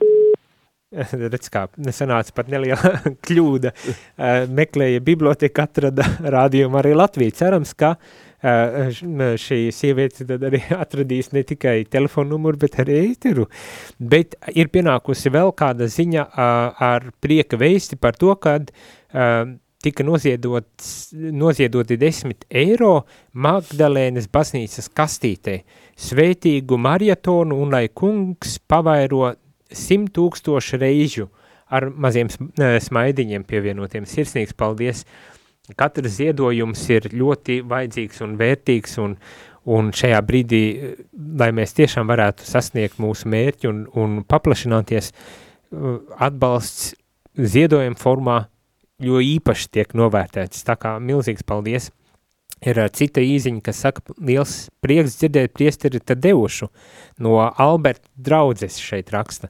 redz 1.32 1.51
kā, 1.53 1.66
nesanāca 1.78 2.34
pat 2.34 2.49
neliela 2.51 2.97
kļūda, 3.26 3.70
uh, 3.70 4.49
meklēja 4.51 5.03
biblioteka, 5.07 5.68
atrada 5.68 6.07
rādījumu 6.34 6.80
arī 6.80 6.97
Latviju. 6.99 7.34
Cerams, 7.38 7.72
ka 7.78 7.93
uh, 7.95 8.91
šī 9.38 9.61
sieviete 9.74 10.26
tad 10.26 10.47
arī 10.49 10.62
atradīs 10.84 11.30
ne 11.36 11.45
tikai 11.47 11.84
telefonu 11.91 12.34
numuru, 12.34 12.59
bet 12.64 12.80
arī 12.82 12.99
ēteru. 13.05 13.47
Bet 13.99 14.34
ir 14.51 14.72
pienākusi 14.74 15.32
vēl 15.34 15.55
kāda 15.55 15.86
ziņa 15.91 16.26
ar 16.91 17.11
prieka 17.22 17.59
veisti 17.61 17.99
par 18.01 18.18
to, 18.18 18.34
kad 18.43 18.72
tika 19.80 20.05
noziedots, 20.05 20.88
noziedoti 21.12 21.97
10 21.99 22.45
eiro 22.62 22.93
Magdalēnas 23.32 24.28
baznīcas 24.32 24.91
kastītē, 24.97 25.57
svētīgu 25.99 26.78
marietonu 26.78 27.59
un 27.64 27.72
lai 27.74 27.86
kungs 27.88 28.59
pavairo 28.70 29.30
simt 29.77 30.12
tūkstošu 30.16 30.81
reižu 30.81 31.29
ar 31.71 31.87
maziem 31.91 32.31
smaidiņiem 32.31 33.45
pievienotiem. 33.47 34.09
Sirsnīgs 34.09 34.57
paldies! 34.59 35.05
Katrs 35.79 36.16
ziedojums 36.16 36.83
ir 36.91 37.07
ļoti 37.14 37.61
vajadzīgs 37.71 38.25
un 38.27 38.33
vērtīgs 38.41 38.97
un, 39.05 39.14
un 39.71 39.93
šajā 39.95 40.18
brīdī, 40.27 40.62
lai 41.39 41.53
mēs 41.55 41.77
tiešām 41.79 42.11
varētu 42.11 42.49
sasniegt 42.49 42.99
mūsu 42.99 43.31
mērķi 43.31 43.71
un, 43.71 43.85
un 43.95 44.16
paplašināties, 44.27 45.12
atbalsts 46.18 46.97
ziedojuma 47.39 48.01
formā 48.01 48.41
jo 49.01 49.23
īpaši 49.23 49.71
tiek 49.79 49.95
novērtēts. 49.97 50.64
Tā 50.66 50.77
kā 50.81 50.97
milzīgs 50.99 51.47
paldies! 51.47 51.91
Ir 52.61 52.81
cita 52.93 53.23
īziņa, 53.25 53.63
kas 53.65 53.79
saka, 53.87 54.03
liels 54.21 54.69
prieks 54.85 55.17
dzirdēt 55.21 55.55
priesteri 55.57 56.01
Tadeušu 56.01 56.69
no 57.25 57.39
Alberta 57.41 58.05
draudzes 58.17 58.77
šeit 58.81 59.13
raksta. 59.15 59.49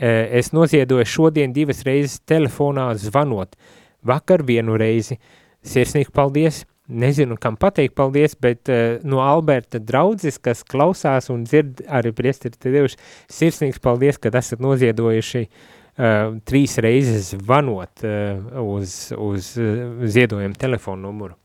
Es 0.00 0.52
noziedoju 0.56 1.08
šodien 1.08 1.54
divas 1.56 1.82
reizes 1.88 2.20
telefonā 2.28 2.90
zvanot. 3.00 3.56
Vakar 4.04 4.44
vienu 4.48 4.76
reizi. 4.80 5.18
Sirsnīgi 5.64 6.12
paldies! 6.12 6.64
Nezinu, 6.90 7.36
kam 7.38 7.54
pateikt 7.54 7.94
paldies, 7.94 8.32
bet 8.34 8.66
no 9.06 9.20
Alberta 9.22 9.78
draudzes, 9.78 10.40
kas 10.42 10.64
klausās 10.66 11.28
un 11.30 11.44
dzird 11.46 11.84
arī 11.86 12.10
priesteri 12.16 12.58
Tadeušu, 12.58 12.98
sirsnīgs 13.30 13.78
paldies, 13.84 14.18
kad 14.18 14.34
esat 14.40 14.64
noziedojuši 14.64 15.44
uh, 15.44 15.68
uh, 16.00 16.38
trīs 16.46 16.76
reizes 16.82 17.34
zvanot 17.34 18.04
uh, 18.06 18.60
uz, 18.62 18.96
uz 19.16 19.52
uh, 19.60 20.04
ziedojumu 20.06 20.58
telefonu 20.58 21.08
numuru. 21.08 21.39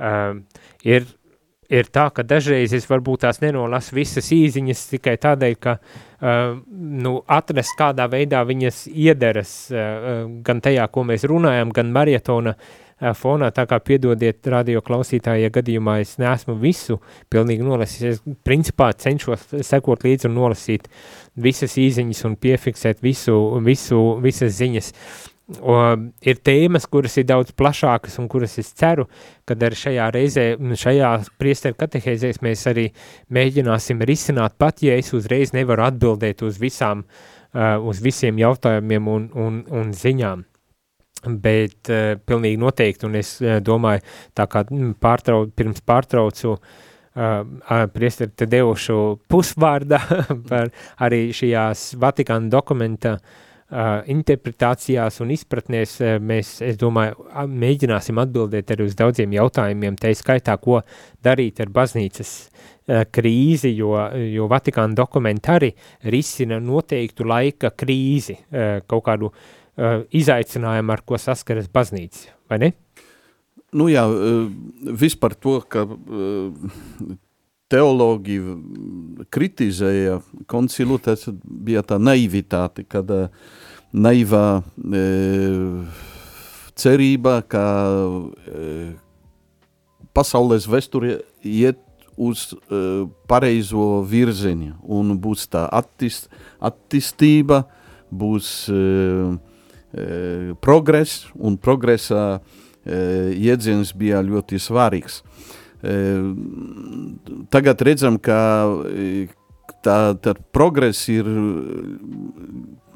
Uh, 0.00 0.40
ir, 0.86 1.04
ir 1.68 1.90
tā, 1.92 2.08
ka 2.16 2.24
dažreiz 2.24 2.72
es 2.76 2.88
varbūt 2.88 3.26
tās 3.26 3.42
nenolasu 3.44 3.98
visas 3.98 4.30
īziņas 4.32 4.84
tikai 4.94 5.16
tādēļ, 5.20 5.56
ka 5.60 5.76
uh, 5.78 6.54
nu, 7.04 7.18
atrast 7.28 7.76
kādā 7.78 8.08
veidā 8.10 8.40
viņas 8.48 8.86
iederas 8.90 9.54
uh, 9.74 10.24
gan 10.46 10.64
tajā, 10.64 10.88
ko 10.88 11.04
mēs 11.08 11.28
runājam, 11.28 11.74
gan 11.76 11.92
marietona 11.94 12.56
uh, 12.56 12.78
fonā, 13.16 13.48
tā 13.54 13.64
kā 13.68 13.78
piedodiet 13.80 14.46
radio 14.52 14.82
klausītāji, 14.84 15.46
ja 15.46 15.52
gadījumā 15.52 16.00
es 16.02 16.16
neesmu 16.20 16.56
visu 16.60 16.98
pilnīgi 17.32 17.64
nolasījis. 17.64 18.20
Es 18.20 18.38
principā 18.44 18.90
cenšos 18.92 19.46
sekot 19.66 20.04
līdzi 20.04 20.28
un 20.28 20.36
nolasīt 20.36 20.88
visas 21.40 21.76
īziņas 21.80 22.24
un 22.28 22.36
piefiksēt 22.40 23.00
visu, 23.04 23.36
visu, 23.64 24.00
visas 24.20 24.56
ziņas. 24.58 24.92
O, 25.58 25.74
ir 26.22 26.38
tēmas, 26.46 26.84
kuras 26.86 27.16
ir 27.18 27.26
daudz 27.26 27.50
plašākas 27.58 28.20
un 28.22 28.28
kuras 28.30 28.52
es 28.62 28.68
ceru, 28.78 29.08
kad 29.48 29.62
arī 29.66 29.78
šajā 29.80 30.06
reizē, 30.14 30.44
šajā 30.78 31.08
priesteru 31.40 31.74
katehēzēs 31.80 32.38
mēs 32.44 32.62
arī 32.70 32.86
mēģināsim 33.34 34.04
risināt, 34.06 34.54
pat 34.60 34.84
ja 34.86 34.94
es 35.00 35.10
uzreiz 35.16 35.54
nevaru 35.56 35.88
atbildēt 35.88 36.44
uz 36.46 36.60
visām, 36.62 37.02
uh, 37.02 37.82
uz 37.82 38.02
visiem 38.04 38.38
jautājumiem 38.38 39.10
un, 39.10 39.26
un, 39.34 39.58
un 39.80 39.90
ziņām. 39.96 40.46
Bet 41.42 41.90
uh, 41.90 42.14
pilnīgi 42.22 42.62
noteikti, 42.62 43.10
un 43.10 43.18
es 43.18 43.34
uh, 43.42 43.58
domāju, 43.64 44.06
tā 44.38 44.46
kā 44.46 44.62
mm, 44.68 44.94
pārtrau, 45.02 45.48
pirms 45.50 45.82
pārtraucu 45.82 46.54
uh, 46.54 46.80
uh, 47.18 47.84
priesteri 47.90 48.36
te 48.38 48.46
devušu 48.46 49.02
pusvārda 49.26 50.04
par 50.50 50.70
arī 51.02 51.26
šajās 51.34 51.88
Vatikāna 51.98 52.54
dokumenta 52.54 53.18
uh, 53.18 53.38
interpretācijās 54.10 55.20
un 55.24 55.30
izpratnēs, 55.34 55.94
uh, 56.02 56.16
mēs, 56.22 56.56
es 56.66 56.80
domāju, 56.80 57.28
mēģināsim 57.50 58.18
atbildēt 58.22 58.74
arī 58.74 58.88
uz 58.90 58.98
daudziem 58.98 59.36
jautājumiem, 59.36 60.00
te 60.00 60.12
skaitā, 60.16 60.56
ko 60.62 60.80
darīt 61.24 61.62
ar 61.62 61.70
baznīcas 61.74 62.34
uh, 62.40 63.04
krīzi, 63.12 63.76
jo, 63.78 63.94
jo 64.30 64.50
Vatikāna 64.50 64.98
dokumenta 64.98 65.60
arī 65.60 65.70
risina 66.10 66.58
noteiktu 66.62 67.28
laika 67.30 67.70
krīzi, 67.70 68.40
uh, 68.40 68.78
kaut 68.90 69.06
kādu 69.06 69.30
uh, 69.30 69.48
uh, 69.80 70.04
izaicinājumu, 70.16 70.94
ar 70.94 71.02
ko 71.06 71.18
saskaras 71.20 71.70
baznīca, 71.72 72.34
vai 72.50 72.60
ne? 72.64 72.70
Nu 73.76 73.86
jā, 73.86 74.02
vispār 74.98 75.36
to, 75.38 75.60
ka 75.70 75.84
uh, 75.86 76.70
teologi 77.70 78.38
kritizēja 79.32 80.20
koncilu, 80.50 80.98
tas 81.02 81.28
bija 81.44 81.84
tā 81.86 82.00
naivitāte, 82.02 82.84
kad 82.88 83.10
uh, 83.14 83.28
naivā 83.92 84.60
uh, 84.60 86.00
cerība, 86.78 87.40
ka 87.46 87.66
uh, 87.96 88.88
pasaules 90.16 90.66
vesture 90.70 91.20
iet 91.46 91.78
uz 92.20 92.50
uh, 92.52 93.06
pareizo 93.30 94.02
virziņu 94.08 94.80
un 94.84 95.14
būs 95.22 95.46
tā 95.52 95.68
attist, 95.80 96.28
attīstība, 96.60 97.64
būs 98.10 98.50
uh, 98.74 99.38
E, 99.92 100.54
progress, 100.60 101.26
un 101.34 101.56
progresa 101.58 102.38
e, 102.86 102.98
jēdziens 103.42 103.90
bija 103.98 104.20
ļoti 104.22 104.60
svarīgs. 104.62 105.18
E, 105.80 105.94
tagad 107.52 107.82
redzam, 107.86 108.18
ka 108.20 108.38
tā, 109.84 109.96
tā 110.20 110.34
progress 110.52 111.08
ir 111.12 111.28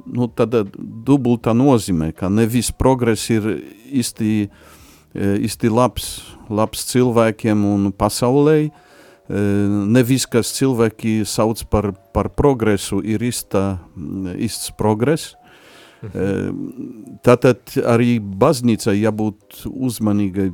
nu, 0.04 0.28
tāda 0.28 0.64
dubulta 0.74 1.54
nozīme, 1.56 2.12
ka 2.16 2.28
nevis 2.28 2.70
progress 2.74 3.30
ir 3.32 3.48
īsti, 3.88 4.32
īsti 5.14 5.72
labs, 5.72 6.08
labs 6.52 6.84
cilvēkiem 6.90 7.64
un 7.68 7.92
pasaulē, 7.96 8.58
nevis, 9.28 10.26
kas 10.28 10.52
cilvēki 10.58 11.22
sauc 11.28 11.62
par, 11.72 11.92
par 12.12 12.28
progresu, 12.36 13.00
ir 13.00 13.24
īsta, 13.24 13.78
īsts 14.36 14.74
progress. 14.76 15.32
Tātad 17.24 17.74
arī 17.88 18.16
baznīcai 18.20 18.96
jābūt 18.98 19.64
uzmanīgai 19.70 20.48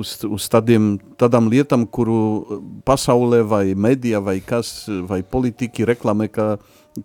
uz, 0.00 0.14
uz 0.24 0.46
tādiem, 0.52 0.94
tādām 1.20 1.50
lietām, 1.52 1.86
kuru 1.86 2.60
pasaulē 2.88 3.42
vai 3.48 3.64
medijā 3.74 4.22
vai 4.24 4.38
kas, 4.44 4.86
vai 5.08 5.20
politiķi 5.26 5.88
reklamē 5.92 6.28
kā, 6.32 6.46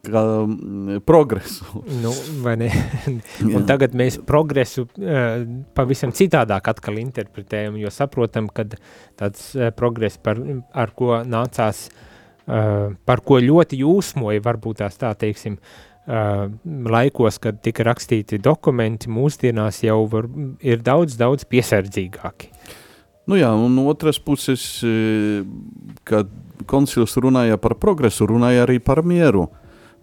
kā 0.08 0.24
progresu. 1.08 1.68
Nu, 2.04 2.14
vai 2.46 2.56
ne? 2.64 2.70
Un 3.56 3.68
tagad 3.70 3.98
mēs 3.98 4.20
progresu 4.28 4.88
pavisam 5.78 6.16
citādāk 6.16 6.72
atkal 6.72 7.02
interpretējam, 7.04 7.80
jo 7.82 7.92
saprotam, 7.94 8.48
ka 8.48 8.70
tāds 9.20 9.50
progress, 9.80 10.22
par, 10.22 10.40
ar 10.72 10.96
ko 10.96 11.20
nācās, 11.28 11.88
par 12.48 13.26
ko 13.28 13.42
ļoti 13.44 13.82
jūsmoja, 13.84 14.46
varbūt 14.46 14.80
tās 14.86 14.96
tā 15.02 15.10
teiksim, 15.20 15.58
uh, 15.60 15.76
uh, 15.78 15.87
laikos, 16.08 17.38
kad 17.44 17.60
tika 17.64 17.84
rakstīti 17.84 18.40
dokumenti, 18.40 19.10
mūsdienās 19.12 19.82
jau 19.84 20.06
var, 20.12 20.30
ir 20.64 20.80
daudz, 20.84 21.18
daudz 21.20 21.44
piesardzīgāki. 21.50 22.52
Nu 23.28 23.36
jā, 23.36 23.50
un 23.52 23.76
otras 23.84 24.20
puses, 24.24 24.64
kad 26.08 26.32
koncils 26.68 27.18
runāja 27.20 27.60
par 27.60 27.76
progresu, 27.76 28.28
runāja 28.30 28.64
arī 28.64 28.80
par 28.80 29.04
mieru, 29.04 29.50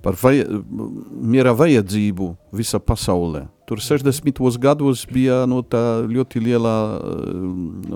par 0.05 0.19
vaj 0.21 0.43
miera 0.45 1.55
vajadzību 1.57 2.35
visa 2.53 2.77
pasaulē. 2.77 3.47
Tur 3.65 3.81
60. 3.81 4.29
gados 4.61 5.07
bija 5.09 5.47
no 5.49 5.63
tā 5.65 6.05
ļoti 6.05 6.43
liela 6.45 6.75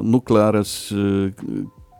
nukleāras, 0.01 0.95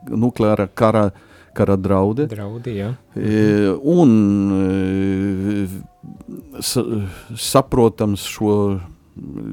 nukleāra 0.09 0.65
kara 0.73 1.11
uh, 1.11 1.25
kara 1.55 1.77
draudi. 1.79 2.27
Draudi, 2.29 2.75
jā. 2.79 2.93
E, 3.15 3.71
un 3.83 4.11
e, 4.55 5.67
sa, 6.63 6.83
saprotams 7.37 8.25
šo 8.29 8.53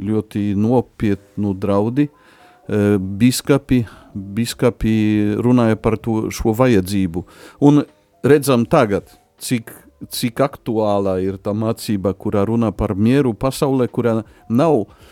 ļoti 0.06 0.52
nopietnu 0.60 1.54
draudi, 1.58 2.08
e, 2.08 2.84
biskapi, 3.22 3.82
biskapi 4.14 4.94
runāja 5.42 5.80
par 5.80 5.98
to, 6.02 6.28
šo 6.34 6.54
vajadzību. 6.56 7.26
Un 7.66 7.84
redzam 8.26 8.66
tagad, 8.70 9.10
cik, 9.42 9.72
cik 10.12 10.44
aktuālā 10.44 11.18
ir 11.24 11.40
tā 11.42 11.56
mācība, 11.56 12.14
kurā 12.14 12.46
runā 12.48 12.72
par 12.76 12.94
mieru 12.94 13.34
pasaulē, 13.34 13.88
kurā 13.92 14.20
nav 14.48 14.82
uh, 14.84 15.05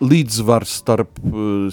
līdzsvars 0.00 0.70
starp, 0.70 1.18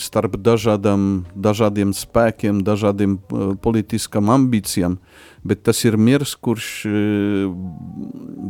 starp 0.02 0.38
dažādam, 0.42 1.26
dažādiem 1.36 1.94
spēkiem, 1.94 2.64
dažādiem 2.66 3.20
eh, 3.20 3.54
politiskam 3.62 4.32
ambīcijām, 4.34 4.98
bet 5.46 5.62
tas 5.64 5.84
ir 5.86 5.98
miers, 5.98 6.34
kurš 6.34 6.86
eh, 6.90 7.46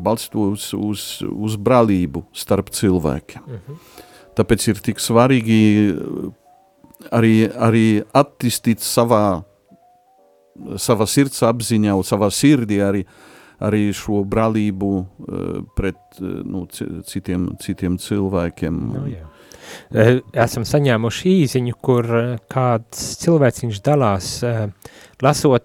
balstos 0.05 0.71
uz, 0.73 1.19
uz 1.27 1.57
brālību 1.59 2.23
starp 2.31 2.71
cilvēkiem. 2.71 3.43
Mhm. 3.43 3.83
Tāpēc 4.33 4.69
ir 4.71 4.79
tik 4.87 5.03
svarīgi 5.03 5.59
eh, 5.91 6.31
arī, 7.11 7.35
arī 7.51 8.03
attīstīt 8.15 8.79
savā, 8.79 9.43
savā 10.79 11.05
sirds 11.11 11.43
apziņā, 11.43 11.99
savā 12.07 12.31
sirdī 12.31 12.79
arī 12.85 13.03
uh, 13.03 13.32
arī 13.63 13.93
šo 13.95 14.23
brālību 14.25 14.91
uh, 14.97 15.05
pret 15.77 16.21
uh, 16.21 16.27
nu, 16.45 16.67
citiem, 17.07 17.57
citiem 17.61 17.97
cilvēkiem. 18.01 18.73
Nu, 18.93 19.07
jā. 19.11 19.25
Eh, 19.95 20.19
esam 20.37 20.63
saņēmuši 20.67 21.29
īziņu, 21.43 21.73
kur 21.81 22.05
kāds 22.51 23.17
cilvēciņš 23.23 23.81
dalās, 23.85 24.43
lasot, 25.23 25.63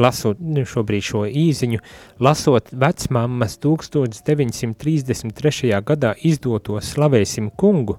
lasot 0.00 0.36
nu, 0.40 0.64
šobrīd 0.66 1.02
šo 1.04 1.26
īziņu, 1.28 1.78
lasot 2.24 2.64
vecmammas 2.72 3.58
1933. 3.62 5.82
gadā 5.84 6.14
izdoto 6.26 6.80
slavēsim 6.80 7.50
kungu, 7.60 7.98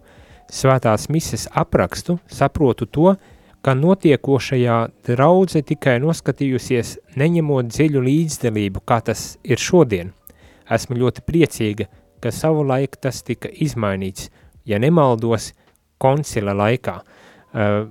svētās 0.51 1.09
mises 1.13 1.47
aprakstu, 1.53 2.19
saprotu 2.31 2.85
to, 2.89 3.15
ka 3.15 3.36
notiekošajā 3.75 4.77
draudze 5.07 5.63
tikai 5.65 5.97
noskatījusies, 6.03 6.97
neņemot 7.19 7.71
dziļu 7.73 8.03
līdzdalību, 8.05 8.83
kā 8.87 9.01
tas 9.09 9.35
ir 9.43 9.59
šodien. 9.59 10.13
Esmu 10.71 10.99
ļoti 10.99 11.23
priecīga, 11.27 11.87
ka 12.23 12.31
savu 12.31 12.63
laiku 12.67 12.99
tas 13.01 13.23
tika 13.23 13.49
izmainīts, 13.51 14.29
ja 14.67 14.79
nemaldos, 14.79 15.53
koncila 15.97 16.53
laikā. 16.57 16.99
Uh, 17.57 17.87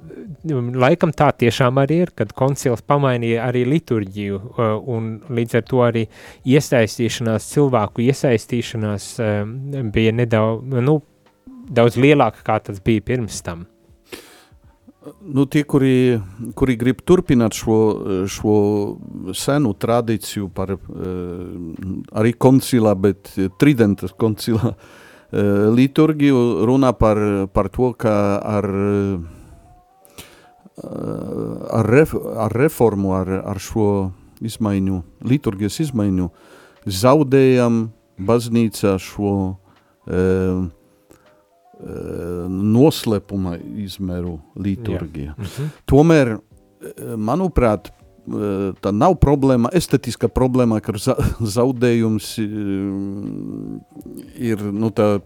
laikam 0.77 1.11
tā 1.17 1.31
tiešām 1.33 1.81
arī 1.81 2.03
ir, 2.05 2.13
kad 2.15 2.35
koncils 2.37 2.85
pamainīja 2.87 3.47
arī 3.49 3.65
liturģiju 3.67 4.37
uh, 4.39 4.75
un 4.93 5.17
līdz 5.33 5.59
ar 5.59 5.65
to 5.67 5.81
arī 5.83 6.05
iesaistīšanās, 6.47 7.49
cilvēku 7.55 8.05
iesaistīšanās 8.05 9.09
uh, 9.19 9.41
bija 9.93 10.13
nedaudz, 10.15 10.85
nu, 10.85 11.01
daudz 11.73 11.97
lielāka, 11.99 12.45
kā 12.47 12.61
tas 12.69 12.85
bija 12.85 13.03
pirms 13.09 13.41
tam. 13.43 13.65
Nu, 15.07 15.45
tie, 15.47 15.63
kuri, 15.63 16.19
kuri 16.59 16.75
grib 16.79 17.03
turpināt 17.07 17.55
šo, 17.55 17.79
šo 18.31 18.55
senu 19.39 19.71
tradīciju 19.79 20.49
par 20.55 20.73
arī 22.17 22.33
koncilā, 22.35 22.95
bet 22.99 23.31
Tridenta 23.61 24.11
koncilā 24.19 24.73
liturgiju, 25.77 26.41
runā 26.67 26.93
par, 26.99 27.21
par 27.55 27.71
to, 27.75 27.93
ka 27.99 28.15
ar, 28.43 28.69
ar, 31.71 31.91
ref, 31.91 32.15
ar 32.15 32.55
reformu, 32.55 33.15
ar, 33.19 33.31
ar 33.55 33.63
šo 33.63 33.89
izmaiņu, 34.43 35.03
liturgijas 35.27 35.79
izmaiņu, 35.87 36.31
zaudējam 36.87 37.87
baznīcā 38.27 38.97
šo 39.03 39.37
uh, 39.55 40.67
noslēpuma 41.77 43.59
izmēru 43.85 44.39
liturgija. 44.57 45.35
Mm 45.37 45.45
-hmm. 45.45 45.71
Tomēr, 45.87 46.37
manuprāt, 47.17 47.91
tā 48.83 48.93
nav 48.93 49.17
problēma, 49.23 49.71
estetiska 49.73 50.29
problēma, 50.29 50.81
ka 50.81 50.93
zaudējums 51.57 52.31
ir 54.51 54.63
nu, 54.73 54.91
tā, 54.91 55.21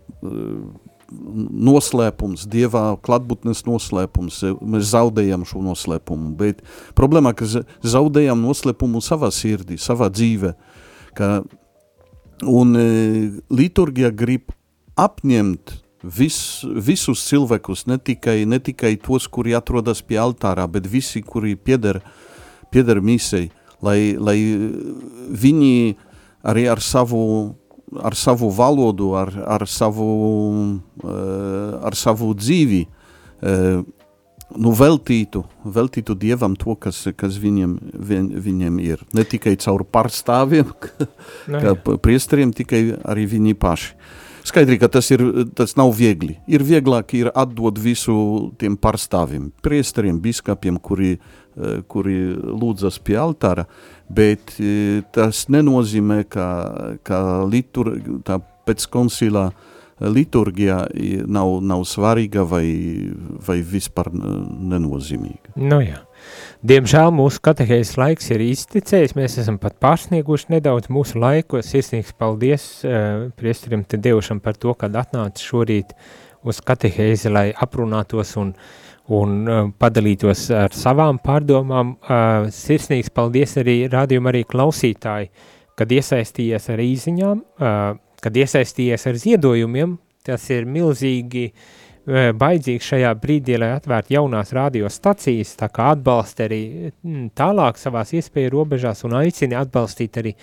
noslēpums, 1.10 2.46
dievā 2.50 2.84
klātbūtnes 3.02 3.64
noslēpums. 3.66 4.42
Mēs 4.60 4.92
zaudējam 4.92 5.46
šo 5.48 5.62
noslēpumu, 5.64 6.34
bet 6.38 6.62
problēma, 6.98 7.32
ka 7.34 7.48
zaudējam 7.48 8.42
noslēpumu 8.44 9.02
savā 9.04 9.30
sirdī, 9.34 9.78
savā 9.80 10.10
dzīvē. 10.12 10.54
Ka, 11.18 11.40
un 12.46 12.76
liturgija 13.50 14.12
grib 14.14 14.52
apņemt 15.00 15.80
vis, 16.02 16.64
visus 16.64 17.22
cilvēkus, 17.28 17.86
ne 17.90 17.98
tikai, 17.98 18.44
ne 18.48 18.60
tikai 18.62 18.96
tos, 19.00 19.28
kuri 19.28 19.54
atrodas 19.56 20.02
pie 20.02 20.20
altārā, 20.20 20.66
bet 20.70 20.88
visi, 20.88 21.22
kuri 21.22 21.56
pieder, 21.56 22.00
pieder 22.72 23.00
misei, 23.04 23.50
lai, 23.84 24.16
lai 24.16 24.38
viņi 25.30 25.74
arī 26.46 26.66
ar 26.72 26.80
savu, 26.80 27.22
ar 28.00 28.16
savu 28.16 28.50
valodu, 28.54 29.12
ar, 29.18 29.32
ar, 29.58 29.66
savu, 29.68 30.10
uh, 31.04 31.80
ar 31.84 31.96
savu 31.98 32.32
dzīvi 32.38 32.84
uh, 32.86 33.82
nu, 34.56 34.72
veltītu, 34.74 35.44
veltītu 35.64 36.16
Dievam 36.18 36.56
to, 36.58 36.74
kas, 36.80 37.02
kas 37.16 37.36
viņiem, 37.40 37.76
viņ, 37.92 38.32
viņiem 38.40 38.80
ir. 38.82 39.04
Ne 39.16 39.24
tikai 39.28 39.56
caur 39.60 39.84
pārstāvjiem, 39.84 40.72
kā 41.62 41.76
priesteriem, 42.00 42.54
tikai 42.56 42.82
arī 43.04 43.28
viņi 43.30 43.56
paši. 43.60 43.94
Skaidri, 44.46 44.78
ka 44.80 44.88
tas, 44.88 45.10
ir, 45.12 45.22
tas 45.56 45.76
nav 45.78 45.92
viegli. 45.96 46.38
Ir 46.50 46.64
vieglāk 46.66 47.14
ir 47.18 47.30
atdot 47.34 47.78
visu 47.80 48.14
tiem 48.60 48.78
pārstāvjiem, 48.80 49.50
priesteriem, 49.64 50.20
biskupiem, 50.22 50.78
kuri, 50.80 51.16
eh, 51.16 51.80
kuri 51.90 52.18
lūdzas 52.36 53.00
pie 53.04 53.18
altāra, 53.20 53.66
bet 54.08 54.56
eh, 54.58 55.02
tas 55.12 55.46
nenozīmē, 55.52 56.22
ka, 56.30 56.46
ka 57.06 57.20
litur, 57.48 57.94
tā 58.26 58.40
pēc 58.68 58.86
koncilā 58.92 59.50
liturgija 60.00 60.86
nav, 61.28 61.58
nav 61.60 61.84
svarīga 61.84 62.46
vai, 62.48 62.64
vai 63.46 63.58
vispār 63.60 64.08
nenozīmīga. 64.14 65.58
Nu 65.60 65.82
jā. 65.84 66.00
Diemžēl 66.60 67.12
mūsu 67.16 67.40
katehēzes 67.44 67.96
laiks 68.00 68.30
ir 68.34 68.42
izticējis, 68.44 69.16
mēs 69.16 69.38
esam 69.40 69.56
pat 69.60 69.78
pārsnieguši 69.80 70.52
nedaudz 70.56 70.90
mūsu 70.92 71.20
laiku. 71.20 71.62
Sirsnīgs 71.64 72.12
paldies 72.20 72.66
uh, 72.84 73.30
priesterim 73.38 73.86
te 73.88 74.00
devušam 74.00 74.42
par 74.44 74.58
to, 74.60 74.74
kad 74.76 74.98
atnāca 75.00 75.40
šorīt 75.40 75.94
uz 76.44 76.60
katehēzi, 76.64 77.32
lai 77.32 77.46
aprunātos 77.52 78.34
un, 78.40 78.52
un 79.08 79.40
uh, 79.48 79.62
padalītos 79.80 80.46
ar 80.56 80.76
savām 80.76 81.22
pārdomām. 81.24 81.96
Uh, 82.02 82.50
sirsnīgs 82.54 83.12
paldies 83.16 83.56
arī 83.60 83.82
rādījuma 83.92 84.34
arī 84.34 84.44
klausītāji, 84.48 85.32
kad 85.80 85.92
iesaistījies 85.96 86.70
ar 86.72 86.84
īziņām, 86.84 87.44
uh, 87.60 87.82
kad 88.20 88.40
iesaistījies 88.44 89.08
ar 89.08 89.20
ziedojumiem, 89.24 89.96
tas 90.28 90.44
ir 90.52 90.68
milzīgi 90.68 91.50
uh, 91.54 91.68
baidzīgs 92.08 92.90
šajā 92.92 93.12
brīdī, 93.20 93.58
lai 93.60 93.74
atvērtu 93.76 94.14
jaunās 94.16 94.52
radiostacijas, 94.56 95.54
tā 95.60 95.68
kā 95.72 95.90
atbalsta 95.94 96.46
arī 96.48 96.62
mm, 96.88 97.30
tālāk 97.36 97.80
savās 97.80 98.14
iespēju 98.16 98.54
robežās 98.56 99.04
un 99.08 99.18
aicina 99.20 99.60
atbalstīt 99.64 100.20
arī 100.22 100.34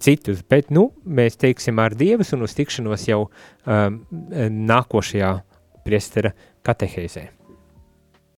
citus, 0.00 0.44
bet, 0.48 0.70
nu, 0.70 0.90
mēs 1.04 1.40
teiksim 1.40 1.80
ar 1.82 1.96
Dievas 1.96 2.32
un 2.36 2.46
uz 2.46 2.56
tikšanos 2.56 3.08
jau 3.08 3.26
um, 3.26 4.00
nākošajā 4.70 5.34
priestera 5.84 6.32
katehēzē. 6.66 7.39